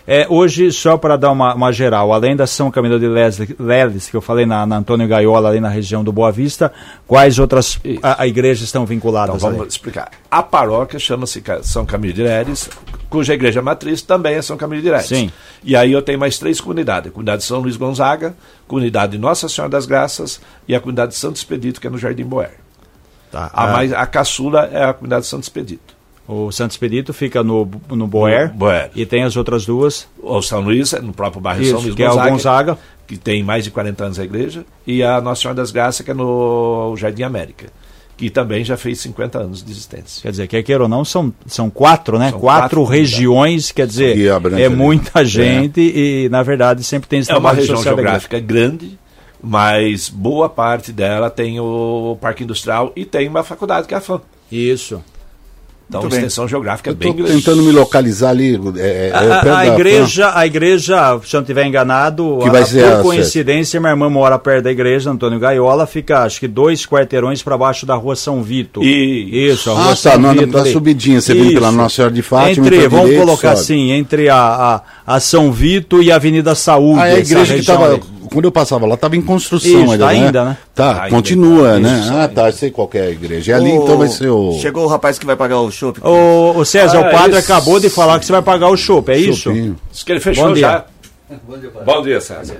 É, 0.06 0.26
hoje, 0.28 0.72
só 0.72 0.96
para 0.96 1.16
dar 1.16 1.30
uma, 1.30 1.54
uma, 1.54 1.72
geral, 1.72 2.12
além 2.12 2.34
da 2.34 2.46
São 2.46 2.70
Camilo 2.70 2.98
de 2.98 3.06
Leles, 3.06 4.10
que 4.10 4.16
eu 4.16 4.20
falei 4.20 4.44
na, 4.44 4.66
na, 4.66 4.78
Antônio 4.78 5.06
Gaiola, 5.06 5.48
ali 5.48 5.60
na 5.60 5.68
região 5.68 6.02
do 6.02 6.12
Boa 6.12 6.32
Vista, 6.32 6.72
quais 7.06 7.38
outras 7.38 7.78
a, 8.02 8.22
a 8.22 8.26
igrejas 8.26 8.64
estão 8.64 8.84
vinculadas? 8.84 9.36
Então, 9.36 9.48
vamos 9.48 9.60
ali? 9.60 9.70
explicar. 9.70 10.10
A 10.28 10.42
paróquia 10.42 10.98
chama-se 10.98 11.42
São 11.62 11.86
Camilo 11.86 12.14
de 12.14 12.22
Leles, 12.22 12.68
cuja 13.12 13.34
igreja 13.34 13.60
matriz 13.60 14.00
também 14.00 14.36
é 14.36 14.42
São 14.42 14.56
Camilo 14.56 14.80
de. 14.82 15.02
Sim. 15.02 15.30
E 15.62 15.76
aí 15.76 15.92
eu 15.92 16.00
tenho 16.00 16.18
mais 16.18 16.38
três 16.38 16.60
comunidades: 16.60 17.10
a 17.10 17.12
comunidade 17.12 17.42
de 17.42 17.46
São 17.46 17.60
Luís 17.60 17.76
Gonzaga, 17.76 18.34
comunidade 18.66 19.12
de 19.12 19.18
Nossa 19.18 19.50
Senhora 19.50 19.70
das 19.70 19.84
Graças 19.84 20.40
e 20.66 20.74
a 20.74 20.80
comunidade 20.80 21.12
de 21.12 21.18
Santo 21.18 21.36
Expedito, 21.36 21.78
que 21.78 21.86
é 21.86 21.90
no 21.90 21.98
Jardim 21.98 22.24
Boer. 22.24 22.54
Tá. 23.30 23.50
A, 23.52 23.64
ah. 23.64 23.72
mais, 23.72 23.92
a 23.92 24.06
caçula 24.06 24.68
é 24.72 24.84
a 24.84 24.94
comunidade 24.94 25.22
de 25.22 25.28
Santo 25.28 25.42
Expedito. 25.42 25.94
O 26.26 26.50
Santo 26.50 26.70
Expedito 26.70 27.12
fica 27.12 27.42
no, 27.42 27.68
no 27.90 28.06
Boer, 28.06 28.48
no 28.48 28.54
Boer. 28.54 28.90
E 28.94 29.04
tem 29.04 29.22
as 29.22 29.36
outras 29.36 29.66
duas. 29.66 30.08
O 30.18 30.40
São 30.40 30.60
Luís, 30.60 30.92
no 30.92 31.12
próprio 31.12 31.42
bairro 31.42 31.60
Isso, 31.60 31.72
São 31.72 31.80
Luís 31.80 31.94
que 31.94 32.02
Gonzaga, 32.02 32.28
é 32.28 32.30
Gonzaga. 32.30 32.78
Que 33.06 33.18
tem 33.18 33.42
mais 33.42 33.64
de 33.64 33.70
40 33.70 34.04
anos 34.04 34.18
a 34.18 34.24
igreja. 34.24 34.64
E 34.86 35.02
a 35.02 35.20
Nossa 35.20 35.42
Senhora 35.42 35.56
das 35.56 35.70
Graças, 35.70 36.02
que 36.02 36.10
é 36.10 36.14
no 36.14 36.94
Jardim 36.96 37.24
América. 37.24 37.66
Que 38.22 38.30
também 38.30 38.64
já 38.64 38.76
fez 38.76 39.00
50 39.00 39.36
anos 39.36 39.64
de 39.64 39.72
existência. 39.72 40.22
Quer 40.22 40.30
dizer, 40.30 40.46
quer 40.46 40.62
queira 40.62 40.84
ou 40.84 40.88
não, 40.88 41.04
são, 41.04 41.34
são 41.44 41.68
quatro, 41.68 42.20
né? 42.20 42.30
São 42.30 42.38
quatro, 42.38 42.62
quatro 42.62 42.84
regiões, 42.84 43.72
quer 43.72 43.84
dizer, 43.84 44.16
é 44.60 44.68
muita 44.68 45.24
gente 45.24 45.80
é. 45.80 45.98
e, 45.98 46.28
na 46.28 46.40
verdade, 46.44 46.84
sempre 46.84 47.08
tem 47.08 47.18
esse 47.18 47.32
É 47.32 47.36
uma 47.36 47.52
região 47.52 47.82
geográfica 47.82 48.38
grande, 48.38 48.96
mas 49.42 50.08
boa 50.08 50.48
parte 50.48 50.92
dela 50.92 51.30
tem 51.30 51.58
o 51.58 52.16
Parque 52.20 52.44
Industrial 52.44 52.92
e 52.94 53.04
tem 53.04 53.26
uma 53.26 53.42
faculdade 53.42 53.88
que 53.88 53.94
é 53.94 53.96
a 53.96 54.00
FAM. 54.00 54.20
Isso. 54.52 55.02
Então, 55.92 56.00
Muito 56.00 56.14
extensão 56.14 56.44
bem. 56.44 56.50
geográfica 56.50 56.90
é 56.90 56.94
bem 56.94 57.12
grande. 57.12 57.32
tentando 57.34 57.62
me 57.62 57.70
localizar 57.70 58.30
ali. 58.30 58.58
É, 58.78 59.10
é, 59.10 59.12
a, 59.12 59.58
a 59.58 59.66
igreja, 59.66 60.32
a 60.34 60.46
igreja, 60.46 61.20
se 61.22 61.36
eu 61.36 61.38
não 61.38 61.42
estiver 61.42 61.66
enganado, 61.66 62.38
que 62.40 62.48
a, 62.48 62.52
vai 62.52 62.64
ser 62.64 62.96
por 62.96 63.02
coincidência, 63.02 63.78
minha 63.78 63.92
irmã 63.92 64.08
mora 64.08 64.38
perto 64.38 64.64
da 64.64 64.70
igreja, 64.70 65.10
Antônio 65.10 65.38
Gaiola, 65.38 65.86
fica 65.86 66.20
acho 66.20 66.40
que 66.40 66.48
dois 66.48 66.86
quarteirões 66.86 67.42
para 67.42 67.58
baixo 67.58 67.84
da 67.84 67.94
rua 67.94 68.16
São 68.16 68.42
Vito. 68.42 68.82
E... 68.82 69.50
Isso, 69.50 69.70
a 69.70 69.74
rua 69.74 69.92
ah, 69.92 69.96
São 69.96 70.22
tá, 70.22 70.32
Vito. 70.32 70.46
Na, 70.46 70.64
subidinha, 70.64 71.20
você 71.20 71.34
vem 71.34 71.52
pela 71.52 71.70
Nossa 71.70 71.96
Senhora 71.96 72.14
de 72.14 72.22
Fátima. 72.22 72.66
Entre, 72.66 72.88
vamos 72.88 73.06
direito, 73.06 73.26
colocar 73.26 73.50
sobe. 73.50 73.60
assim, 73.60 73.90
entre 73.90 74.30
a, 74.30 74.36
a, 74.36 74.82
a, 75.16 75.20
São 75.20 75.52
Vito 75.52 76.02
e 76.02 76.10
a 76.10 76.16
Avenida 76.16 76.54
Saúde. 76.54 77.00
Ah, 77.00 77.08
é 77.08 77.16
a 77.16 77.18
igreja 77.18 77.52
que 77.52 77.60
estava 77.60 78.00
quando 78.32 78.44
eu 78.46 78.52
passava 78.52 78.86
lá, 78.86 78.94
estava 78.94 79.16
em 79.16 79.22
construção 79.22 79.70
Isso, 79.70 79.92
ainda, 79.92 79.98
tá 79.98 80.12
né? 80.12 80.18
ainda, 80.18 80.44
né? 80.44 80.58
Tá, 80.74 80.94
tá 80.94 81.08
continua, 81.08 81.74
ainda, 81.74 81.88
né? 81.88 82.06
Tá, 82.08 82.24
ah, 82.24 82.28
tá, 82.28 82.52
sei 82.52 82.70
qual 82.70 82.88
é 82.94 83.00
a 83.00 83.10
igreja. 83.10 83.52
É 83.52 83.54
ali, 83.54 83.70
o... 83.72 83.82
então 83.82 83.98
vai 83.98 84.08
ser 84.08 84.28
o... 84.28 84.58
Chegou 84.60 84.84
o 84.84 84.88
rapaz 84.88 85.18
que 85.18 85.26
vai 85.26 85.36
pagar 85.36 85.60
o 85.60 85.70
chopp. 85.70 86.00
O, 86.02 86.58
o 86.58 86.64
César, 86.64 86.98
ah, 86.98 87.08
o 87.08 87.10
padre 87.10 87.38
isso. 87.38 87.52
acabou 87.52 87.78
de 87.78 87.88
falar 87.90 88.18
que 88.18 88.26
você 88.26 88.32
vai 88.32 88.42
pagar 88.42 88.68
o 88.68 88.76
chopp, 88.76 89.10
é 89.10 89.18
isso? 89.18 89.52
Diz 89.90 90.02
que 90.02 90.12
ele 90.12 90.20
fechou 90.20 90.48
Bom 90.48 90.54
já. 90.54 90.84
Bom 91.44 91.58
dia, 91.58 91.70
Bom 91.84 92.02
dia, 92.02 92.20
César. 92.20 92.56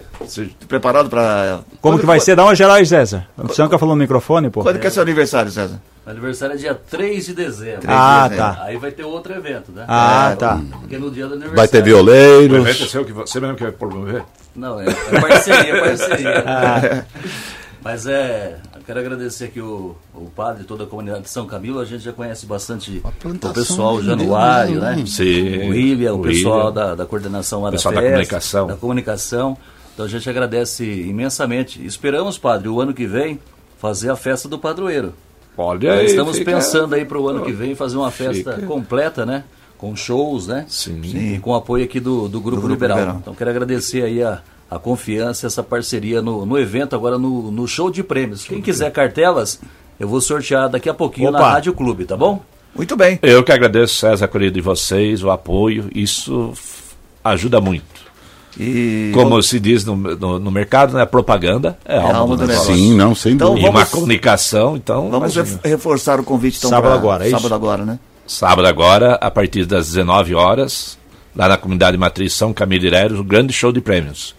Preparado 0.66 1.11
para... 1.11 1.61
Como 1.80 1.98
que 1.98 2.06
vai 2.06 2.20
ser? 2.20 2.35
Dá 2.35 2.44
uma 2.44 2.54
geral 2.54 2.76
aí, 2.76 2.87
César. 2.87 3.26
Você 3.37 3.62
nunca 3.62 3.78
falou 3.78 3.94
no 3.94 4.00
microfone, 4.00 4.48
pô? 4.48 4.62
Quando 4.62 4.78
que 4.78 4.87
é 4.87 4.90
seu 4.90 5.02
aniversário, 5.02 5.50
César? 5.50 5.80
Aniversário 6.04 6.54
é 6.54 6.58
dia 6.58 6.74
3 6.74 7.26
de 7.26 7.35
dezembro. 7.35 7.80
3 7.82 7.87
ah, 7.88 8.22
de 8.24 8.30
dezembro. 8.30 8.54
tá. 8.54 8.64
Aí 8.64 8.76
vai 8.76 8.90
ter 8.90 9.04
outro 9.04 9.35
evento, 9.35 9.70
né? 9.70 9.85
Ah, 9.87 10.30
é, 10.32 10.37
tá. 10.37 10.61
Porque 10.80 10.98
no 10.98 11.11
dia 11.11 11.26
do 11.26 11.35
aniversário. 11.35 11.56
Vai 11.56 11.68
ter 11.68 11.82
violeiros. 11.82 12.58
O 12.58 12.61
evento 12.61 12.82
é 12.82 12.87
seu, 12.87 13.04
que 13.04 13.12
você 13.12 13.38
mesmo 13.38 13.56
que 13.56 13.62
vai 13.62 13.72
promover? 13.72 14.24
Não, 14.54 14.80
é, 14.80 14.86
é 14.86 15.20
parceria, 15.20 15.74
é 15.74 15.80
parceria. 15.80 16.44
ah. 16.46 17.04
Mas 17.82 18.06
é, 18.06 18.58
quero 18.86 19.00
agradecer 19.00 19.46
aqui 19.46 19.60
o, 19.60 19.96
o 20.14 20.30
padre, 20.30 20.64
toda 20.64 20.84
a 20.84 20.86
comunidade 20.86 21.22
de 21.22 21.30
São 21.30 21.46
Camilo. 21.46 21.80
A 21.80 21.84
gente 21.84 22.04
já 22.04 22.12
conhece 22.12 22.46
bastante 22.46 23.02
o 23.04 23.52
pessoal, 23.52 23.96
o 23.96 24.02
Januário, 24.02 24.80
né? 24.80 25.02
Sim. 25.06 25.68
O 25.68 25.70
William, 25.70 26.14
o, 26.14 26.20
o 26.20 26.22
pessoal 26.22 26.70
da, 26.70 26.94
da 26.94 27.04
coordenação 27.04 27.62
lá 27.62 27.70
da 27.70 27.76
pessoal 27.76 27.94
festa, 27.94 28.08
da 28.08 28.12
comunicação. 28.12 28.66
Da 28.68 28.76
comunicação. 28.76 29.58
Então 29.94 30.06
a 30.06 30.08
gente 30.08 30.28
agradece 30.30 30.84
imensamente. 30.84 31.84
Esperamos, 31.84 32.38
padre, 32.38 32.68
o 32.68 32.80
ano 32.80 32.94
que 32.94 33.06
vem 33.06 33.40
fazer 33.78 34.10
a 34.10 34.16
festa 34.16 34.48
do 34.48 34.58
padroeiro. 34.58 35.12
Olha 35.56 35.94
aí. 35.94 36.06
Estamos 36.06 36.38
fica... 36.38 36.52
pensando 36.52 36.94
aí 36.94 37.04
para 37.04 37.18
o 37.18 37.28
ano 37.28 37.44
que 37.44 37.52
vem 37.52 37.74
fazer 37.74 37.96
uma 37.96 38.10
festa 38.10 38.54
fica... 38.54 38.66
completa, 38.66 39.26
né? 39.26 39.44
Com 39.82 39.96
shows, 39.96 40.46
né? 40.46 40.64
Sim. 40.68 41.00
E 41.02 41.40
com 41.40 41.56
apoio 41.56 41.82
aqui 41.82 41.98
do, 41.98 42.28
do 42.28 42.40
Grupo, 42.40 42.50
do 42.50 42.68
Grupo 42.68 42.68
Liberal. 42.68 42.98
Liberal. 42.98 43.18
Então 43.20 43.34
quero 43.34 43.50
agradecer 43.50 44.04
aí 44.04 44.22
a, 44.22 44.40
a 44.70 44.78
confiança, 44.78 45.48
essa 45.48 45.60
parceria 45.60 46.22
no, 46.22 46.46
no 46.46 46.56
evento, 46.56 46.94
agora 46.94 47.18
no, 47.18 47.50
no 47.50 47.66
show 47.66 47.90
de 47.90 48.00
prêmios. 48.00 48.44
Quem 48.44 48.62
quiser 48.62 48.92
cartelas, 48.92 49.60
eu 49.98 50.06
vou 50.06 50.20
sortear 50.20 50.68
daqui 50.68 50.88
a 50.88 50.94
pouquinho 50.94 51.30
Opa. 51.30 51.40
na 51.40 51.50
Rádio 51.54 51.72
Clube, 51.72 52.04
tá 52.04 52.16
bom? 52.16 52.40
Muito 52.72 52.94
bem. 52.96 53.18
Eu 53.22 53.42
que 53.42 53.50
agradeço, 53.50 53.96
César, 53.96 54.30
a 54.32 54.50
de 54.50 54.60
vocês, 54.60 55.24
o 55.24 55.32
apoio, 55.32 55.90
isso 55.92 56.52
ajuda 57.24 57.60
muito. 57.60 57.82
E... 58.56 59.10
Como 59.12 59.42
se 59.42 59.58
diz 59.58 59.84
no, 59.84 59.96
no, 59.96 60.38
no, 60.38 60.50
mercado, 60.52 60.94
né? 60.94 61.04
Propaganda 61.04 61.76
é, 61.84 61.96
é 61.96 62.12
alma 62.12 62.36
do 62.36 62.46
negócio. 62.46 62.72
Sim, 62.72 62.94
não, 62.94 63.16
sem 63.16 63.32
então, 63.32 63.48
dúvida. 63.48 63.66
E 63.66 63.68
uma 63.68 63.84
comunicação, 63.84 64.76
então... 64.76 65.10
Vamos 65.10 65.34
imagina. 65.34 65.58
reforçar 65.64 66.20
o 66.20 66.22
convite, 66.22 66.58
então, 66.58 66.70
Sábado 66.70 66.94
agora, 66.94 67.26
é 67.26 67.30
Sábado 67.30 67.46
isso? 67.46 67.54
agora, 67.54 67.84
né? 67.84 67.98
Sábado 68.26 68.66
agora, 68.66 69.14
a 69.14 69.30
partir 69.30 69.64
das 69.64 69.88
19 69.88 70.35
horas, 70.35 70.98
lá 71.35 71.48
na 71.48 71.56
comunidade 71.56 71.96
matriz 71.98 72.32
São 72.32 72.52
Camilo 72.52 72.87
Ireiros, 72.87 73.20
um 73.20 73.24
grande 73.24 73.52
show 73.52 73.72
de 73.72 73.80
prêmios. 73.80 74.35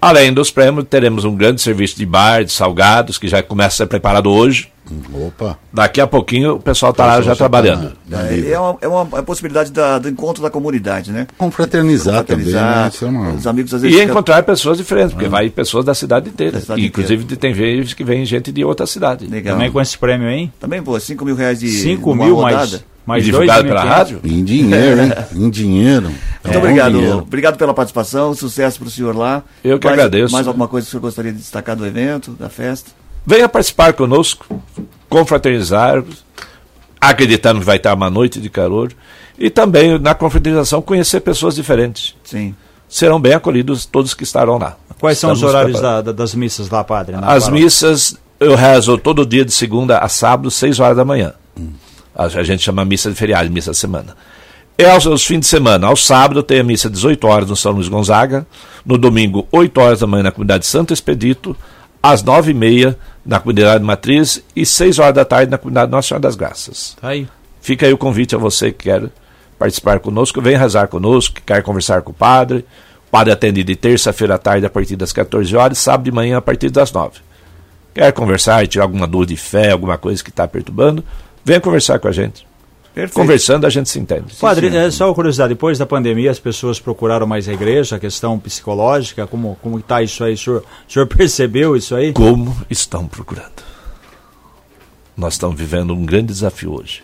Além 0.00 0.32
dos 0.32 0.50
prêmios, 0.50 0.86
teremos 0.88 1.24
um 1.24 1.34
grande 1.34 1.60
serviço 1.60 1.96
de 1.96 2.06
bar, 2.06 2.44
de 2.44 2.52
salgados, 2.52 3.18
que 3.18 3.26
já 3.26 3.42
começa 3.42 3.74
a 3.74 3.76
ser 3.78 3.86
preparado 3.86 4.30
hoje. 4.30 4.70
Opa! 5.12 5.58
Daqui 5.72 6.00
a 6.00 6.06
pouquinho 6.06 6.54
o 6.54 6.60
pessoal 6.60 6.92
está 6.92 7.04
lá 7.04 7.20
já 7.20 7.34
trabalhando. 7.36 7.92
Tá 8.08 8.32
é, 8.32 8.52
é, 8.52 8.58
uma, 8.58 8.78
é 8.80 8.88
uma 8.88 9.04
possibilidade 9.22 9.70
da, 9.70 9.98
do 9.98 10.08
encontro 10.08 10.42
da 10.42 10.50
comunidade, 10.50 11.12
né? 11.12 11.26
Confraternizar, 11.36 12.20
Confraternizar 12.20 12.90
também, 12.92 13.20
né? 13.20 13.34
Os 13.36 13.46
amigos 13.46 13.74
às 13.74 13.82
vezes. 13.82 13.98
E 13.98 14.02
encontrar 14.02 14.42
pessoas 14.44 14.78
diferentes, 14.78 15.12
porque 15.12 15.26
ah. 15.26 15.30
vai 15.30 15.50
pessoas 15.50 15.84
da 15.84 15.94
cidade 15.94 16.28
inteira. 16.30 16.52
Da 16.52 16.60
cidade 16.60 16.86
inclusive 16.86 17.24
inteira. 17.24 17.40
tem 17.40 17.52
vezes 17.52 17.92
que 17.92 18.04
vem 18.04 18.24
gente 18.24 18.50
de 18.50 18.64
outra 18.64 18.86
cidade. 18.86 19.26
Legal. 19.26 19.56
Também 19.56 19.70
com 19.70 19.80
esse 19.80 19.98
prêmio 19.98 20.28
aí? 20.28 20.50
Também, 20.58 20.82
pô, 20.82 20.98
5 20.98 21.24
mil 21.24 21.34
reais 21.34 21.60
de 21.60 21.68
5 21.68 22.14
mil 22.14 22.36
rodada. 22.36 22.56
mais. 22.56 22.84
Mais 23.08 23.24
divulgado 23.24 23.66
pela 23.66 23.82
rádio? 23.82 24.20
Em 24.22 24.44
dinheiro, 24.44 25.02
hein? 25.02 25.12
em 25.34 25.48
dinheiro. 25.48 26.08
Muito 26.44 26.54
é, 26.54 26.58
obrigado. 26.58 26.92
Dinheiro. 26.92 27.18
Obrigado 27.20 27.56
pela 27.56 27.72
participação, 27.72 28.34
sucesso 28.34 28.78
para 28.78 28.88
o 28.88 28.90
senhor 28.90 29.16
lá. 29.16 29.42
Eu 29.64 29.78
que 29.78 29.86
mais, 29.86 29.98
agradeço. 29.98 30.30
Mais 30.34 30.46
alguma 30.46 30.68
coisa 30.68 30.84
que 30.84 30.88
o 30.88 30.90
senhor 30.90 31.00
gostaria 31.00 31.32
de 31.32 31.38
destacar 31.38 31.74
do 31.74 31.86
evento, 31.86 32.32
da 32.32 32.50
festa? 32.50 32.90
Venha 33.26 33.48
participar 33.48 33.94
conosco, 33.94 34.62
confraternizar, 35.08 36.04
acreditando 37.00 37.60
que 37.60 37.64
vai 37.64 37.78
estar 37.78 37.94
uma 37.94 38.10
noite 38.10 38.42
de 38.42 38.50
calor. 38.50 38.92
E 39.38 39.48
também, 39.48 39.98
na 39.98 40.14
confraternização, 40.14 40.82
conhecer 40.82 41.20
pessoas 41.20 41.54
diferentes. 41.54 42.14
Sim. 42.22 42.54
Serão 42.86 43.18
bem 43.18 43.32
acolhidos 43.32 43.86
todos 43.86 44.12
que 44.12 44.22
estarão 44.22 44.58
lá. 44.58 44.76
Quais 45.00 45.16
Estamos 45.16 45.38
são 45.38 45.48
os 45.48 45.54
horários 45.54 45.80
da, 45.80 46.02
da, 46.02 46.12
das 46.12 46.34
missas 46.34 46.68
lá, 46.68 46.84
padre? 46.84 47.16
As 47.22 47.48
missas 47.48 48.18
eu 48.38 48.54
rezo 48.54 48.98
todo 48.98 49.24
dia 49.24 49.46
de 49.46 49.52
segunda 49.52 49.98
a 49.98 50.08
sábado, 50.08 50.50
6 50.50 50.78
horas 50.78 50.96
da 50.96 51.06
manhã. 51.06 51.32
Hum. 51.58 51.70
A, 52.18 52.42
gente 52.42 52.64
chama 52.64 52.84
missa 52.84 53.08
de 53.08 53.14
feriado, 53.14 53.48
missa 53.48 53.70
de 53.70 53.76
semana. 53.76 54.16
E 54.76 54.84
aos, 54.84 55.06
aos 55.06 55.24
fins 55.24 55.40
de 55.40 55.46
semana, 55.46 55.86
ao 55.86 55.96
sábado, 55.96 56.42
tem 56.42 56.58
a 56.58 56.64
missa 56.64 56.90
18 56.90 57.24
horas 57.26 57.48
no 57.48 57.54
São 57.54 57.70
Luís 57.72 57.88
Gonzaga, 57.88 58.44
no 58.84 58.98
domingo, 58.98 59.46
8 59.52 59.80
horas 59.80 60.00
da 60.00 60.06
manhã 60.08 60.24
na 60.24 60.32
comunidade 60.32 60.66
Santo 60.66 60.92
Expedito, 60.92 61.56
às 62.02 62.24
9 62.24 62.50
e 62.50 62.54
meia 62.54 62.98
na 63.24 63.38
comunidade 63.38 63.84
Matriz 63.84 64.42
e 64.56 64.66
6 64.66 64.98
horas 64.98 65.14
da 65.14 65.24
tarde 65.24 65.50
na 65.50 65.58
comunidade 65.58 65.92
Nossa 65.92 66.08
Senhora 66.08 66.22
das 66.22 66.34
Graças. 66.34 66.96
Tá 67.00 67.08
aí. 67.08 67.28
Fica 67.60 67.86
aí 67.86 67.92
o 67.92 67.98
convite 67.98 68.34
a 68.34 68.38
você 68.38 68.72
que 68.72 68.84
quer 68.84 69.10
participar 69.58 70.00
conosco, 70.00 70.40
vem 70.40 70.56
rezar 70.56 70.88
conosco, 70.88 71.34
que 71.34 71.42
quer 71.42 71.62
conversar 71.62 72.02
com 72.02 72.10
o 72.10 72.14
padre. 72.14 72.64
O 73.06 73.10
padre 73.10 73.32
atende 73.32 73.62
de 73.62 73.76
terça-feira 73.76 74.36
à 74.36 74.38
tarde 74.38 74.66
a 74.66 74.70
partir 74.70 74.96
das 74.96 75.12
14 75.12 75.54
horas, 75.56 75.78
sábado 75.78 76.04
de 76.04 76.12
manhã 76.12 76.38
a 76.38 76.42
partir 76.42 76.70
das 76.70 76.90
9. 76.92 77.20
Quer 77.94 78.12
conversar 78.12 78.64
e 78.64 78.66
tirar 78.66 78.84
alguma 78.84 79.06
dúvida 79.06 79.34
de 79.34 79.40
fé, 79.40 79.72
alguma 79.72 79.98
coisa 79.98 80.22
que 80.22 80.30
está 80.30 80.46
perturbando? 80.46 81.02
Venha 81.48 81.62
conversar 81.62 81.98
com 81.98 82.08
a 82.08 82.12
gente. 82.12 82.46
Perfeito. 82.94 83.14
Conversando 83.14 83.66
a 83.66 83.70
gente 83.70 83.88
se 83.88 83.98
entende. 83.98 84.34
Padre, 84.38 84.66
é 84.76 84.90
só 84.90 85.06
uma 85.06 85.14
curiosidade, 85.14 85.54
depois 85.54 85.78
da 85.78 85.86
pandemia 85.86 86.30
as 86.30 86.38
pessoas 86.38 86.78
procuraram 86.78 87.26
mais 87.26 87.48
a 87.48 87.54
igreja, 87.54 87.96
a 87.96 87.98
questão 87.98 88.38
psicológica, 88.38 89.26
como 89.26 89.56
como 89.62 89.78
está 89.78 90.02
isso 90.02 90.22
aí? 90.22 90.34
O 90.34 90.36
senhor, 90.38 90.62
o 90.86 90.92
senhor 90.92 91.06
percebeu 91.08 91.74
isso 91.74 91.94
aí? 91.94 92.12
Como 92.12 92.54
estão 92.68 93.06
procurando? 93.06 93.62
Nós 95.16 95.34
estamos 95.34 95.56
vivendo 95.56 95.94
um 95.94 96.04
grande 96.04 96.26
desafio 96.26 96.74
hoje. 96.74 97.02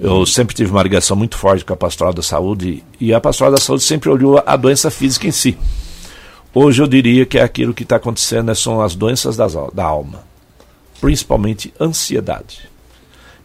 Eu 0.00 0.24
sempre 0.24 0.56
tive 0.56 0.70
uma 0.70 0.82
ligação 0.82 1.14
muito 1.14 1.36
forte 1.36 1.62
com 1.62 1.74
a 1.74 1.76
pastoral 1.76 2.14
da 2.14 2.22
saúde 2.22 2.82
e 2.98 3.12
a 3.12 3.20
pastoral 3.20 3.52
da 3.52 3.60
saúde 3.60 3.82
sempre 3.82 4.08
olhou 4.08 4.42
a 4.46 4.56
doença 4.56 4.90
física 4.90 5.26
em 5.26 5.30
si. 5.30 5.58
Hoje 6.54 6.80
eu 6.80 6.86
diria 6.86 7.26
que 7.26 7.38
é 7.38 7.42
aquilo 7.42 7.74
que 7.74 7.82
está 7.82 7.96
acontecendo 7.96 8.46
né, 8.46 8.54
são 8.54 8.80
as 8.80 8.94
doenças 8.94 9.36
das, 9.36 9.52
da 9.74 9.84
alma, 9.84 10.24
principalmente 11.02 11.74
ansiedade. 11.78 12.72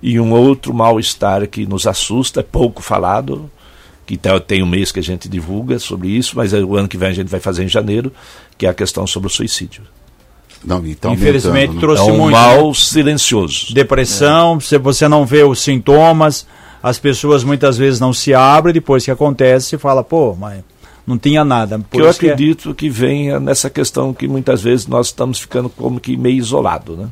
E 0.01 0.19
um 0.19 0.31
outro 0.31 0.73
mal-estar 0.73 1.45
que 1.47 1.65
nos 1.65 1.85
assusta, 1.85 2.39
é 2.39 2.43
pouco 2.43 2.81
falado, 2.81 3.49
que 4.05 4.17
tem 4.47 4.63
um 4.63 4.67
mês 4.67 4.91
que 4.91 4.99
a 4.99 5.03
gente 5.03 5.29
divulga 5.29 5.77
sobre 5.77 6.07
isso, 6.07 6.35
mas 6.35 6.53
é 6.53 6.59
o 6.59 6.75
ano 6.75 6.87
que 6.87 6.97
vem 6.97 7.09
a 7.09 7.13
gente 7.13 7.27
vai 7.27 7.39
fazer 7.39 7.63
em 7.63 7.67
janeiro, 7.67 8.11
que 8.57 8.65
é 8.65 8.69
a 8.69 8.73
questão 8.73 9.05
sobre 9.05 9.27
o 9.27 9.29
suicídio. 9.29 9.83
Não, 10.63 10.85
então 10.85 11.13
Infelizmente 11.13 11.73
né? 11.73 11.79
trouxe 11.79 12.01
é 12.01 12.11
um 12.11 12.17
muito. 12.17 12.31
mal 12.31 12.67
né? 12.67 12.73
silencioso. 12.73 13.73
Depressão, 13.73 14.57
é. 14.57 14.59
se 14.59 14.77
você 14.77 15.07
não 15.07 15.25
vê 15.25 15.43
os 15.43 15.59
sintomas, 15.59 16.45
as 16.81 16.97
pessoas 16.97 17.43
muitas 17.43 17.77
vezes 17.77 17.99
não 17.99 18.11
se 18.11 18.33
abrem, 18.33 18.73
depois 18.73 19.05
que 19.05 19.11
acontece, 19.11 19.77
fala, 19.77 20.03
pô, 20.03 20.35
mas 20.35 20.63
não 21.05 21.17
tinha 21.17 21.45
nada. 21.45 21.79
Por 21.79 22.01
eu 22.01 22.09
acredito 22.09 22.73
que... 22.73 22.85
que 22.85 22.89
venha 22.89 23.39
nessa 23.39 23.69
questão 23.69 24.13
que 24.13 24.27
muitas 24.27 24.61
vezes 24.61 24.87
nós 24.87 25.07
estamos 25.07 25.39
ficando 25.39 25.69
como 25.69 25.99
que 25.99 26.17
meio 26.17 26.37
isolado, 26.37 26.95
né? 26.95 27.09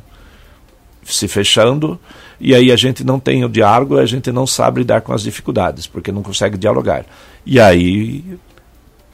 Se 1.04 1.26
fechando, 1.26 1.98
e 2.40 2.54
aí 2.54 2.70
a 2.70 2.76
gente 2.76 3.04
não 3.04 3.18
tem 3.18 3.44
o 3.44 3.48
diálogo, 3.48 3.98
a 3.98 4.06
gente 4.06 4.30
não 4.30 4.46
sabe 4.46 4.80
lidar 4.80 5.00
com 5.00 5.12
as 5.12 5.22
dificuldades, 5.22 5.86
porque 5.86 6.12
não 6.12 6.22
consegue 6.22 6.56
dialogar. 6.56 7.04
E 7.44 7.58
aí 7.58 8.24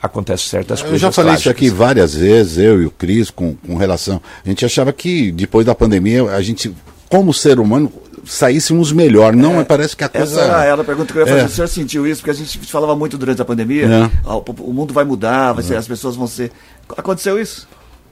acontecem 0.02 0.48
certas 0.48 0.80
eu 0.80 0.86
coisas. 0.86 1.02
Eu 1.02 1.08
já 1.08 1.12
falei 1.12 1.32
trágicas. 1.32 1.40
isso 1.40 1.50
aqui 1.50 1.70
várias 1.70 2.14
vezes, 2.14 2.58
eu 2.58 2.82
e 2.82 2.86
o 2.86 2.90
Cris, 2.90 3.30
com, 3.30 3.54
com 3.54 3.76
relação. 3.76 4.20
A 4.44 4.48
gente 4.48 4.64
achava 4.64 4.92
que 4.92 5.32
depois 5.32 5.64
da 5.64 5.74
pandemia, 5.74 6.24
a 6.24 6.42
gente, 6.42 6.74
como 7.08 7.32
ser 7.32 7.58
humano, 7.58 7.90
saíssemos 8.26 8.92
melhor. 8.92 9.34
Não, 9.34 9.60
é, 9.60 9.64
parece 9.64 9.96
que 9.96 10.04
a 10.04 10.08
coisa. 10.08 10.40
Essa 10.42 10.64
era 10.64 10.80
a 10.80 10.84
pergunta 10.84 11.12
que 11.12 11.18
eu 11.18 11.22
ia 11.22 11.28
fazer. 11.28 11.40
É. 11.42 11.44
O 11.46 11.48
senhor 11.48 11.68
sentiu 11.68 12.06
isso? 12.06 12.20
Porque 12.20 12.30
a 12.30 12.34
gente 12.34 12.58
falava 12.66 12.94
muito 12.94 13.16
durante 13.16 13.40
a 13.40 13.44
pandemia. 13.44 13.86
É. 13.86 14.10
Ah, 14.24 14.36
o, 14.36 14.44
o, 14.60 14.72
mundo 14.72 14.92
vai 14.92 15.04
mudar, 15.04 15.52
vai 15.52 15.62
ser, 15.62 15.76
as 15.76 15.86
pessoas 15.86 16.16
vão 16.16 16.26
ser. 16.26 16.52
Aconteceu 16.96 17.40
isso? 17.40 17.66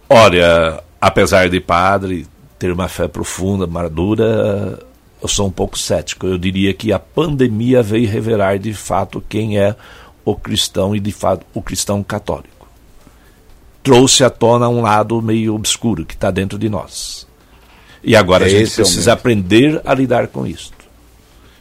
Olha, 0.08 0.82
apesar 1.00 1.48
de 1.48 1.60
padre 1.60 2.26
ter 2.58 2.70
uma 2.70 2.88
fé 2.88 3.08
profunda, 3.08 3.66
madura, 3.66 4.78
eu 5.22 5.28
sou 5.28 5.46
um 5.46 5.50
pouco 5.50 5.78
cético. 5.78 6.26
Eu 6.26 6.36
diria 6.36 6.74
que 6.74 6.92
a 6.92 6.98
pandemia 6.98 7.82
veio 7.82 8.10
revelar 8.10 8.58
de 8.58 8.74
fato 8.74 9.22
quem 9.28 9.58
é 9.58 9.76
o 10.24 10.34
cristão 10.34 10.94
e 10.96 11.00
de 11.00 11.12
fato 11.12 11.46
o 11.54 11.62
cristão 11.62 12.02
católico. 12.02 12.68
Trouxe 13.82 14.24
à 14.24 14.30
tona 14.30 14.68
um 14.68 14.82
lado 14.82 15.22
meio 15.22 15.54
obscuro 15.54 16.04
que 16.04 16.14
está 16.14 16.30
dentro 16.30 16.58
de 16.58 16.68
nós. 16.68 17.26
E 18.02 18.16
agora 18.16 18.44
é 18.44 18.46
a 18.46 18.50
gente 18.50 18.74
precisa 18.74 19.10
é 19.10 19.14
aprender 19.14 19.80
a 19.84 19.94
lidar 19.94 20.26
com 20.26 20.44
isso. 20.44 20.72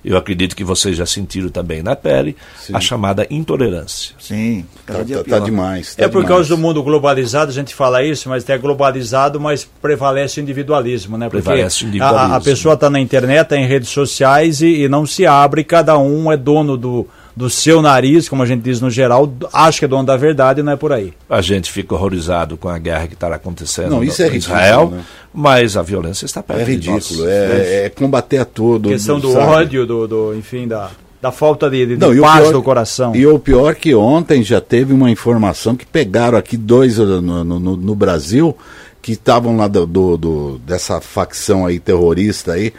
Eu 0.03 0.17
acredito 0.17 0.55
que 0.55 0.63
vocês 0.63 0.97
já 0.97 1.05
sentiram 1.05 1.49
também 1.49 1.83
na 1.83 1.95
pele 1.95 2.35
Sim. 2.59 2.75
a 2.75 2.79
chamada 2.79 3.27
intolerância. 3.29 4.15
Sim, 4.19 4.65
cada 4.85 4.99
tá, 4.99 5.05
dia 5.05 5.17
tá, 5.17 5.23
tá 5.23 5.39
demais. 5.39 5.95
Tá 5.95 6.03
é 6.03 6.07
por 6.07 6.23
demais. 6.23 6.27
causa 6.27 6.49
do 6.49 6.57
mundo 6.57 6.81
globalizado, 6.81 7.51
a 7.51 7.53
gente 7.53 7.75
fala 7.75 8.03
isso, 8.03 8.27
mas 8.27 8.47
é 8.49 8.57
globalizado, 8.57 9.39
mas 9.39 9.63
prevalece 9.81 10.39
o 10.39 10.41
individualismo, 10.41 11.17
né? 11.17 11.29
Porque 11.29 11.43
prevalece 11.43 11.85
o 11.85 11.87
individualismo. 11.87 12.33
A, 12.33 12.37
a 12.37 12.41
pessoa 12.41 12.73
está 12.73 12.89
na 12.89 12.99
internet, 12.99 13.43
está 13.43 13.57
em 13.57 13.67
redes 13.67 13.89
sociais 13.89 14.61
e, 14.61 14.83
e 14.83 14.89
não 14.89 15.05
se 15.05 15.25
abre, 15.25 15.63
cada 15.63 15.97
um 15.97 16.31
é 16.31 16.37
dono 16.37 16.75
do, 16.75 17.07
do 17.35 17.49
seu 17.49 17.81
nariz, 17.81 18.27
como 18.27 18.43
a 18.43 18.45
gente 18.45 18.61
diz 18.61 18.81
no 18.81 18.89
geral, 18.89 19.31
acha 19.53 19.79
que 19.79 19.85
é 19.85 19.87
dono 19.87 20.05
da 20.05 20.17
verdade 20.17 20.59
e 20.59 20.63
não 20.63 20.73
é 20.73 20.75
por 20.75 20.91
aí. 20.91 21.13
A 21.29 21.41
gente 21.41 21.71
fica 21.71 21.95
horrorizado 21.95 22.57
com 22.57 22.67
a 22.67 22.77
guerra 22.77 23.07
que 23.07 23.13
está 23.13 23.33
acontecendo 23.33 23.91
não, 23.91 24.03
isso 24.03 24.21
no, 24.21 24.27
é 24.27 24.31
ridículo, 24.31 24.57
Israel, 24.57 24.89
né? 24.89 25.03
mas 25.33 25.77
a 25.77 25.81
violência 25.81 26.25
está 26.25 26.43
perto 26.43 26.61
É 26.61 26.63
ridículo, 26.63 27.27
é, 27.27 27.85
é, 27.85 27.89
combater 27.89 28.37
a 28.37 28.45
todo. 28.45 28.89
A 28.89 28.91
questão 28.91 29.19
do 29.19 29.31
sabe? 29.31 29.45
ódio, 29.45 29.85
do, 29.85 30.07
do, 30.07 30.35
enfim, 30.35 30.67
da, 30.67 30.91
da 31.21 31.31
falta 31.31 31.69
de, 31.69 31.85
de, 31.85 31.97
não, 31.97 32.15
paz 32.19 32.41
pior, 32.41 32.53
do 32.53 32.63
coração. 32.63 33.15
E 33.15 33.25
o 33.25 33.39
pior 33.39 33.75
que 33.75 33.95
ontem 33.95 34.43
já 34.43 34.59
teve 34.59 34.93
uma 34.93 35.09
informação 35.09 35.75
que 35.75 35.85
pegaram 35.85 36.37
aqui 36.37 36.57
dois 36.57 36.97
no, 36.97 37.21
no, 37.21 37.59
no 37.59 37.95
Brasil 37.95 38.55
que 39.01 39.13
estavam 39.13 39.57
lá 39.57 39.67
do, 39.67 39.85
do, 39.85 40.17
do, 40.17 40.57
dessa 40.59 41.01
facção 41.01 41.65
aí 41.65 41.79
terrorista 41.79 42.53
aí 42.53 42.71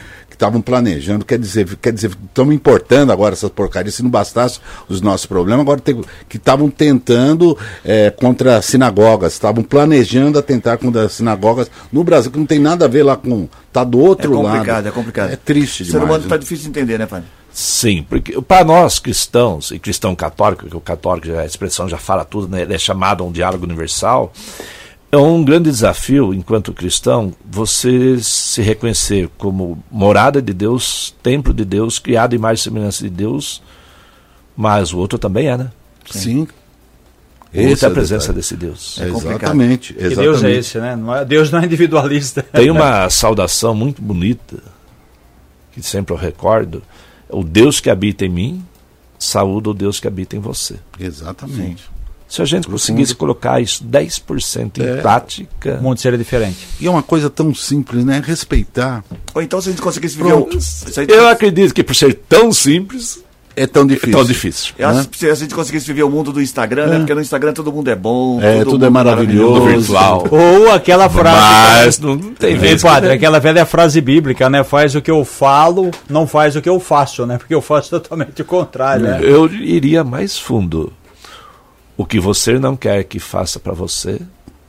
estavam 0.43 0.61
planejando, 0.61 1.25
quer 1.25 1.39
dizer, 1.39 1.77
quer 1.77 1.93
dizer, 1.93 2.11
estamos 2.27 2.53
importando 2.53 3.13
agora 3.13 3.33
essas 3.33 3.51
porcarias, 3.51 3.95
se 3.95 4.03
não 4.03 4.11
bastasse 4.11 4.59
os 4.89 5.01
nossos 5.01 5.25
problemas, 5.25 5.61
agora 5.61 5.81
tem, 5.81 6.03
que 6.29 6.37
estavam 6.37 6.69
tentando 6.69 7.57
é, 7.85 8.11
contra 8.11 8.61
sinagogas, 8.61 9.33
estavam 9.35 9.63
planejando 9.63 10.39
atentar 10.39 10.79
contra 10.79 11.09
sinagogas 11.09 11.71
no 11.93 12.03
Brasil, 12.03 12.33
que 12.33 12.39
não 12.39 12.47
tem 12.47 12.59
nada 12.59 12.87
a 12.87 12.89
ver 12.89 13.05
lá 13.05 13.17
com. 13.17 13.49
Está 13.69 13.85
do 13.85 14.01
outro 14.01 14.43
lado. 14.43 14.49
É 14.49 14.51
complicado, 14.51 14.75
lado. 14.75 14.89
é 14.89 14.91
complicado. 14.91 15.33
É 15.33 15.37
triste 15.37 15.85
demais. 15.85 15.89
O 15.89 15.93
ser 15.93 16.05
humano 16.05 16.25
está 16.25 16.35
né? 16.35 16.41
difícil 16.41 16.65
de 16.65 16.69
entender, 16.69 16.99
né, 16.99 17.07
pai? 17.07 17.23
Sim, 17.53 18.05
porque 18.09 18.41
para 18.43 18.65
nós 18.65 18.99
cristãos, 18.99 19.71
e 19.71 19.79
cristão 19.79 20.15
católico, 20.15 20.67
que 20.67 20.77
o 20.77 20.81
católico, 20.81 21.39
a 21.39 21.47
expressão 21.47 21.89
já 21.89 21.99
fala 21.99 22.25
tudo, 22.25 22.49
né, 22.49 22.63
ele 22.63 22.75
é 22.75 22.79
chamado 22.79 23.23
a 23.23 23.27
um 23.27 23.33
diálogo 23.33 23.65
universal, 23.65 24.33
é 25.13 25.17
um 25.19 25.45
grande 25.45 25.71
desafio, 25.71 26.33
enquanto 26.33 26.73
cristão, 26.73 27.35
você 27.45 28.19
se 28.23 28.63
reconhecer 28.63 29.29
como 29.37 29.85
morada 29.91 30.41
de 30.41 30.55
Deus, 30.55 31.15
templo 31.23 31.53
de 31.53 31.67
Deus, 31.67 31.99
criado 31.99 32.35
em 32.35 32.39
mais 32.39 32.63
semelhança 32.63 33.05
de 33.05 33.11
Deus, 33.11 33.63
mas 34.57 34.91
o 34.91 34.99
outro 34.99 35.19
também 35.19 35.49
é, 35.49 35.57
né? 35.59 35.71
Sim. 36.11 36.49
Essa 37.53 37.87
é 37.87 37.89
a 37.91 37.93
presença 37.93 38.33
desse 38.33 38.57
Deus. 38.57 38.99
É 38.99 39.09
exatamente, 39.09 39.93
exatamente. 39.93 39.95
Que 39.95 40.17
Deus 40.17 40.43
é 40.43 40.51
esse, 40.53 40.79
né? 40.79 40.97
Não 40.97 41.15
é, 41.15 41.25
Deus 41.27 41.51
não 41.51 41.61
é 41.61 41.67
individualista. 41.67 42.43
Tem 42.43 42.71
uma 42.71 43.09
saudação 43.11 43.75
muito 43.75 44.01
bonita, 44.01 44.57
que 45.73 45.83
sempre 45.83 46.15
eu 46.15 46.19
recordo. 46.19 46.83
O 47.29 47.45
Deus 47.45 47.81
que 47.81 47.91
habita 47.91 48.25
em 48.25 48.31
mim, 48.31 48.65
saúda 49.19 49.69
o 49.69 49.75
Deus 49.75 50.01
que 50.01 50.09
habita 50.09 50.37
em 50.37 50.41
você. 50.41 50.77
Exatamente. 50.99 51.83
Sim. 51.83 51.92
Se 52.33 52.41
a 52.41 52.47
gente 52.47 52.67
conseguisse 52.67 53.15
colocar 53.15 53.61
isso 53.61 53.85
10% 53.85 54.79
em 54.79 54.83
é. 54.83 54.97
prática. 55.03 55.77
O 55.79 55.83
mundo 55.83 56.01
seria 56.01 56.17
diferente. 56.17 56.67
E 56.81 56.87
é 56.87 56.91
uma 56.91 57.03
coisa 57.03 57.29
tão 57.29 57.55
simples, 57.55 58.07
né? 58.07 58.23
Respeitar. 58.25 59.05
Ou 59.35 59.43
então 59.43 59.61
se 59.61 59.69
a 59.69 59.73
gente 59.73 59.83
conseguisse 59.83 60.17
viver. 60.17 60.33
O... 60.33 60.49
Eu 61.09 61.29
acredito 61.29 61.75
que 61.75 61.85
por 61.85 61.95
ser 61.95 62.15
tão 62.27 62.51
simples. 62.51 63.23
É 63.55 63.67
tão 63.67 63.87
difícil. 63.87 64.09
É 64.09 64.13
tão 64.17 64.25
difícil. 64.25 64.75
Que 65.11 65.19
se 65.19 65.29
a 65.29 65.35
gente 65.35 65.55
conseguisse 65.55 65.87
viver 65.87 66.05
o 66.05 66.09
mundo 66.09 66.33
do 66.33 66.41
Instagram, 66.41 66.87
né? 66.87 66.89
é. 66.89 66.93
né? 66.93 66.99
Porque 67.01 67.15
no 67.15 67.21
Instagram 67.21 67.53
todo 67.53 67.71
mundo 67.71 67.91
é 67.91 67.95
bom. 67.95 68.41
É, 68.41 68.61
tudo, 68.61 68.71
tudo 68.71 68.87
é 68.87 68.89
maravilhoso. 68.89 69.61
maravilhoso. 69.61 69.93
virtual. 69.93 70.27
Ou 70.31 70.73
aquela 70.73 71.11
frase. 71.11 71.85
Mas 71.85 71.99
não, 71.99 72.17
não 72.17 72.33
tem 72.33 72.57
vez. 72.57 72.81
Padre, 72.81 73.11
que... 73.11 73.17
aquela 73.17 73.41
velha 73.41 73.67
frase 73.67 74.01
bíblica, 74.01 74.49
né? 74.49 74.65
Faz 74.65 74.95
o 74.95 75.03
que 75.03 75.11
eu 75.11 75.23
falo, 75.23 75.91
não 76.09 76.27
faz 76.27 76.57
o 76.57 76.63
que 76.63 76.69
eu 76.71 76.81
faço, 76.81 77.27
né? 77.27 77.37
Porque 77.37 77.55
eu 77.55 77.61
faço 77.61 77.91
totalmente 77.91 78.41
o 78.41 78.45
contrário. 78.47 79.05
Né? 79.05 79.21
Eu 79.23 79.53
iria 79.53 80.03
mais 80.03 80.39
fundo. 80.39 80.91
O 81.97 82.07
que 82.07 82.19
você 82.19 82.59
não 82.59 82.77
quer 82.77 83.05
que 83.05 83.19
faça 83.19 83.61
para 83.61 83.73
você, 83.73 84.21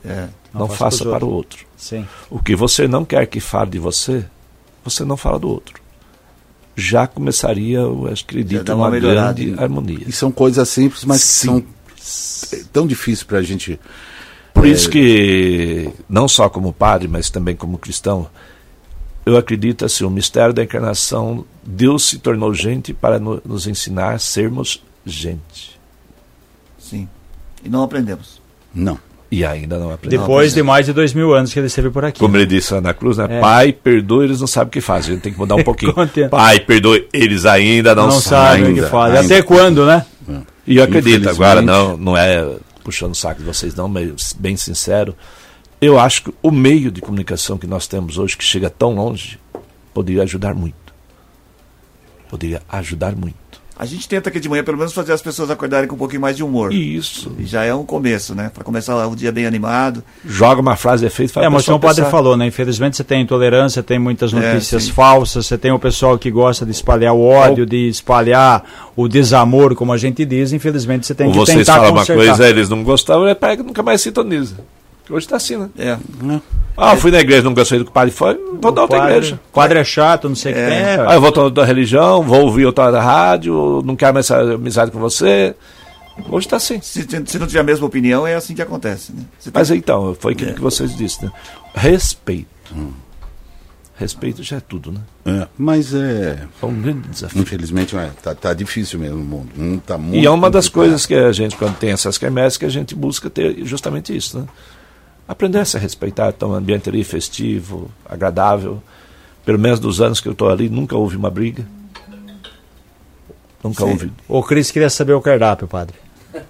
é, 0.04 0.28
não, 0.52 0.62
não 0.62 0.68
faça 0.68 1.04
para 1.04 1.24
o 1.24 1.30
outro. 1.30 1.66
Sim. 1.76 2.06
O 2.30 2.38
que 2.38 2.54
você 2.54 2.86
não 2.86 3.04
quer 3.04 3.26
que 3.26 3.40
fale 3.40 3.70
de 3.70 3.78
você, 3.78 4.24
você 4.84 5.04
não 5.04 5.16
fala 5.16 5.38
do 5.38 5.48
outro. 5.48 5.82
Já 6.76 7.06
começaria, 7.06 7.78
eu 7.78 8.06
acredito, 8.06 8.72
uma, 8.72 8.88
uma 8.88 8.98
grande 8.98 9.54
harmonia. 9.56 10.04
E 10.06 10.12
são 10.12 10.30
coisas 10.30 10.68
simples, 10.68 11.04
mas 11.04 11.22
Sim. 11.22 11.64
são 11.96 12.64
tão 12.72 12.86
difíceis 12.86 13.22
para 13.22 13.38
a 13.38 13.42
gente. 13.42 13.78
Por 14.52 14.66
é... 14.66 14.68
isso 14.68 14.90
que, 14.90 15.90
não 16.08 16.28
só 16.28 16.48
como 16.48 16.72
padre, 16.72 17.08
mas 17.08 17.30
também 17.30 17.56
como 17.56 17.78
cristão, 17.78 18.28
eu 19.24 19.36
acredito 19.36 19.84
assim, 19.84 20.04
o 20.04 20.10
mistério 20.10 20.52
da 20.52 20.62
encarnação, 20.62 21.44
Deus 21.62 22.04
se 22.04 22.18
tornou 22.18 22.52
gente 22.52 22.92
para 22.92 23.18
no, 23.18 23.40
nos 23.44 23.66
ensinar 23.66 24.12
a 24.12 24.18
sermos 24.18 24.82
gente. 25.04 25.73
Sim. 26.84 27.08
E 27.64 27.68
não 27.68 27.82
aprendemos. 27.82 28.40
Não. 28.74 28.98
E 29.30 29.44
ainda 29.44 29.78
não 29.78 29.90
aprendemos. 29.90 30.26
Depois 30.26 30.52
de 30.52 30.62
mais 30.62 30.86
de 30.86 30.92
dois 30.92 31.14
mil 31.14 31.34
anos 31.34 31.52
que 31.52 31.58
ele 31.58 31.66
esteve 31.66 31.90
por 31.90 32.04
aqui. 32.04 32.20
Como 32.20 32.36
ele 32.36 32.46
disse 32.46 32.78
na 32.80 32.92
cruz, 32.92 33.16
né? 33.16 33.26
É. 33.28 33.40
Pai, 33.40 33.72
perdoe, 33.72 34.26
eles 34.26 34.40
não 34.40 34.46
sabem 34.46 34.68
o 34.68 34.70
que 34.70 34.80
fazem. 34.80 35.12
A 35.12 35.14
gente 35.14 35.22
tem 35.22 35.32
que 35.32 35.38
mudar 35.38 35.56
um 35.56 35.64
pouquinho. 35.64 35.94
Pai, 36.30 36.60
perdoe, 36.60 37.08
eles 37.12 37.46
ainda 37.46 37.94
não, 37.94 38.08
não 38.08 38.20
sabem 38.20 38.72
o 38.72 38.74
que 38.74 38.82
fazem. 38.82 39.18
Até 39.18 39.42
quando, 39.42 39.86
né? 39.86 40.04
É. 40.28 40.40
E 40.66 40.76
eu 40.76 40.84
acredito, 40.84 41.28
agora 41.28 41.60
não, 41.60 41.96
não 41.96 42.16
é 42.16 42.46
puxando 42.84 43.12
o 43.12 43.14
saco 43.14 43.40
de 43.40 43.46
vocês 43.46 43.74
não, 43.74 43.88
mas 43.88 44.34
bem 44.38 44.56
sincero, 44.56 45.16
eu 45.80 45.98
acho 45.98 46.24
que 46.24 46.34
o 46.42 46.50
meio 46.50 46.90
de 46.92 47.00
comunicação 47.00 47.58
que 47.58 47.66
nós 47.66 47.86
temos 47.86 48.18
hoje, 48.18 48.36
que 48.36 48.44
chega 48.44 48.68
tão 48.68 48.94
longe, 48.94 49.38
poderia 49.92 50.22
ajudar 50.22 50.54
muito. 50.54 50.76
Poderia 52.28 52.62
ajudar 52.68 53.16
muito. 53.16 53.36
A 53.76 53.84
gente 53.86 54.08
tenta 54.08 54.28
aqui 54.28 54.38
de 54.38 54.48
manhã, 54.48 54.62
pelo 54.62 54.78
menos, 54.78 54.92
fazer 54.92 55.12
as 55.12 55.20
pessoas 55.20 55.50
acordarem 55.50 55.88
com 55.88 55.96
um 55.96 55.98
pouquinho 55.98 56.20
mais 56.20 56.36
de 56.36 56.44
humor. 56.44 56.72
Isso. 56.72 57.32
E 57.38 57.44
já 57.44 57.64
é 57.64 57.74
um 57.74 57.84
começo, 57.84 58.32
né? 58.32 58.48
Para 58.54 58.62
começar 58.62 59.04
o 59.06 59.16
dia 59.16 59.32
bem 59.32 59.46
animado. 59.46 60.02
Joga 60.24 60.60
uma 60.60 60.76
frase 60.76 61.00
de 61.00 61.06
efeito. 61.08 61.40
É, 61.40 61.48
mas 61.48 61.64
como 61.64 61.78
o 61.78 61.80
padre 61.80 62.04
falou, 62.04 62.36
né? 62.36 62.46
Infelizmente 62.46 62.96
você 62.96 63.02
tem 63.02 63.22
intolerância, 63.22 63.82
tem 63.82 63.98
muitas 63.98 64.32
é, 64.32 64.36
notícias 64.36 64.88
é, 64.88 64.92
falsas, 64.92 65.46
você 65.46 65.58
tem 65.58 65.72
o 65.72 65.78
pessoal 65.78 66.16
que 66.16 66.30
gosta 66.30 66.64
de 66.64 66.70
espalhar 66.70 67.14
o 67.14 67.20
ódio, 67.20 67.66
de 67.66 67.88
espalhar 67.88 68.92
o 68.94 69.08
desamor, 69.08 69.74
como 69.74 69.92
a 69.92 69.96
gente 69.96 70.24
diz. 70.24 70.52
Infelizmente 70.52 71.06
você 71.06 71.14
tem 71.14 71.26
Ou 71.26 71.32
que 71.32 71.38
vocês 71.38 71.66
tentar 71.66 71.80
falam 71.80 71.94
uma 71.94 72.06
coisa, 72.06 72.48
eles 72.48 72.68
não 72.68 72.84
gostavam, 72.84 73.26
ele 73.26 73.34
pega 73.34 73.64
nunca 73.64 73.82
mais 73.82 74.00
sintoniza. 74.00 74.54
Hoje 75.08 75.26
está 75.26 75.36
assim, 75.36 75.56
né? 75.56 75.68
É. 75.78 75.98
Ah, 76.76 76.96
fui 76.96 77.10
na 77.10 77.20
igreja, 77.20 77.42
não 77.42 77.54
gostei 77.54 77.78
do 77.78 77.84
que 77.84 77.90
o 77.90 77.94
padre 77.94 78.10
foi, 78.10 78.34
vou 78.60 78.72
dar 78.72 78.82
outra 78.82 78.98
quadro, 78.98 79.16
igreja. 79.16 79.40
quadro 79.52 79.78
é 79.78 79.84
chato, 79.84 80.28
não 80.28 80.34
sei 80.34 80.52
o 80.52 80.56
é. 80.56 80.62
que 80.62 80.70
tem. 80.70 81.06
Ah, 81.06 81.14
eu 81.14 81.20
vou 81.20 81.38
outra 81.38 81.64
religião, 81.64 82.22
vou 82.22 82.42
ouvir 82.42 82.66
outra 82.66 83.00
rádio, 83.00 83.82
não 83.84 83.94
quero 83.94 84.14
mais 84.14 84.30
amizade 84.30 84.90
com 84.90 84.98
você. 84.98 85.54
Hoje 86.30 86.46
está 86.46 86.56
assim. 86.56 86.80
Se, 86.80 87.06
se, 87.26 87.38
não 87.38 87.46
tiver 87.46 87.60
a 87.60 87.64
mesma 87.64 87.86
opinião, 87.86 88.26
é 88.26 88.34
assim 88.34 88.54
que 88.54 88.62
acontece. 88.62 89.12
Né? 89.12 89.24
Mas 89.52 89.70
então, 89.70 90.16
foi 90.18 90.32
aquilo 90.32 90.50
é. 90.50 90.54
que 90.54 90.60
vocês 90.60 90.96
disseram. 90.96 91.28
Né? 91.28 91.32
Respeito. 91.74 92.48
Hum. 92.74 92.92
Respeito 93.96 94.42
já 94.42 94.56
é 94.56 94.60
tudo, 94.60 94.90
né? 94.90 95.00
É, 95.24 95.46
mas 95.56 95.94
é. 95.94 96.48
É 96.60 96.66
um 96.66 96.80
grande 96.80 97.08
desafio. 97.08 97.40
Infelizmente, 97.40 97.96
é, 97.96 98.10
tá, 98.20 98.34
tá 98.34 98.52
difícil 98.52 98.98
mesmo 98.98 99.20
o 99.20 99.24
mundo. 99.24 99.50
Não 99.56 99.78
tá 99.78 99.96
muito 99.96 100.16
e 100.16 100.26
é 100.26 100.30
uma 100.30 100.50
das 100.50 100.68
coisas 100.68 101.06
que 101.06 101.14
a 101.14 101.30
gente, 101.30 101.56
quando 101.56 101.76
tem 101.76 101.90
essas 101.90 102.18
quermesses, 102.18 102.58
que 102.58 102.64
a 102.64 102.70
gente 102.70 102.94
busca 102.94 103.30
ter 103.30 103.64
justamente 103.64 104.16
isso, 104.16 104.40
né? 104.40 104.46
Aprender 105.26 105.58
a 105.58 105.64
se 105.64 105.78
respeitar, 105.78 106.28
então 106.28 106.50
um 106.50 106.54
ambiente 106.54 106.88
ali 106.88 107.02
festivo, 107.04 107.90
agradável. 108.08 108.82
Pelo 109.44 109.58
menos 109.58 109.78
dos 109.78 110.00
anos 110.00 110.20
que 110.20 110.28
eu 110.28 110.32
estou 110.32 110.48
ali, 110.48 110.68
nunca 110.68 110.96
houve 110.96 111.16
uma 111.16 111.30
briga. 111.30 111.66
Nunca 113.62 113.84
Sim. 113.84 113.90
houve. 113.90 114.12
O 114.28 114.42
Cris 114.42 114.70
queria 114.70 114.90
saber 114.90 115.12
o 115.12 115.20
cardápio, 115.20 115.66
padre. 115.68 115.96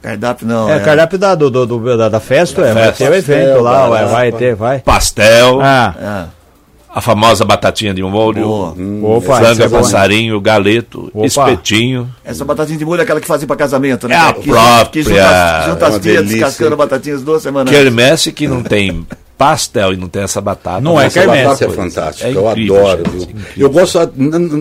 Cardápio 0.00 0.46
não. 0.46 0.70
É, 0.70 0.76
é. 0.76 0.80
cardápio 0.80 1.18
da, 1.18 1.34
do, 1.34 1.50
do, 1.50 1.96
da, 1.96 2.08
da 2.08 2.20
festa, 2.20 2.62
da 2.62 2.68
é, 2.68 2.72
festa. 2.72 2.84
vai 2.84 2.92
ter 2.92 3.10
o 3.10 3.14
evento 3.16 3.60
lá, 3.60 3.88
vai, 3.88 4.06
vai 4.06 4.32
ter, 4.32 4.54
vai. 4.54 4.78
Pastel. 4.78 5.60
Ah. 5.60 6.28
É 6.34 6.37
a 6.98 7.00
famosa 7.00 7.44
batatinha 7.44 7.94
de 7.94 8.02
molho, 8.02 8.74
hum, 8.76 9.04
Opa, 9.04 9.40
é 9.40 9.68
passarinho, 9.68 10.40
galeto, 10.40 11.08
Opa. 11.14 11.26
espetinho. 11.26 12.12
Essa 12.24 12.44
batatinha 12.44 12.76
de 12.76 12.84
molho 12.84 12.98
é 12.98 13.02
aquela 13.04 13.20
que 13.20 13.26
fazia 13.26 13.46
para 13.46 13.54
casamento, 13.54 14.08
né? 14.08 14.16
É 14.16 14.18
a 14.18 14.32
que, 14.32 14.48
própria. 14.50 14.90
Que 14.90 15.02
junta, 15.04 15.64
junta 15.68 15.86
as 15.86 15.98
filhas 15.98 16.26
descascando 16.26 16.76
batatinhas 16.76 17.22
duas 17.22 17.40
semanas. 17.40 17.72
Quermesse 17.72 18.32
que 18.32 18.48
não 18.48 18.64
tem 18.64 19.06
pastel 19.38 19.92
e 19.92 19.96
não 19.96 20.08
tem 20.08 20.22
essa 20.22 20.40
batata. 20.40 20.80
Não 20.80 21.00
é 21.00 21.06
essa 21.06 21.24
batata 21.24 21.64
é 21.64 21.68
fantástica, 21.68 22.28
é 22.28 22.34
eu 22.34 22.48
adoro. 22.48 23.04
Gente, 23.18 23.36
eu 23.56 23.70
gosto, 23.70 23.98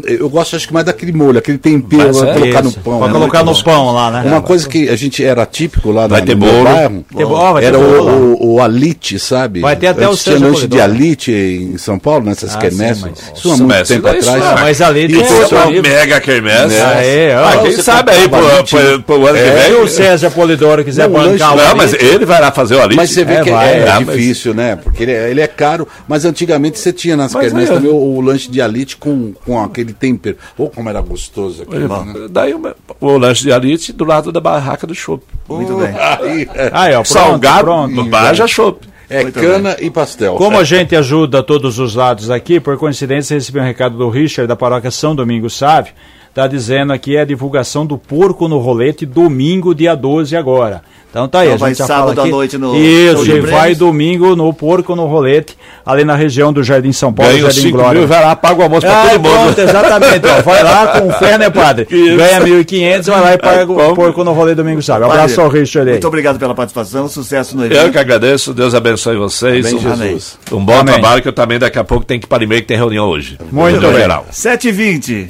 eu 0.05 0.29
gosto 0.29 0.55
acho 0.55 0.67
que 0.67 0.73
mais 0.73 0.85
daquele 0.85 1.11
molho, 1.11 1.39
aquele 1.39 1.57
tempero 1.57 2.15
para 2.15 2.33
colocar 2.33 2.61
no 2.61 2.71
pão. 2.71 2.99
Para 2.99 3.11
colocar 3.11 3.43
no 3.43 3.63
pão 3.63 3.91
lá, 3.91 4.11
né? 4.11 4.23
Uma 4.29 4.41
coisa 4.41 4.69
que 4.69 4.87
a 4.87 4.95
gente 4.95 5.23
era 5.23 5.45
típico 5.47 5.91
lá 5.91 6.05
vai 6.05 6.21
ter 6.21 6.35
bolo. 6.35 6.63
bairro, 6.63 7.05
bolo, 7.11 7.57
era 7.57 7.77
o, 7.79 8.35
o, 8.35 8.53
o, 8.53 8.61
alite, 8.61 9.17
sabe? 9.17 9.61
Vai 9.61 9.75
ter 9.75 9.87
até 9.87 10.07
o 10.07 10.15
tinha 10.15 10.37
lanche 10.37 10.67
de 10.67 10.79
alite 10.79 11.31
em 11.31 11.77
São 11.77 11.97
Paulo, 11.97 12.25
nessas 12.25 12.55
ah, 12.55 12.59
quermesses. 12.59 13.03
Isso 13.35 13.51
há 13.51 13.57
muito 13.57 13.87
tempo 13.87 14.07
atrás. 14.07 14.61
Mas 14.61 14.81
alite 14.81 15.15
é 15.17 15.81
mega 15.81 16.21
quermesse. 16.21 16.75
Ah, 16.77 17.57
quem 17.63 17.71
sabe 17.71 18.11
aí 18.11 18.29
pro 18.29 18.45
ano 18.45 18.63
que 18.63 18.75
vem. 18.75 19.65
Se 19.67 19.73
o 19.73 19.87
César 19.87 20.29
Polidoro 20.29 20.83
quiser 20.83 21.07
bancar 21.09 21.55
Não, 21.55 21.75
mas 21.75 21.93
ele 21.93 22.25
vai 22.25 22.39
lá 22.39 22.51
fazer 22.51 22.75
o 22.75 22.81
alite. 22.81 22.95
Mas 22.95 23.09
você 23.09 23.25
vê 23.25 23.41
que 23.41 23.49
é 23.49 23.97
difícil, 23.99 24.53
né? 24.53 24.66
Porque 24.75 25.03
ele 25.03 25.41
é 25.41 25.47
é 25.47 25.49
caro, 25.49 25.87
mas 26.07 26.25
antigamente 26.25 26.77
você 26.77 26.91
tinha 26.91 27.15
nas 27.15 27.33
quermesses 27.33 27.71
é. 27.71 27.73
também 27.73 27.89
o, 27.89 27.95
o, 27.95 28.21
lanche 28.21 28.51
de 28.51 28.61
alite 28.61 28.97
com, 28.97 29.33
com 29.45 29.59
aquele 29.59 29.93
tempero. 29.93 30.37
Ou 30.57 30.67
oh, 30.67 30.69
como 30.69 30.89
era 30.89 31.01
gostoso 31.01 31.63
aquilo. 31.63 31.87
Né? 32.05 32.27
Daí 32.29 32.53
o, 32.53 32.75
o, 32.99 33.17
lanche 33.17 33.43
de 33.43 33.51
alite 33.51 33.93
do 33.93 34.03
lado 34.03 34.31
da 34.31 34.39
barraca 34.39 34.85
do 34.85 34.93
chopp. 34.93 35.23
Muito 35.47 35.75
bem. 35.77 35.95
Aí, 35.97 36.49
é. 36.53 36.69
aí, 36.73 36.91
ó, 36.91 36.95
pronto, 36.95 37.07
Salgado, 37.07 37.63
pronto. 37.63 38.05
Baja 38.05 38.45
chopp. 38.45 38.85
É 39.09 39.23
Muito 39.23 39.39
cana 39.39 39.75
bem. 39.75 39.87
e 39.87 39.89
pastel. 39.89 40.35
Como 40.35 40.57
a 40.59 40.65
gente 40.65 40.93
ajuda 40.93 41.41
todos 41.41 41.79
os 41.79 41.95
lados 41.95 42.29
aqui, 42.29 42.59
por 42.59 42.77
coincidência 42.77 43.35
recebi 43.35 43.57
um 43.57 43.63
recado 43.63 43.97
do 43.97 44.09
Richard 44.09 44.47
da 44.47 44.55
paróquia 44.55 44.91
São 44.91 45.15
Domingos 45.15 45.57
Sávio, 45.57 45.93
está 46.37 46.45
dizendo 46.45 46.93
aqui 46.93 47.17
a 47.17 47.25
divulgação 47.25 47.83
do 47.83 47.97
porco 47.97 48.47
no 48.47 48.59
rolete 48.59 49.07
domingo, 49.07 49.73
dia 49.73 49.95
12 49.95 50.37
agora. 50.37 50.83
Então 51.09 51.27
tá 51.27 51.39
aí, 51.39 51.47
então 51.51 51.65
a 51.65 51.69
gente 51.69 51.79
vai 51.79 51.87
sábado 51.87 52.21
à 52.21 52.25
noite 52.27 52.59
no 52.59 52.75
Isso, 52.75 53.31
e 53.31 53.39
vai 53.39 53.73
domingo 53.73 54.35
no 54.35 54.53
Porco, 54.53 54.95
no 54.95 55.07
Rolete, 55.07 55.57
ali 55.83 56.03
na 56.03 56.15
região 56.15 56.53
do 56.53 56.61
Jardim 56.61 56.91
São 56.91 57.11
Paulo, 57.11 57.31
Ganha 57.31 57.49
Jardim 57.49 57.71
Glória. 57.71 57.99
Mil, 57.99 58.07
vai 58.07 58.23
lá, 58.23 58.35
paga 58.35 58.59
o 58.59 58.63
almoço 58.63 58.85
ah, 58.85 58.89
pra 58.89 59.09
todo 59.11 59.23
mundo. 59.23 59.31
Pronto, 59.31 59.61
exatamente, 59.61 60.27
ó, 60.27 60.41
vai 60.43 60.63
lá 60.63 60.99
com 60.99 61.11
fé, 61.13 61.37
né, 61.37 61.49
padre? 61.49 61.87
Isso. 61.89 62.17
Ganha 62.17 62.41
1.500, 62.41 63.05
vai 63.05 63.21
lá 63.21 63.33
e 63.33 63.37
paga 63.37 63.71
o 63.71 63.95
Porco 63.95 64.23
no 64.23 64.33
Rolete 64.33 64.57
domingo, 64.57 64.81
sabe? 64.81 65.05
Um 65.05 65.09
abraço 65.09 65.41
ao 65.41 65.47
Richard 65.47 65.89
aí. 65.89 65.95
Muito 65.95 66.07
obrigado 66.07 66.37
pela 66.37 66.53
participação, 66.53 67.07
sucesso 67.07 67.55
no 67.55 67.65
evento. 67.65 67.79
Eu 67.79 67.91
que 67.91 67.97
agradeço, 67.97 68.53
Deus 68.53 68.75
abençoe 68.75 69.15
vocês. 69.15 69.65
Amém, 69.65 69.79
um, 69.79 69.95
Jesus. 69.95 70.37
um 70.51 70.63
bom 70.63 70.77
Amém. 70.77 70.93
trabalho, 70.93 71.21
que 71.21 71.27
eu 71.29 71.33
também 71.33 71.57
daqui 71.57 71.79
a 71.79 71.83
pouco 71.83 72.05
tenho 72.05 72.19
que 72.19 72.27
ir 72.27 72.29
para 72.29 72.43
e-mail 72.43 72.61
que 72.61 72.67
tem 72.67 72.77
reunião 72.77 73.07
hoje. 73.07 73.39
Muito 73.51 73.79
bem. 73.79 73.95
Geral. 73.95 74.25
7h20. 74.31 75.29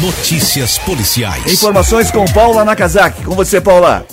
Notícias 0.00 0.78
policiais. 0.78 1.52
Informações 1.52 2.10
com 2.10 2.24
Paula 2.32 2.64
Nakazaki. 2.64 3.24
Com 3.24 3.32
você, 3.32 3.60
Paula. 3.60 4.04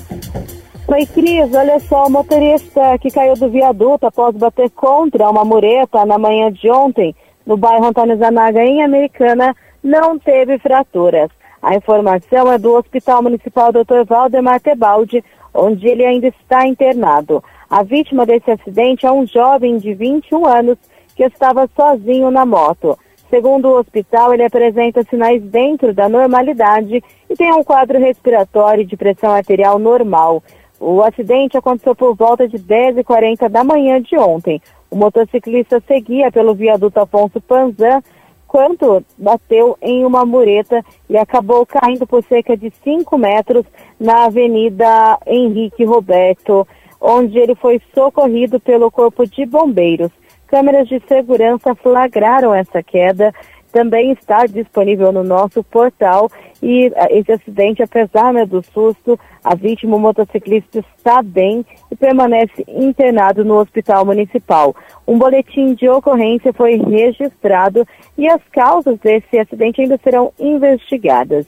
Oi, 0.88 1.06
Cris, 1.08 1.54
olha 1.54 1.80
só, 1.80 2.06
o 2.06 2.10
motorista 2.10 2.98
que 3.00 3.12
caiu 3.12 3.34
do 3.34 3.50
viaduto 3.50 4.06
após 4.06 4.36
bater 4.36 4.70
contra 4.70 5.30
uma 5.30 5.44
mureta 5.44 6.06
na 6.06 6.18
manhã 6.18 6.52
de 6.52 6.70
ontem, 6.70 7.16
no 7.46 7.58
bairro 7.58 7.88
Antônio 7.88 8.18
Zanaga, 8.18 8.64
em 8.64 8.84
Americana, 8.84 9.56
não 9.84 10.18
teve 10.18 10.58
fraturas. 10.60 11.30
A 11.62 11.76
informação 11.76 12.52
é 12.52 12.58
do 12.58 12.74
Hospital 12.74 13.24
Municipal 13.24 13.72
Dr. 13.72 14.06
Valdemar 14.08 14.62
Tebaldi, 14.62 15.24
onde 15.54 15.88
ele 15.88 16.06
ainda 16.06 16.28
está 16.28 16.66
internado. 16.66 17.44
A 17.70 17.84
vítima 17.84 18.26
desse 18.26 18.50
acidente 18.50 19.06
é 19.06 19.12
um 19.12 19.26
jovem 19.28 19.78
de 19.78 19.94
21 19.94 20.46
anos 20.46 20.78
que 21.16 21.24
estava 21.24 21.68
sozinho 21.76 22.32
na 22.32 22.46
moto. 22.46 22.98
Segundo 23.30 23.68
o 23.68 23.78
hospital, 23.78 24.34
ele 24.34 24.46
apresenta 24.46 25.04
sinais 25.04 25.42
dentro 25.44 25.94
da 25.94 26.08
normalidade 26.08 27.04
e 27.30 27.36
tem 27.36 27.52
um 27.52 27.64
quadro 27.64 28.00
respiratório 28.00 28.86
de 28.86 28.96
pressão 28.96 29.32
arterial 29.32 29.78
normal. 29.78 30.42
O 30.80 31.02
acidente 31.02 31.58
aconteceu 31.58 31.96
por 31.96 32.16
volta 32.16 32.48
de 32.48 32.58
10h40 32.58 33.50
da 33.50 33.64
manhã 33.64 34.02
de 34.02 34.18
ontem. 34.18 34.62
O 34.90 34.96
motociclista 34.96 35.84
seguia 35.86 36.32
pelo 36.32 36.56
viaduto 36.56 37.00
Afonso 37.00 37.42
Panzan 37.42 38.02
quando 38.48 39.04
bateu 39.18 39.78
em 39.82 40.06
uma 40.06 40.26
mureta 40.26 40.82
e 41.10 41.18
acabou 41.18 41.66
caindo 41.66 42.08
por 42.08 42.24
cerca 42.24 42.56
de 42.56 42.72
5 42.82 43.18
metros 43.18 43.66
na 44.00 44.26
Avenida 44.26 45.20
Henrique 45.28 45.84
Roberto, 45.84 46.66
onde 47.02 47.38
ele 47.38 47.56
foi 47.56 47.82
socorrido 47.94 48.58
pelo 48.58 48.90
Corpo 48.90 49.28
de 49.28 49.46
Bombeiros. 49.46 50.12
Câmeras 50.48 50.88
de 50.88 51.02
segurança 51.08 51.76
flagraram 51.76 52.54
essa 52.56 52.82
queda 52.82 53.34
também 53.72 54.12
está 54.14 54.46
disponível 54.46 55.12
no 55.12 55.24
nosso 55.24 55.64
portal 55.64 56.32
e 56.64 56.88
eh, 56.96 57.20
esse 57.20 57.32
acidente, 57.32 57.84
apesar 57.84 58.34
né, 58.34 58.46
do 58.46 58.64
susto, 58.64 59.20
a 59.44 59.54
vítima, 59.56 59.98
o 59.98 60.00
motociclista, 60.00 60.80
está 60.80 61.22
bem 61.22 61.66
e 61.92 61.96
permanece 61.96 62.64
internado 62.68 63.44
no 63.44 63.56
hospital 63.56 64.06
municipal. 64.06 64.76
Um 65.06 65.18
boletim 65.18 65.74
de 65.74 65.88
ocorrência 65.90 66.54
foi 66.54 66.78
registrado 66.78 67.86
e 68.18 68.28
as 68.28 68.42
causas 68.52 68.98
desse 69.00 69.38
acidente 69.38 69.82
ainda 69.82 70.00
serão 70.04 70.32
investigadas. 70.40 71.46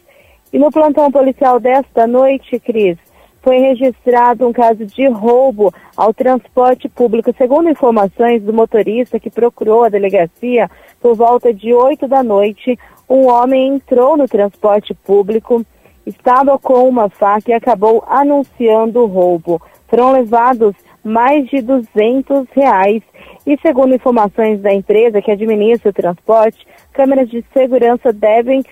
E 0.52 0.60
no 0.60 0.72
plantão 0.72 1.12
policial 1.12 1.60
desta 1.60 2.06
noite, 2.06 2.60
Cris, 2.60 2.98
foi 3.42 3.58
registrado 3.58 4.48
um 4.48 4.54
caso 4.54 4.86
de 4.86 5.08
roubo 5.08 5.74
ao 5.96 6.14
transporte 6.14 6.90
público. 6.90 7.34
Segundo 7.38 7.70
informações 7.70 8.42
do 8.44 8.54
motorista 8.54 9.20
que 9.20 9.30
procurou 9.30 9.84
a 9.84 9.90
delegacia 9.90 10.70
por 11.02 11.16
volta 11.16 11.54
de 11.54 11.74
8 11.74 12.08
da 12.08 12.22
noite, 12.22 12.78
um 13.10 13.28
homem 13.28 13.76
entrou 13.76 14.18
no 14.18 14.28
transporte 14.28 14.94
público, 14.94 15.66
estava 16.06 16.60
com 16.60 16.88
uma 16.88 17.10
faca 17.10 17.52
e 17.52 17.54
acabou 17.54 18.04
anunciando 18.08 19.02
o 19.02 19.08
roubo. 19.08 19.62
Foram 19.88 20.12
levados 20.12 20.76
mais 21.04 21.48
de 21.48 21.62
200 21.62 22.48
reais 22.52 23.02
e, 23.46 23.58
segundo 23.62 23.96
informações 23.96 24.62
da 24.62 24.74
empresa 24.74 25.22
que 25.22 25.32
administra 25.32 25.90
o 25.90 25.94
transporte, 25.94 26.68
câmeras 26.94 27.30
de 27.30 27.44
segurança 27.54 28.12
devem 28.12 28.64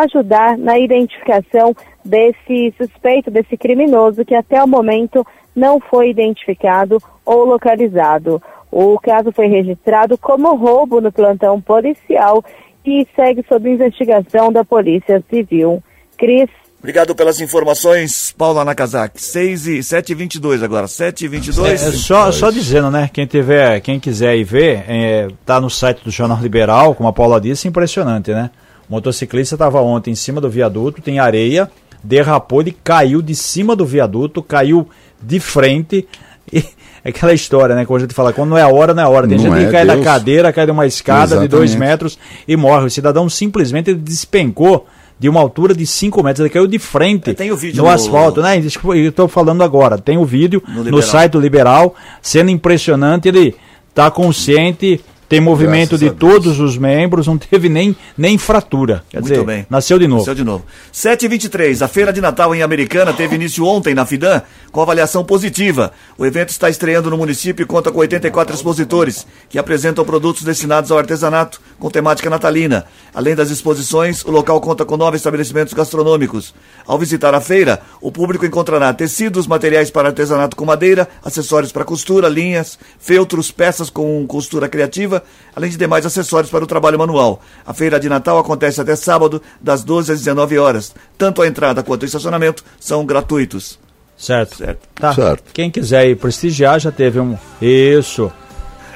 ajudar 0.00 0.56
na 0.56 0.78
identificação 0.78 1.74
desse 2.04 2.74
suspeito, 2.76 3.30
desse 3.30 3.56
criminoso, 3.56 4.24
que 4.24 4.34
até 4.34 4.62
o 4.62 4.68
momento 4.68 5.26
não 5.54 5.78
foi 5.78 6.10
identificado 6.10 6.98
ou 7.24 7.44
localizado. 7.44 8.42
O 8.70 8.98
caso 8.98 9.30
foi 9.32 9.48
registrado 9.48 10.16
como 10.16 10.56
roubo 10.56 11.00
no 11.00 11.12
plantão 11.12 11.60
policial 11.60 12.42
e 12.84 13.06
segue 13.14 13.44
sob 13.48 13.70
investigação 13.70 14.50
da 14.50 14.64
Polícia 14.64 15.22
Civil. 15.28 15.82
Cris. 16.16 16.48
Obrigado 16.78 17.14
pelas 17.14 17.40
informações, 17.40 18.32
Paula 18.36 18.64
Nakazaki. 18.64 19.22
6 19.22 19.66
e 19.68 19.82
7 19.84 20.10
e 20.10 20.14
22 20.16 20.62
agora, 20.64 20.88
7 20.88 21.26
e 21.26 21.28
22. 21.28 21.80
É, 21.80 21.92
só, 21.92 22.32
só 22.32 22.50
dizendo, 22.50 22.90
né, 22.90 23.08
quem 23.12 23.24
tiver, 23.24 23.80
quem 23.80 24.00
quiser 24.00 24.36
ir 24.36 24.42
ver, 24.42 24.84
é, 24.88 25.28
tá 25.46 25.60
no 25.60 25.70
site 25.70 26.02
do 26.02 26.10
Jornal 26.10 26.40
Liberal, 26.40 26.94
como 26.96 27.08
a 27.08 27.12
Paula 27.12 27.40
disse, 27.40 27.68
impressionante, 27.68 28.32
né? 28.32 28.50
O 28.88 28.92
motociclista 28.92 29.54
estava 29.54 29.80
ontem 29.80 30.10
em 30.10 30.14
cima 30.14 30.40
do 30.40 30.50
viaduto, 30.50 31.00
tem 31.00 31.18
areia, 31.18 31.70
derrapou, 32.02 32.60
ele 32.60 32.76
caiu 32.84 33.22
de 33.22 33.34
cima 33.34 33.76
do 33.76 33.86
viaduto, 33.86 34.42
caiu 34.42 34.88
de 35.22 35.40
frente. 35.40 36.06
E 36.52 36.64
é 37.04 37.08
aquela 37.10 37.32
história, 37.32 37.74
né? 37.74 37.84
Quando 37.84 37.98
a 37.98 38.02
gente 38.02 38.14
fala, 38.14 38.32
quando 38.32 38.50
não 38.50 38.58
é 38.58 38.62
a 38.62 38.68
hora, 38.68 38.92
não 38.92 39.02
é 39.02 39.06
a 39.06 39.08
hora. 39.08 39.28
Tem 39.28 39.38
não 39.38 39.44
gente 39.44 39.62
é, 39.62 39.66
que 39.66 39.72
cai 39.72 39.86
Deus. 39.86 39.98
da 39.98 40.04
cadeira, 40.04 40.52
cai 40.52 40.66
de 40.66 40.72
uma 40.72 40.86
escada 40.86 41.24
Exatamente. 41.24 41.50
de 41.50 41.56
dois 41.56 41.74
metros 41.74 42.18
e 42.46 42.56
morre. 42.56 42.86
O 42.86 42.90
cidadão 42.90 43.28
simplesmente 43.28 43.94
despencou 43.94 44.86
de 45.18 45.28
uma 45.28 45.40
altura 45.40 45.72
de 45.74 45.86
5 45.86 46.22
metros. 46.22 46.40
Ele 46.40 46.50
caiu 46.50 46.66
de 46.66 46.78
frente 46.80 47.30
é, 47.30 47.34
tem 47.34 47.52
o 47.52 47.56
vídeo 47.56 47.76
no, 47.76 47.84
no 47.84 47.88
asfalto, 47.88 48.42
né? 48.42 48.58
Eu 48.58 49.08
estou 49.08 49.28
falando 49.28 49.62
agora. 49.62 49.96
Tem 49.96 50.18
o 50.18 50.24
vídeo 50.24 50.60
no, 50.66 50.82
no 50.82 51.02
site 51.02 51.32
do 51.32 51.40
Liberal, 51.40 51.94
sendo 52.20 52.50
impressionante. 52.50 53.28
Ele 53.28 53.54
está 53.88 54.10
consciente 54.10 55.00
tem 55.32 55.40
movimento 55.40 55.96
Graças 55.96 56.10
de 56.10 56.10
todos 56.10 56.60
os 56.60 56.76
membros, 56.76 57.26
não 57.26 57.38
teve 57.38 57.66
nem, 57.66 57.96
nem 58.18 58.36
fratura. 58.36 59.02
Quer 59.08 59.20
Muito 59.20 59.32
dizer, 59.32 59.46
bem. 59.46 59.66
nasceu 59.70 59.98
de 59.98 60.06
novo. 60.06 60.20
Nasceu 60.20 60.34
de 60.34 60.44
novo. 60.44 60.66
7h23, 60.92 61.80
a 61.80 61.88
Feira 61.88 62.12
de 62.12 62.20
Natal 62.20 62.54
em 62.54 62.60
Americana 62.60 63.14
teve 63.14 63.36
início 63.36 63.64
ontem 63.64 63.94
na 63.94 64.04
FIDAN, 64.04 64.42
com 64.70 64.82
avaliação 64.82 65.24
positiva. 65.24 65.90
O 66.18 66.26
evento 66.26 66.50
está 66.50 66.68
estreando 66.68 67.08
no 67.08 67.16
município 67.16 67.62
e 67.62 67.66
conta 67.66 67.90
com 67.90 68.00
84 68.00 68.54
expositores, 68.54 69.26
que 69.48 69.58
apresentam 69.58 70.04
produtos 70.04 70.42
destinados 70.42 70.90
ao 70.90 70.98
artesanato, 70.98 71.62
com 71.78 71.88
temática 71.88 72.28
natalina. 72.28 72.84
Além 73.14 73.34
das 73.34 73.48
exposições, 73.48 74.22
o 74.26 74.30
local 74.30 74.60
conta 74.60 74.84
com 74.84 74.98
nove 74.98 75.16
estabelecimentos 75.16 75.72
gastronômicos. 75.72 76.54
Ao 76.86 76.98
visitar 76.98 77.34
a 77.34 77.40
feira, 77.40 77.80
o 78.02 78.12
público 78.12 78.44
encontrará 78.44 78.92
tecidos, 78.92 79.46
materiais 79.46 79.90
para 79.90 80.08
artesanato 80.08 80.56
com 80.56 80.66
madeira, 80.66 81.08
acessórios 81.24 81.72
para 81.72 81.86
costura, 81.86 82.28
linhas, 82.28 82.78
feltros, 82.98 83.50
peças 83.50 83.88
com 83.88 84.26
costura 84.26 84.68
criativa, 84.68 85.21
além 85.54 85.70
de 85.70 85.76
demais 85.76 86.06
acessórios 86.06 86.50
para 86.50 86.64
o 86.64 86.66
trabalho 86.66 86.98
manual. 86.98 87.40
A 87.66 87.72
feira 87.72 87.98
de 88.00 88.08
Natal 88.08 88.38
acontece 88.38 88.80
até 88.80 88.96
sábado, 88.96 89.42
das 89.60 89.84
12 89.84 90.12
às 90.12 90.18
19 90.20 90.58
horas. 90.58 90.94
Tanto 91.16 91.42
a 91.42 91.46
entrada 91.46 91.82
quanto 91.82 92.02
o 92.02 92.06
estacionamento 92.06 92.64
são 92.80 93.04
gratuitos. 93.04 93.78
Certo. 94.16 94.56
Certo. 94.56 94.88
Tá. 94.94 95.14
certo. 95.14 95.52
Quem 95.52 95.70
quiser 95.70 96.06
ir 96.08 96.16
prestigiar 96.16 96.78
já 96.78 96.92
teve 96.92 97.18
um. 97.18 97.36
Isso. 97.60 98.30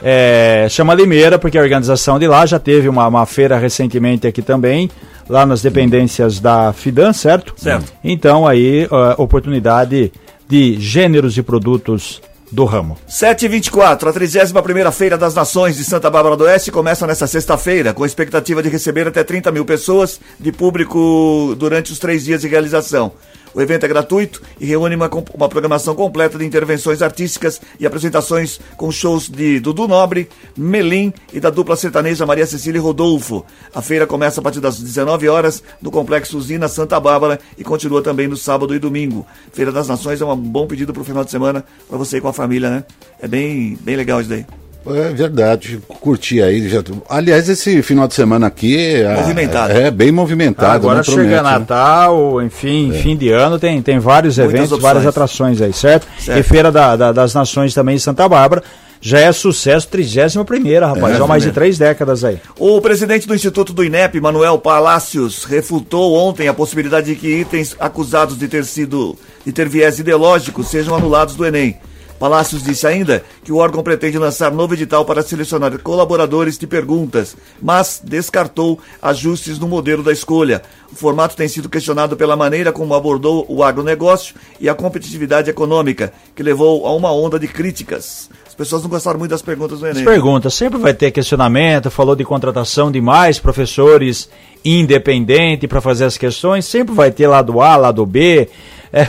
É, 0.03 0.67
chama 0.71 0.95
Limeira, 0.95 1.39
porque 1.39 1.59
a 1.59 1.63
organização 1.63 2.19
de 2.19 2.29
lá 2.29 2.45
já 2.47 2.59
teve 2.59 2.89
uma, 2.89 3.07
uma 3.07 3.27
feira 3.27 3.57
recentemente 3.57 4.27
aqui 4.27 4.43
também, 4.43 4.91
lá 5.29 5.47
nas 5.47 5.63
dependências 5.63 6.39
da 6.39 6.73
FIDAN, 6.73 7.13
certo? 7.13 7.55
Certo. 7.57 7.93
Então 8.05 8.47
aí, 8.47 8.85
uh, 8.87 9.21
oportunidade 9.21 10.13
de 10.49 10.79
gêneros 10.79 11.37
e 11.39 11.43
produtos 11.43 12.21
do 12.51 12.65
ramo. 12.65 12.97
7h24, 13.09 14.09
a 14.09 14.13
31 14.13 14.93
Feira 14.93 15.19
das 15.19 15.35
Nações 15.35 15.77
de 15.77 15.85
Santa 15.85 16.11
Bárbara 16.11 16.37
do 16.37 16.45
Oeste 16.45 16.71
começa 16.71 17.07
nesta 17.07 17.27
sexta-feira, 17.27 17.93
com 17.93 18.05
expectativa 18.05 18.63
de 18.63 18.69
receber 18.69 19.09
até 19.09 19.25
30 19.25 19.51
mil 19.53 19.65
pessoas 19.65 20.21
de 20.39 20.53
público 20.53 21.55
durante 21.59 21.93
os 21.93 21.99
três 21.99 22.25
dias 22.25 22.41
de 22.41 22.49
realização. 22.49 23.13
O 23.55 23.61
evento 23.61 23.85
é 23.85 23.89
gratuito 23.89 24.43
e 24.61 24.67
reúne 24.67 24.95
uma, 24.95 25.11
uma 25.35 25.49
programação 25.49 25.95
completa 25.95 26.39
de 26.39 26.45
intervenções 26.45 27.03
artísticas 27.03 27.61
e 27.81 27.87
apresentações 27.87 28.61
com 28.77 28.91
shows 28.91 29.29
de 29.29 29.61
Dudu 29.61 29.89
Nobre, 29.89 30.29
Melim 30.57 31.13
e 31.33 31.41
da 31.41 31.51
dupla 31.51 31.77
sertaneja 31.77 32.27
Maria 32.27 32.47
Cecília 32.47 32.79
e 32.79 32.83
Rodolfo. 32.83 33.45
A 33.75 33.81
feira 33.81 34.07
começa 34.07 34.41
a 34.41 34.43
partir 34.43 34.61
das 34.61 34.79
19 34.79 35.29
horas 35.29 35.63
no 35.81 35.91
Complexo 35.91 36.37
Usina 36.37 36.69
Santa 36.69 36.99
Bárbara 37.01 37.39
e 37.57 37.65
continua 37.65 38.03
também 38.03 38.29
no 38.29 38.37
sábado 38.37 38.75
e 38.75 38.79
domingo. 38.79 39.27
Feira 39.53 39.73
das 39.73 39.89
Nações 39.89 40.21
é 40.21 40.25
um 40.25 40.37
bom 40.37 40.67
pedido 40.67 40.93
para 40.93 41.03
o 41.03 41.05
final 41.05 41.25
de 41.25 41.31
semana 41.31 41.65
para 41.89 41.99
você 41.99 42.19
ir 42.19 42.21
com 42.21 42.29
a 42.29 42.33
família, 42.33 42.71
né? 42.71 42.85
É 43.21 43.27
bem, 43.27 43.79
bem 43.81 43.97
legal 43.97 44.21
isso 44.21 44.31
daí. 44.31 44.45
É 44.89 45.13
verdade, 45.13 45.81
curti 46.01 46.41
aí. 46.41 46.69
Já... 46.69 46.83
Aliás, 47.09 47.49
esse 47.49 47.83
final 47.83 48.07
de 48.07 48.15
semana 48.15 48.47
aqui 48.47 48.77
é, 48.77 49.17
movimentado. 49.17 49.73
é, 49.73 49.91
bem 49.91 50.13
movimentado. 50.13 50.75
Agora 50.75 50.99
né, 50.99 51.03
chega 51.03 51.17
promete, 51.17 51.43
né? 51.43 51.43
Natal, 51.43 52.43
enfim, 52.43 52.93
é. 52.95 52.99
fim 52.99 53.17
de 53.17 53.31
ano, 53.31 53.59
tem, 53.59 53.83
tem 53.83 53.99
vários 53.99 54.39
Muitas 54.39 54.55
eventos, 54.55 54.73
opções. 54.73 54.83
várias 54.83 55.07
atrações 55.07 55.61
aí, 55.61 55.73
certo? 55.73 56.07
certo. 56.19 56.39
E 56.39 56.43
Feira 56.43 56.71
da, 56.71 56.95
da, 56.97 57.13
das 57.13 57.35
Nações 57.35 57.75
também 57.75 57.97
em 57.97 57.99
Santa 57.99 58.29
Bárbara. 58.29 58.63
Já 59.01 59.21
é 59.21 59.31
sucesso 59.31 59.89
31 59.89 60.45
primeira, 60.45 60.87
rapaz. 60.87 61.15
É, 61.15 61.19
já 61.19 61.25
há 61.25 61.27
mais 61.27 61.43
de 61.43 61.53
três 61.53 61.79
décadas 61.79 62.25
aí. 62.25 62.41
O 62.59 62.81
presidente 62.81 63.27
do 63.27 63.35
Instituto 63.35 63.73
do 63.73 63.85
INEP, 63.85 64.21
Manuel 64.21 64.59
Palácios, 64.59 65.45
refutou 65.45 66.15
ontem 66.15 66.49
a 66.49 66.55
possibilidade 66.55 67.07
de 67.07 67.15
que 67.15 67.29
itens 67.29 67.77
acusados 67.79 68.39
de 68.39 68.49
ter 68.49 68.65
sido 68.65 69.17
de 69.45 69.53
ter 69.53 69.69
viés 69.69 69.99
ideológico 69.99 70.65
sejam 70.65 70.95
anulados 70.95 71.37
do 71.37 71.47
Enem. 71.47 71.77
Palácios 72.19 72.63
disse 72.63 72.87
ainda 72.87 73.23
que 73.45 73.53
o 73.53 73.57
órgão 73.57 73.83
pretende 73.83 74.19
lançar 74.19 74.51
novo 74.53 74.75
edital 74.75 75.05
para 75.05 75.23
selecionar 75.23 75.79
colaboradores 75.81 76.59
de 76.59 76.67
perguntas, 76.67 77.37
mas 77.61 78.01
descartou 78.03 78.79
ajustes 79.01 79.59
no 79.59 79.69
modelo 79.69 80.03
da 80.03 80.13
escolha. 80.13 80.63
O 80.91 80.97
formato 80.97 81.37
tem 81.37 81.49
sido 81.49 81.69
questionado 81.69 82.17
pela 82.17 82.37
maneira 82.37 82.73
como 82.73 82.95
abordou 82.95 83.45
o 83.49 83.63
agronegócio 83.63 84.35
e 84.61 84.69
a 84.69 84.75
competitividade 84.75 85.51
econômica, 85.51 86.13
que 86.35 86.43
levou 86.43 86.87
a 86.87 86.95
uma 86.95 87.13
onda 87.13 87.39
de 87.39 87.49
críticas. 87.49 88.31
As 88.47 88.55
pessoas 88.55 88.83
não 88.83 88.89
gostaram 88.89 89.19
muito 89.19 89.33
das 89.33 89.43
perguntas 89.43 89.81
do 89.81 89.87
Enem. 89.87 89.99
As 89.99 90.09
perguntas, 90.09 90.55
sempre 90.55 90.79
vai 90.79 90.95
ter 90.95 91.11
questionamento, 91.11 91.91
falou 91.91 92.17
de 92.17 92.25
contratação 92.25 92.91
de 92.91 93.01
mais 93.01 93.39
professores 93.39 94.31
independentes 94.65 95.69
para 95.69 95.81
fazer 95.81 96.05
as 96.05 96.17
questões, 96.17 96.65
sempre 96.65 96.95
vai 96.95 97.11
ter 97.11 97.27
lado 97.27 97.61
A, 97.61 97.77
lado 97.77 98.05
B, 98.07 98.49
é, 98.93 99.09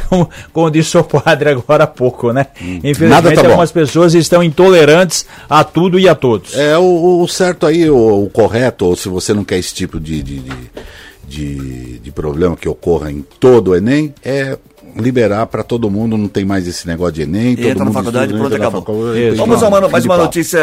como 0.54 0.72
disse 0.72 0.98
o 0.98 1.04
padre 1.04 1.50
agora 1.50 1.84
há 1.84 1.88
pouco, 1.88 2.32
né? 2.32 2.48
Hum. 2.62 2.80
Infelizmente, 2.84 3.36
tá 3.36 3.48
algumas 3.48 3.72
pessoas 3.72 4.14
estão 4.14 4.44
intolerantes 4.44 5.26
a 5.50 5.64
tudo 5.64 6.00
e 6.00 6.08
a 6.08 6.16
todos. 6.16 6.56
É, 6.56 6.78
o, 6.78 7.22
o 7.22 7.28
certo 7.28 7.66
aí, 7.66 7.90
o, 7.90 8.24
o, 8.24 8.30
correto, 8.30 8.86
ou 8.86 8.96
se 8.96 9.10
você 9.10 9.34
não 9.34 9.44
quer 9.44 9.58
esse 9.58 9.74
tipo 9.74 10.00
de, 10.00 10.22
de, 10.22 10.40
de, 10.40 10.72
de, 11.28 12.00
de 12.00 12.12
problema 12.12 12.56
que 12.56 12.68
ocorra 12.68 13.12
em 13.12 13.24
todo 13.40 13.72
o 13.72 13.76
Enem, 13.76 14.14
é 14.24 14.58
liberar 14.96 15.46
para 15.48 15.64
todo 15.64 15.90
mundo, 15.90 16.18
não 16.18 16.28
tem 16.28 16.46
mais 16.46 16.68
esse 16.68 16.88
negócio 16.88 17.14
de 17.14 17.22
Enem. 17.24 17.52
Entra 17.52 17.86
na 17.86 17.92
faculdade, 17.92 18.34
pronto, 18.34 18.56
acabou. 18.56 18.82
Faculdade, 18.82 19.36
Vamos 19.36 19.64
a 19.64 19.68
uma, 19.68 19.90
mais 19.90 20.06
uma 20.06 20.18
notícia 20.18 20.60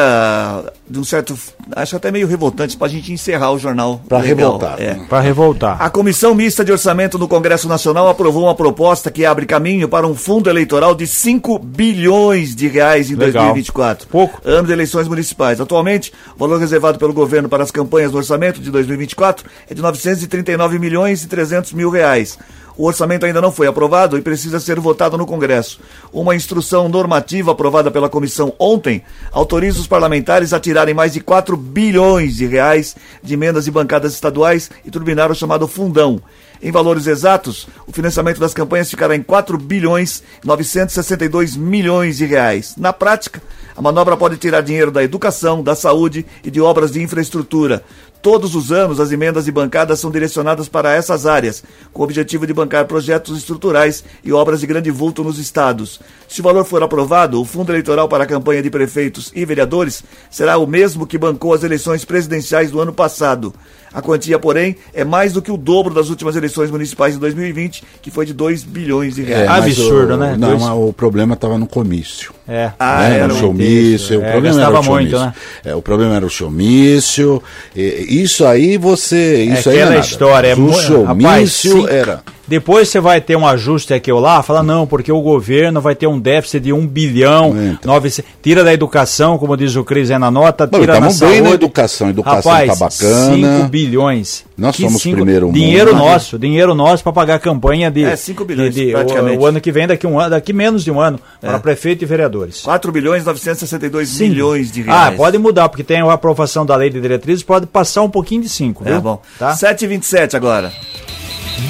de 0.88 0.98
um 0.98 1.04
certo, 1.04 1.36
acho 1.74 1.96
até 1.96 2.10
meio 2.10 2.26
revoltante, 2.26 2.76
para 2.76 2.86
a 2.86 2.90
gente 2.90 3.12
encerrar 3.12 3.52
o 3.52 3.58
jornal. 3.58 4.00
Para 4.08 4.20
revoltar. 4.20 4.80
É. 4.80 4.94
Para 5.08 5.20
revoltar. 5.20 5.80
A 5.80 5.90
Comissão 5.90 6.34
Mista 6.34 6.64
de 6.64 6.72
Orçamento 6.72 7.18
do 7.18 7.28
Congresso 7.28 7.68
Nacional 7.68 8.08
aprovou 8.08 8.44
uma 8.44 8.54
proposta 8.54 9.10
que 9.10 9.24
abre 9.24 9.46
caminho 9.46 9.88
para 9.88 10.06
um 10.06 10.14
fundo 10.14 10.50
eleitoral 10.50 10.94
de 10.94 11.06
5 11.06 11.58
bilhões 11.58 12.54
de 12.54 12.68
reais 12.68 13.10
em 13.10 13.14
Legal. 13.14 13.44
2024. 13.44 14.08
Pouco. 14.08 14.40
Ano 14.44 14.66
de 14.66 14.72
eleições 14.72 15.08
municipais. 15.08 15.60
Atualmente, 15.60 16.12
o 16.36 16.38
valor 16.38 16.58
reservado 16.58 16.98
pelo 16.98 17.12
governo 17.12 17.48
para 17.48 17.62
as 17.62 17.70
campanhas 17.70 18.12
do 18.12 18.18
orçamento 18.18 18.60
de 18.60 18.70
2024 18.70 19.48
é 19.68 19.74
de 19.74 19.82
939 19.82 20.78
milhões 20.78 21.22
e 21.22 21.28
300 21.28 21.72
mil 21.72 21.90
reais. 21.90 22.38
O 22.76 22.86
orçamento 22.86 23.24
ainda 23.24 23.40
não 23.40 23.52
foi 23.52 23.66
aprovado 23.66 24.18
e 24.18 24.22
precisa 24.22 24.58
ser 24.58 24.80
votado 24.80 25.16
no 25.16 25.26
Congresso. 25.26 25.80
Uma 26.12 26.34
instrução 26.34 26.88
normativa 26.88 27.52
aprovada 27.52 27.90
pela 27.90 28.08
comissão 28.08 28.52
ontem 28.58 29.02
autoriza 29.30 29.80
os 29.80 29.86
parlamentares 29.86 30.52
a 30.52 30.58
tirarem 30.58 30.94
mais 30.94 31.12
de 31.12 31.20
4 31.20 31.56
bilhões 31.56 32.34
de 32.36 32.46
reais 32.46 32.96
de 33.22 33.34
emendas 33.34 33.68
e 33.68 33.70
bancadas 33.70 34.12
estaduais 34.12 34.70
e 34.84 34.90
turbinar 34.90 35.30
o 35.30 35.34
chamado 35.34 35.68
fundão. 35.68 36.20
Em 36.60 36.72
valores 36.72 37.06
exatos, 37.06 37.68
o 37.86 37.92
financiamento 37.92 38.40
das 38.40 38.54
campanhas 38.54 38.90
ficará 38.90 39.14
em 39.14 39.22
4 39.22 39.56
bilhões 39.58 40.22
962 40.42 41.56
milhões 41.56 42.16
de 42.16 42.24
reais. 42.24 42.74
Na 42.76 42.92
prática, 42.92 43.42
a 43.76 43.82
manobra 43.82 44.16
pode 44.16 44.36
tirar 44.36 44.62
dinheiro 44.62 44.90
da 44.90 45.02
educação, 45.02 45.62
da 45.62 45.74
saúde 45.74 46.24
e 46.42 46.50
de 46.50 46.60
obras 46.60 46.92
de 46.92 47.02
infraestrutura. 47.02 47.84
Todos 48.24 48.54
os 48.54 48.72
anos, 48.72 49.00
as 49.00 49.12
emendas 49.12 49.46
e 49.48 49.52
bancadas 49.52 50.00
são 50.00 50.10
direcionadas 50.10 50.66
para 50.66 50.94
essas 50.94 51.26
áreas, 51.26 51.62
com 51.92 52.00
o 52.00 52.04
objetivo 52.06 52.46
de 52.46 52.54
bancar 52.54 52.86
projetos 52.86 53.36
estruturais 53.36 54.02
e 54.24 54.32
obras 54.32 54.60
de 54.60 54.66
grande 54.66 54.90
vulto 54.90 55.22
nos 55.22 55.38
estados. 55.38 56.00
Se 56.26 56.40
o 56.40 56.42
valor 56.42 56.64
for 56.64 56.82
aprovado, 56.82 57.38
o 57.38 57.44
fundo 57.44 57.70
eleitoral 57.70 58.08
para 58.08 58.24
a 58.24 58.26
campanha 58.26 58.62
de 58.62 58.70
prefeitos 58.70 59.30
e 59.34 59.44
vereadores 59.44 60.02
será 60.30 60.56
o 60.56 60.66
mesmo 60.66 61.06
que 61.06 61.18
bancou 61.18 61.52
as 61.52 61.64
eleições 61.64 62.02
presidenciais 62.06 62.70
do 62.70 62.80
ano 62.80 62.94
passado. 62.94 63.52
A 63.94 64.02
quantia, 64.02 64.38
porém, 64.40 64.76
é 64.92 65.04
mais 65.04 65.32
do 65.32 65.40
que 65.40 65.52
o 65.52 65.56
dobro 65.56 65.94
das 65.94 66.08
últimas 66.08 66.34
eleições 66.34 66.68
municipais 66.70 67.14
de 67.14 67.20
2020, 67.20 67.84
que 68.02 68.10
foi 68.10 68.26
de 68.26 68.34
2 68.34 68.64
bilhões 68.64 69.14
de 69.14 69.22
reais. 69.22 69.64
É, 69.66 69.70
Absurdo, 69.70 70.14
o, 70.14 70.16
né? 70.16 70.36
Não, 70.36 70.58
dois... 70.58 70.88
o 70.88 70.92
problema 70.92 71.34
estava 71.34 71.56
no 71.56 71.66
comício. 71.66 72.34
É. 72.48 72.72
Ah, 72.76 73.08
né? 73.08 73.18
era 73.18 73.28
no 73.28 73.36
showmício. 73.36 74.16
É, 74.16 74.28
o 74.28 74.32
problema 74.32 74.60
era 74.60 74.78
o 74.80 74.82
showmício. 74.82 74.92
Muito, 74.92 75.18
né? 75.18 75.34
é, 75.64 75.74
o 75.76 75.82
problema 75.82 76.16
era 76.16 76.26
o 76.26 76.30
showmício. 76.30 77.42
isso 77.74 78.44
aí 78.44 78.76
você. 78.76 79.44
Isso 79.44 79.70
é 79.70 79.72
aí 79.72 79.82
aquela 79.82 79.94
é 79.94 80.00
história. 80.00 80.48
É 80.48 80.54
o 80.56 80.72
showmício 80.72 81.88
era. 81.88 82.22
Depois 82.46 82.88
você 82.88 83.00
vai 83.00 83.20
ter 83.20 83.36
um 83.36 83.46
ajuste 83.46 83.94
aqui 83.94 84.12
ou 84.12 84.20
lá, 84.20 84.42
fala, 84.42 84.62
não, 84.62 84.86
porque 84.86 85.10
o 85.10 85.20
governo 85.20 85.80
vai 85.80 85.94
ter 85.94 86.06
um 86.06 86.18
déficit 86.18 86.60
de 86.64 86.72
um 86.72 86.86
bilhão, 86.86 87.54
nove, 87.84 88.10
tira 88.42 88.62
da 88.62 88.72
educação, 88.72 89.38
como 89.38 89.56
diz 89.56 89.74
o 89.76 89.84
Cris 89.84 90.10
aí 90.10 90.18
na 90.18 90.30
nota, 90.30 90.66
tira 90.68 90.94
Não, 90.94 91.08
da 91.08 91.10
saúde. 91.10 91.34
bem 91.34 91.42
na 91.42 91.50
educação, 91.50 92.10
educação 92.10 92.52
Rapaz, 92.52 92.78
tá 92.78 92.84
bacana. 92.86 93.34
5 93.58 93.68
bilhões. 93.68 94.44
Nós 94.56 94.76
Que 94.76 94.82
somos 94.82 95.02
cinco- 95.02 95.16
primeiro 95.16 95.46
mundo. 95.46 95.54
Dinheiro 95.56 95.94
nosso, 95.96 96.38
dinheiro 96.38 96.74
nosso 96.74 97.02
para 97.02 97.12
pagar 97.12 97.34
a 97.34 97.38
campanha 97.40 97.90
de. 97.90 98.04
É, 98.04 98.14
cinco 98.14 98.44
bilhões, 98.44 98.72
de- 98.74 98.86
de- 98.86 98.92
praticamente. 98.92 99.38
o, 99.38 99.40
o 99.40 99.46
ano 99.46 99.60
que 99.60 99.72
vem, 99.72 99.86
daqui 99.86 100.06
um 100.06 100.20
ano, 100.20 100.30
daqui 100.30 100.52
menos 100.52 100.84
de 100.84 100.90
um 100.92 101.00
ano, 101.00 101.18
para 101.40 101.58
prefeito 101.58 102.02
e 102.04 102.06
vereadores. 102.06 102.60
4 102.62 102.92
bilhões 102.92 103.24
962 103.24 104.08
Sim. 104.10 104.28
milhões 104.28 104.70
de 104.70 104.82
Ah, 104.88 105.04
reais. 105.06 105.16
pode 105.16 105.38
mudar, 105.38 105.68
porque 105.68 105.82
tem 105.82 106.00
a 106.00 106.12
aprovação 106.12 106.64
da 106.64 106.76
lei 106.76 106.88
de 106.88 107.00
diretrizes, 107.00 107.42
pode 107.42 107.66
passar 107.66 108.02
um 108.02 108.10
pouquinho 108.10 108.42
de 108.42 108.48
5, 108.48 108.84
viu? 108.84 108.94
É 108.94 109.00
bom. 109.00 109.20
Tá? 109.38 109.54
7h27 109.56 110.34
agora. 110.36 110.72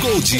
Gold 0.01 0.37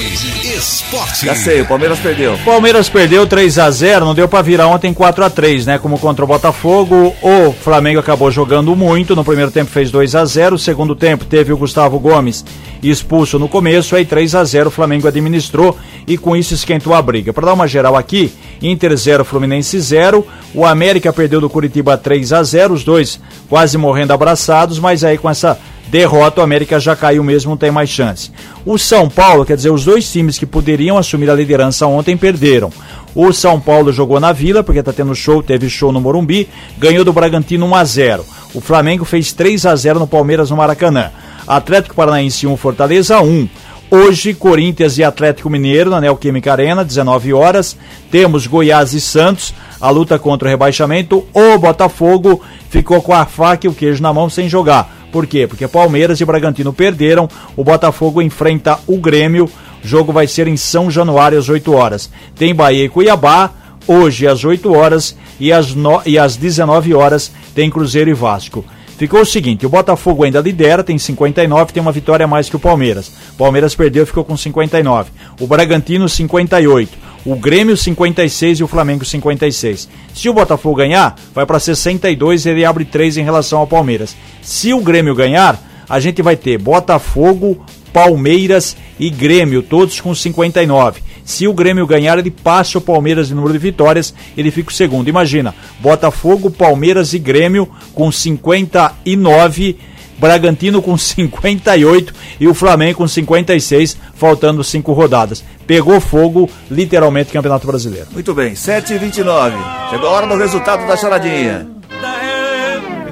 Esporte. 0.57 1.27
Já 1.27 1.35
sei, 1.35 1.61
o 1.61 1.67
Palmeiras 1.67 1.99
perdeu. 1.99 2.39
Palmeiras 2.45 2.89
perdeu 2.89 3.27
3 3.27 3.59
a 3.59 3.71
0 3.71 4.05
não 4.05 4.15
deu 4.15 4.27
pra 4.27 4.41
virar 4.41 4.69
ontem 4.69 4.95
4 4.95 5.25
a 5.25 5.31
3 5.31 5.67
né? 5.67 5.79
Como 5.79 5.99
contra 5.99 6.25
o 6.25 6.29
Botafogo, 6.29 7.15
o 7.21 7.53
Flamengo 7.53 8.01
acabou 8.01 8.31
jogando 8.31 8.75
muito. 8.75 9.15
No 9.15 9.25
primeiro 9.25 9.51
tempo 9.51 9.71
fez 9.71 9.91
2 9.91 10.15
a 10.15 10.25
0 10.25 10.59
segundo 10.59 10.95
tempo 10.95 11.25
teve 11.25 11.53
o 11.53 11.57
Gustavo 11.57 11.99
Gomes 11.99 12.45
expulso 12.83 13.39
no 13.39 13.49
começo, 13.49 13.97
aí 13.97 14.05
3 14.05 14.35
a 14.35 14.45
0 14.45 14.69
o 14.69 14.71
Flamengo 14.71 15.09
administrou 15.09 15.77
e 16.07 16.19
com 16.19 16.37
isso 16.37 16.55
esquentou 16.55 16.95
a 16.95 17.01
briga. 17.01 17.33
Para 17.33 17.47
dar 17.47 17.55
uma 17.55 17.67
geral 17.67 17.97
aqui, 17.97 18.33
Inter 18.63 18.97
0, 18.97 19.25
Fluminense 19.25 19.79
0, 19.79 20.27
o 20.55 20.65
América 20.65 21.13
perdeu 21.13 21.41
do 21.41 21.51
Curitiba 21.51 21.97
3 21.97 22.33
a 22.33 22.43
0 22.43 22.75
os 22.75 22.85
dois 22.85 23.21
quase 23.49 23.77
morrendo 23.79 24.13
abraçados, 24.13 24.79
mas 24.79 25.05
aí 25.05 25.19
com 25.19 25.29
essa 25.29 25.59
derrota, 25.89 26.41
o 26.41 26.45
América 26.45 26.81
já 26.81 26.97
caiu 26.97 27.23
mesmo, 27.23 27.51
não 27.51 27.57
tem 27.57 27.71
mais 27.71 27.89
chance. 27.89 28.31
O 28.65 28.79
São 28.79 29.09
Paulo, 29.09 29.45
quer 29.45 29.57
dizer, 29.57 29.71
os 29.71 29.85
dois 29.85 30.11
times 30.11 30.39
que 30.39 30.47
poderiam 30.47 30.99
assumir 30.99 31.31
a 31.31 31.35
liderança 31.35 31.87
ontem 31.87 32.17
perderam. 32.17 32.71
O 33.15 33.33
São 33.33 33.61
Paulo 33.61 33.93
jogou 33.93 34.19
na 34.19 34.33
Vila, 34.33 34.65
porque 34.65 34.83
tá 34.83 34.93
tendo 34.93 35.15
show, 35.15 35.43
teve 35.43 35.69
show 35.71 35.93
no 35.93 36.01
Morumbi, 36.01 36.49
ganhou 36.77 37.05
do 37.05 37.13
Bragantino 37.13 37.67
1 37.67 37.75
a 37.75 37.85
0. 37.85 38.27
O 38.53 38.61
Flamengo 38.61 39.05
fez 39.05 39.33
3 39.33 39.67
a 39.67 39.77
0 39.77 40.01
no 40.01 40.07
Palmeiras 40.07 40.51
no 40.51 40.57
Maracanã. 40.57 41.11
Atlético 41.47 41.95
Paranaense 41.95 42.47
1, 42.47 42.57
Fortaleza 42.57 43.21
1. 43.21 43.49
Hoje, 43.91 44.35
Corinthians 44.35 44.99
e 44.99 45.05
Atlético 45.05 45.49
Mineiro 45.49 45.91
na 45.91 46.01
Neoquímica 46.01 46.51
Arena, 46.51 46.85
19 46.85 47.33
horas. 47.33 47.77
Temos 48.11 48.47
Goiás 48.47 48.93
e 48.93 49.01
Santos, 49.01 49.55
a 49.81 49.91
luta 49.91 50.19
contra 50.19 50.49
o 50.49 50.51
rebaixamento. 50.51 51.25
O 51.33 51.59
Botafogo 51.59 52.41
ficou 52.71 53.01
com 53.03 53.15
a 53.15 53.27
faca 53.27 53.67
e 53.67 53.71
o 53.71 53.75
queijo 53.75 54.03
na 54.03 54.13
mão 54.13 54.29
sem 54.29 54.49
jogar. 54.49 55.04
Por 55.15 55.29
quê? 55.29 55.47
Porque 55.47 55.69
Palmeiras 55.69 56.21
e 56.21 56.25
Bragantino 56.25 56.73
perderam. 56.73 57.29
O 57.57 57.63
Botafogo 57.63 58.21
enfrenta 58.21 58.81
o 58.85 58.99
Grêmio. 58.99 59.45
O 59.45 59.87
jogo 59.87 60.13
vai 60.13 60.27
ser 60.27 60.49
em 60.49 60.57
São 60.57 60.91
Januário 60.91 61.39
às 61.39 61.49
8 61.49 61.73
horas. 61.73 62.11
Tem 62.35 62.53
Bahia 62.53 62.87
e 62.87 62.89
Cuiabá. 62.89 63.53
Hoje 63.87 64.27
às 64.27 64.45
8 64.45 64.75
horas 64.75 65.17
e 65.39 65.53
às, 65.53 65.73
no... 65.73 66.03
e 66.05 66.19
às 66.19 66.37
19 66.37 66.95
horas 66.95 67.31
tem 67.55 67.71
Cruzeiro 67.71 68.11
e 68.11 68.13
Vasco. 68.13 68.65
Ficou 68.99 69.21
o 69.21 69.25
seguinte, 69.25 69.65
o 69.65 69.69
Botafogo 69.69 70.25
ainda 70.25 70.41
lidera, 70.41 70.83
tem 70.83 70.99
59, 70.99 71.73
tem 71.73 71.81
uma 71.81 71.93
vitória 71.93 72.25
a 72.25 72.29
mais 72.29 72.49
que 72.49 72.57
o 72.57 72.61
Palmeiras. 72.61 73.13
O 73.35 73.37
Palmeiras 73.37 73.73
perdeu, 73.73 74.05
ficou 74.05 74.25
com 74.25 74.37
59. 74.37 75.13
O 75.41 75.47
Bragantino 75.47 76.09
58. 76.09 76.91
O 77.25 77.37
Grêmio 77.37 77.77
56 77.77 78.61
e 78.61 78.65
o 78.65 78.69
Flamengo 78.69 79.05
56. 79.05 79.89
Se 80.15 80.29
o 80.29 80.35
Botafogo 80.35 80.77
ganhar, 80.77 81.17
vai 81.35 81.47
para 81.47 81.59
62 81.59 82.45
e 82.45 82.51
ele 82.51 82.65
abre 82.65 82.85
3 82.85 83.17
em 83.17 83.25
relação 83.25 83.61
ao 83.61 83.67
Palmeiras. 83.67 84.15
Se 84.43 84.75
o 84.75 84.81
Grêmio 84.81 85.15
ganhar, 85.15 85.59
a 85.89 85.99
gente 86.01 86.21
vai 86.21 86.37
ter 86.37 86.59
Botafogo, 86.59 87.65
Palmeiras 87.95 88.77
e 89.01 89.09
Grêmio, 89.09 89.63
todos 89.63 90.01
com 90.01 90.15
59. 90.15 91.01
Se 91.25 91.49
o 91.49 91.55
Grêmio 91.55 91.87
ganhar, 91.87 92.19
ele 92.19 92.31
passa 92.31 92.77
o 92.77 92.81
Palmeiras 92.81 93.31
em 93.31 93.35
número 93.35 93.55
de 93.55 93.59
vitórias, 93.59 94.13
ele 94.37 94.51
fica 94.51 94.71
o 94.71 94.75
segundo. 94.75 95.09
Imagina, 95.09 95.55
Botafogo, 95.81 96.51
Palmeiras 96.51 97.15
e 97.15 97.19
Grêmio 97.19 97.67
com 97.95 98.13
59, 98.13 99.79
Bragantino 100.19 100.81
com 100.83 100.97
58 100.97 102.15
e 102.41 102.49
o 102.49 102.55
Flamengo 102.55 102.99
com 102.99 103.09
56, 103.09 103.97
faltando 104.15 104.63
cinco 104.65 104.93
rodadas. 104.93 105.45
Pegou 105.67 106.01
fogo, 106.01 106.49
literalmente, 106.71 107.33
Campeonato 107.33 107.67
Brasileiro. 107.67 108.07
Muito 108.13 108.35
bem, 108.35 108.53
7h29. 108.55 109.53
Chegou 109.91 110.09
a 110.09 110.13
hora 110.13 110.27
do 110.27 110.37
resultado 110.37 110.87
da 110.87 110.97
charadinha. 110.97 111.67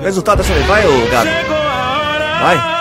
Resultado 0.02 0.38
da 0.38 0.44
charadinha. 0.44 0.68
Vai, 0.68 0.86
ô 0.86 1.06
gato. 1.10 1.28
Vai. 2.40 2.72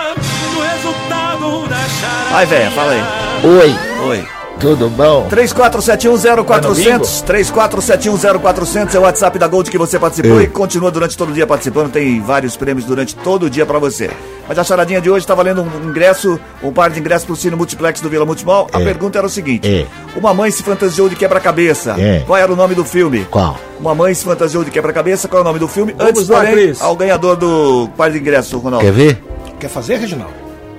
Vai, 2.30 2.46
velho, 2.46 2.70
fala 2.72 2.92
aí. 2.92 3.02
Oi, 3.44 3.92
Oi. 4.08 4.41
Tudo 4.60 4.88
bom? 4.90 5.26
34710400, 5.28 7.24
34710400 7.24 8.94
é 8.94 8.98
o 8.98 9.02
WhatsApp 9.02 9.38
da 9.38 9.46
Gold 9.48 9.70
que 9.70 9.78
você 9.78 9.98
participou 9.98 10.36
Eu. 10.36 10.42
e 10.42 10.46
continua 10.46 10.90
durante 10.90 11.16
todo 11.16 11.30
o 11.30 11.32
dia 11.32 11.46
participando. 11.46 11.90
Tem 11.90 12.20
vários 12.20 12.56
prêmios 12.56 12.84
durante 12.86 13.14
todo 13.16 13.44
o 13.46 13.50
dia 13.50 13.66
pra 13.66 13.78
você. 13.78 14.10
Mas 14.48 14.58
a 14.58 14.64
charadinha 14.64 15.00
de 15.00 15.08
hoje 15.10 15.26
tá 15.26 15.34
valendo 15.34 15.62
um 15.62 15.88
ingresso, 15.88 16.38
um 16.62 16.72
par 16.72 16.90
de 16.90 17.00
ingressos 17.00 17.24
pro 17.26 17.36
Cine 17.36 17.56
Multiplex 17.56 18.00
do 18.00 18.08
Vila 18.08 18.24
Multimol. 18.24 18.68
A 18.72 18.80
É. 18.80 18.84
pergunta 18.84 19.18
era 19.18 19.26
o 19.26 19.30
seguinte: 19.30 19.66
É. 19.68 19.86
Uma 20.18 20.32
mãe 20.34 20.50
se 20.50 20.62
fantasiou 20.62 21.08
de 21.08 21.16
quebra-cabeça. 21.16 21.94
É. 21.98 22.22
Qual 22.26 22.36
era 22.38 22.52
o 22.52 22.56
nome 22.56 22.74
do 22.74 22.84
filme? 22.84 23.26
Qual? 23.30 23.58
Uma 23.80 23.94
mãe 23.94 24.14
se 24.14 24.24
fantasiou 24.24 24.64
de 24.64 24.70
quebra-cabeça. 24.70 25.26
Qual 25.28 25.38
é 25.38 25.42
o 25.42 25.46
nome 25.46 25.58
do 25.58 25.68
filme? 25.68 25.92
Vamos 25.96 26.10
Antes, 26.10 26.28
lá, 26.28 26.38
porém, 26.40 26.52
Cris. 26.54 26.80
ao 26.80 26.94
ganhador 26.96 27.36
do 27.36 27.88
par 27.96 28.10
de 28.10 28.18
ingressos, 28.18 28.52
Ronaldo. 28.62 28.84
Quer 28.84 28.92
ver? 28.92 29.22
Quer 29.58 29.68
fazer, 29.68 29.96
Reginaldo? 29.96 30.34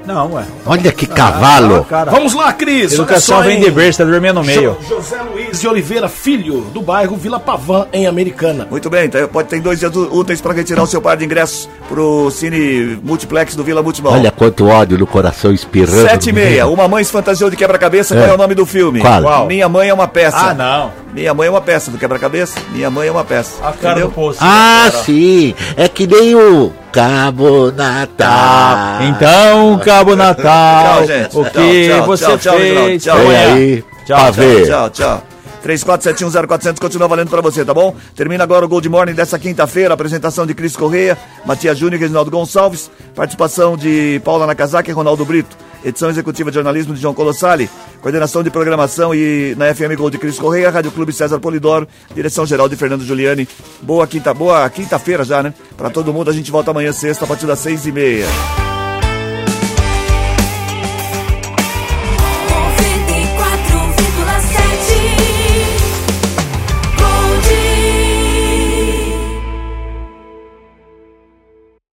Não, 0.05 0.33
ué. 0.33 0.43
Olha 0.65 0.91
que 0.91 1.05
cavalo. 1.07 1.77
Ah, 1.87 1.89
cara. 1.89 2.11
Vamos 2.11 2.33
lá, 2.33 2.51
Cris. 2.51 2.93
Educação 2.93 3.41
vem 3.41 3.59
de 3.59 3.71
berço, 3.71 3.99
tá 3.99 4.03
dormindo 4.05 4.33
no 4.35 4.43
meio. 4.43 4.77
Jo- 4.89 4.95
José 4.97 5.21
Luiz 5.21 5.61
de 5.61 5.67
Oliveira 5.67 6.09
Filho, 6.09 6.61
do 6.73 6.81
bairro 6.81 7.15
Vila 7.15 7.39
Pavã, 7.39 7.85
em 7.93 8.05
Americana. 8.05 8.67
Muito 8.69 8.89
bem, 8.89 9.05
então 9.05 9.25
pode 9.29 9.47
ter 9.47 9.61
dois 9.61 9.79
dias 9.79 9.95
úteis 9.95 10.41
para 10.41 10.53
retirar 10.53 10.83
o 10.83 10.87
seu 10.87 11.01
par 11.01 11.15
de 11.15 11.23
ingressos 11.25 11.69
pro 11.87 12.29
Cine 12.31 12.99
Multiplex 13.03 13.55
do 13.55 13.63
Vila 13.63 13.81
Multimol. 13.81 14.13
Olha 14.13 14.31
quanto 14.31 14.67
ódio 14.67 14.97
no 14.97 15.07
coração 15.07 15.51
espirrando. 15.53 16.07
Sete 16.07 16.29
e 16.29 16.33
meia, 16.33 16.67
uma 16.67 16.87
mãe 16.87 17.03
se 17.03 17.11
fantasiou 17.11 17.49
de 17.49 17.55
quebra-cabeça, 17.55 18.15
qual 18.15 18.27
é 18.27 18.33
o 18.33 18.37
nome 18.37 18.55
do 18.55 18.65
filme? 18.65 18.99
Qual? 18.99 19.47
Minha 19.47 19.69
Mãe 19.69 19.89
é 19.89 19.93
uma 19.93 20.07
peça. 20.07 20.37
Ah, 20.37 20.53
não. 20.53 21.02
Minha 21.13 21.33
Mãe 21.33 21.47
é 21.47 21.51
uma 21.51 21.61
peça 21.61 21.91
do 21.91 21.97
quebra-cabeça, 21.97 22.59
Minha 22.71 22.89
Mãe 22.89 23.07
é 23.07 23.11
uma 23.11 23.23
peça. 23.23 23.57
A 23.59 23.71
cara 23.71 23.91
Entendeu? 23.99 24.07
do 24.07 24.13
poço. 24.13 24.39
Ah, 24.41 24.89
sim. 25.05 25.53
É 25.77 25.87
que 25.87 26.07
nem 26.07 26.35
o 26.35 26.73
Cabo 26.91 27.71
Natal. 27.71 29.03
Então, 29.03 29.79
Cabo 29.83 30.15
Natal, 30.15 30.95
Tchau, 30.97 31.07
gente. 31.07 31.37
o 31.37 31.43
Tchau, 31.43 31.51
que 31.51 31.87
tchau, 31.89 32.05
você 32.05 32.25
tchau, 32.25 32.37
tchau, 32.39 32.57
fez? 32.57 33.03
tchau, 33.03 33.17
Vem 33.17 33.25
Amanhã. 33.27 33.53
aí, 33.53 33.83
Tchau, 34.05 34.17
tchau, 34.17 34.33
ver. 34.33 34.67
Tchau, 34.67 34.89
tchau. 34.89 35.23
34710400 35.63 36.79
continua 36.79 37.07
valendo 37.07 37.29
pra 37.29 37.39
você, 37.41 37.63
tá 37.63 37.73
bom? 37.73 37.95
Termina 38.15 38.43
agora 38.43 38.65
o 38.65 38.67
Gold 38.67 38.89
Morning 38.89 39.13
dessa 39.13 39.39
quinta-feira, 39.39 39.93
apresentação 39.93 40.45
de 40.45 40.53
Cris 40.53 40.75
Correia, 40.75 41.17
Matias 41.45 41.77
Júnior 41.77 41.99
e 41.99 42.01
Reginaldo 42.01 42.29
Gonçalves, 42.29 42.91
participação 43.15 43.77
de 43.77 44.19
Paula 44.25 44.45
Nakazaki 44.45 44.89
e 44.89 44.93
Ronaldo 44.93 45.23
Brito, 45.23 45.55
edição 45.83 46.09
executiva 46.09 46.49
de 46.49 46.55
jornalismo 46.55 46.93
de 46.93 47.01
João 47.01 47.13
Colossali, 47.13 47.69
coordenação 48.01 48.43
de 48.43 48.49
programação 48.49 49.13
e 49.13 49.55
na 49.57 49.73
FM 49.73 49.95
Gold 49.97 50.11
de 50.11 50.17
Cris 50.17 50.39
Correia, 50.39 50.69
Rádio 50.69 50.91
Clube 50.91 51.11
César 51.11 51.39
Polidoro, 51.39 51.87
direção 52.13 52.45
geral 52.45 52.69
de 52.69 52.75
Fernando 52.75 53.03
Giuliani. 53.03 53.47
Boa 53.81 54.07
quinta, 54.07 54.33
boa 54.33 54.69
quinta-feira 54.69 55.23
já, 55.23 55.43
né? 55.43 55.53
Pra 55.75 55.89
todo 55.89 56.13
mundo, 56.13 56.29
a 56.29 56.33
gente 56.33 56.51
volta 56.51 56.71
amanhã 56.71 56.91
sexta 56.91 57.25
a 57.25 57.27
partir 57.27 57.45
das 57.45 57.59
seis 57.59 57.85
e 57.85 57.91
meia. 57.91 58.25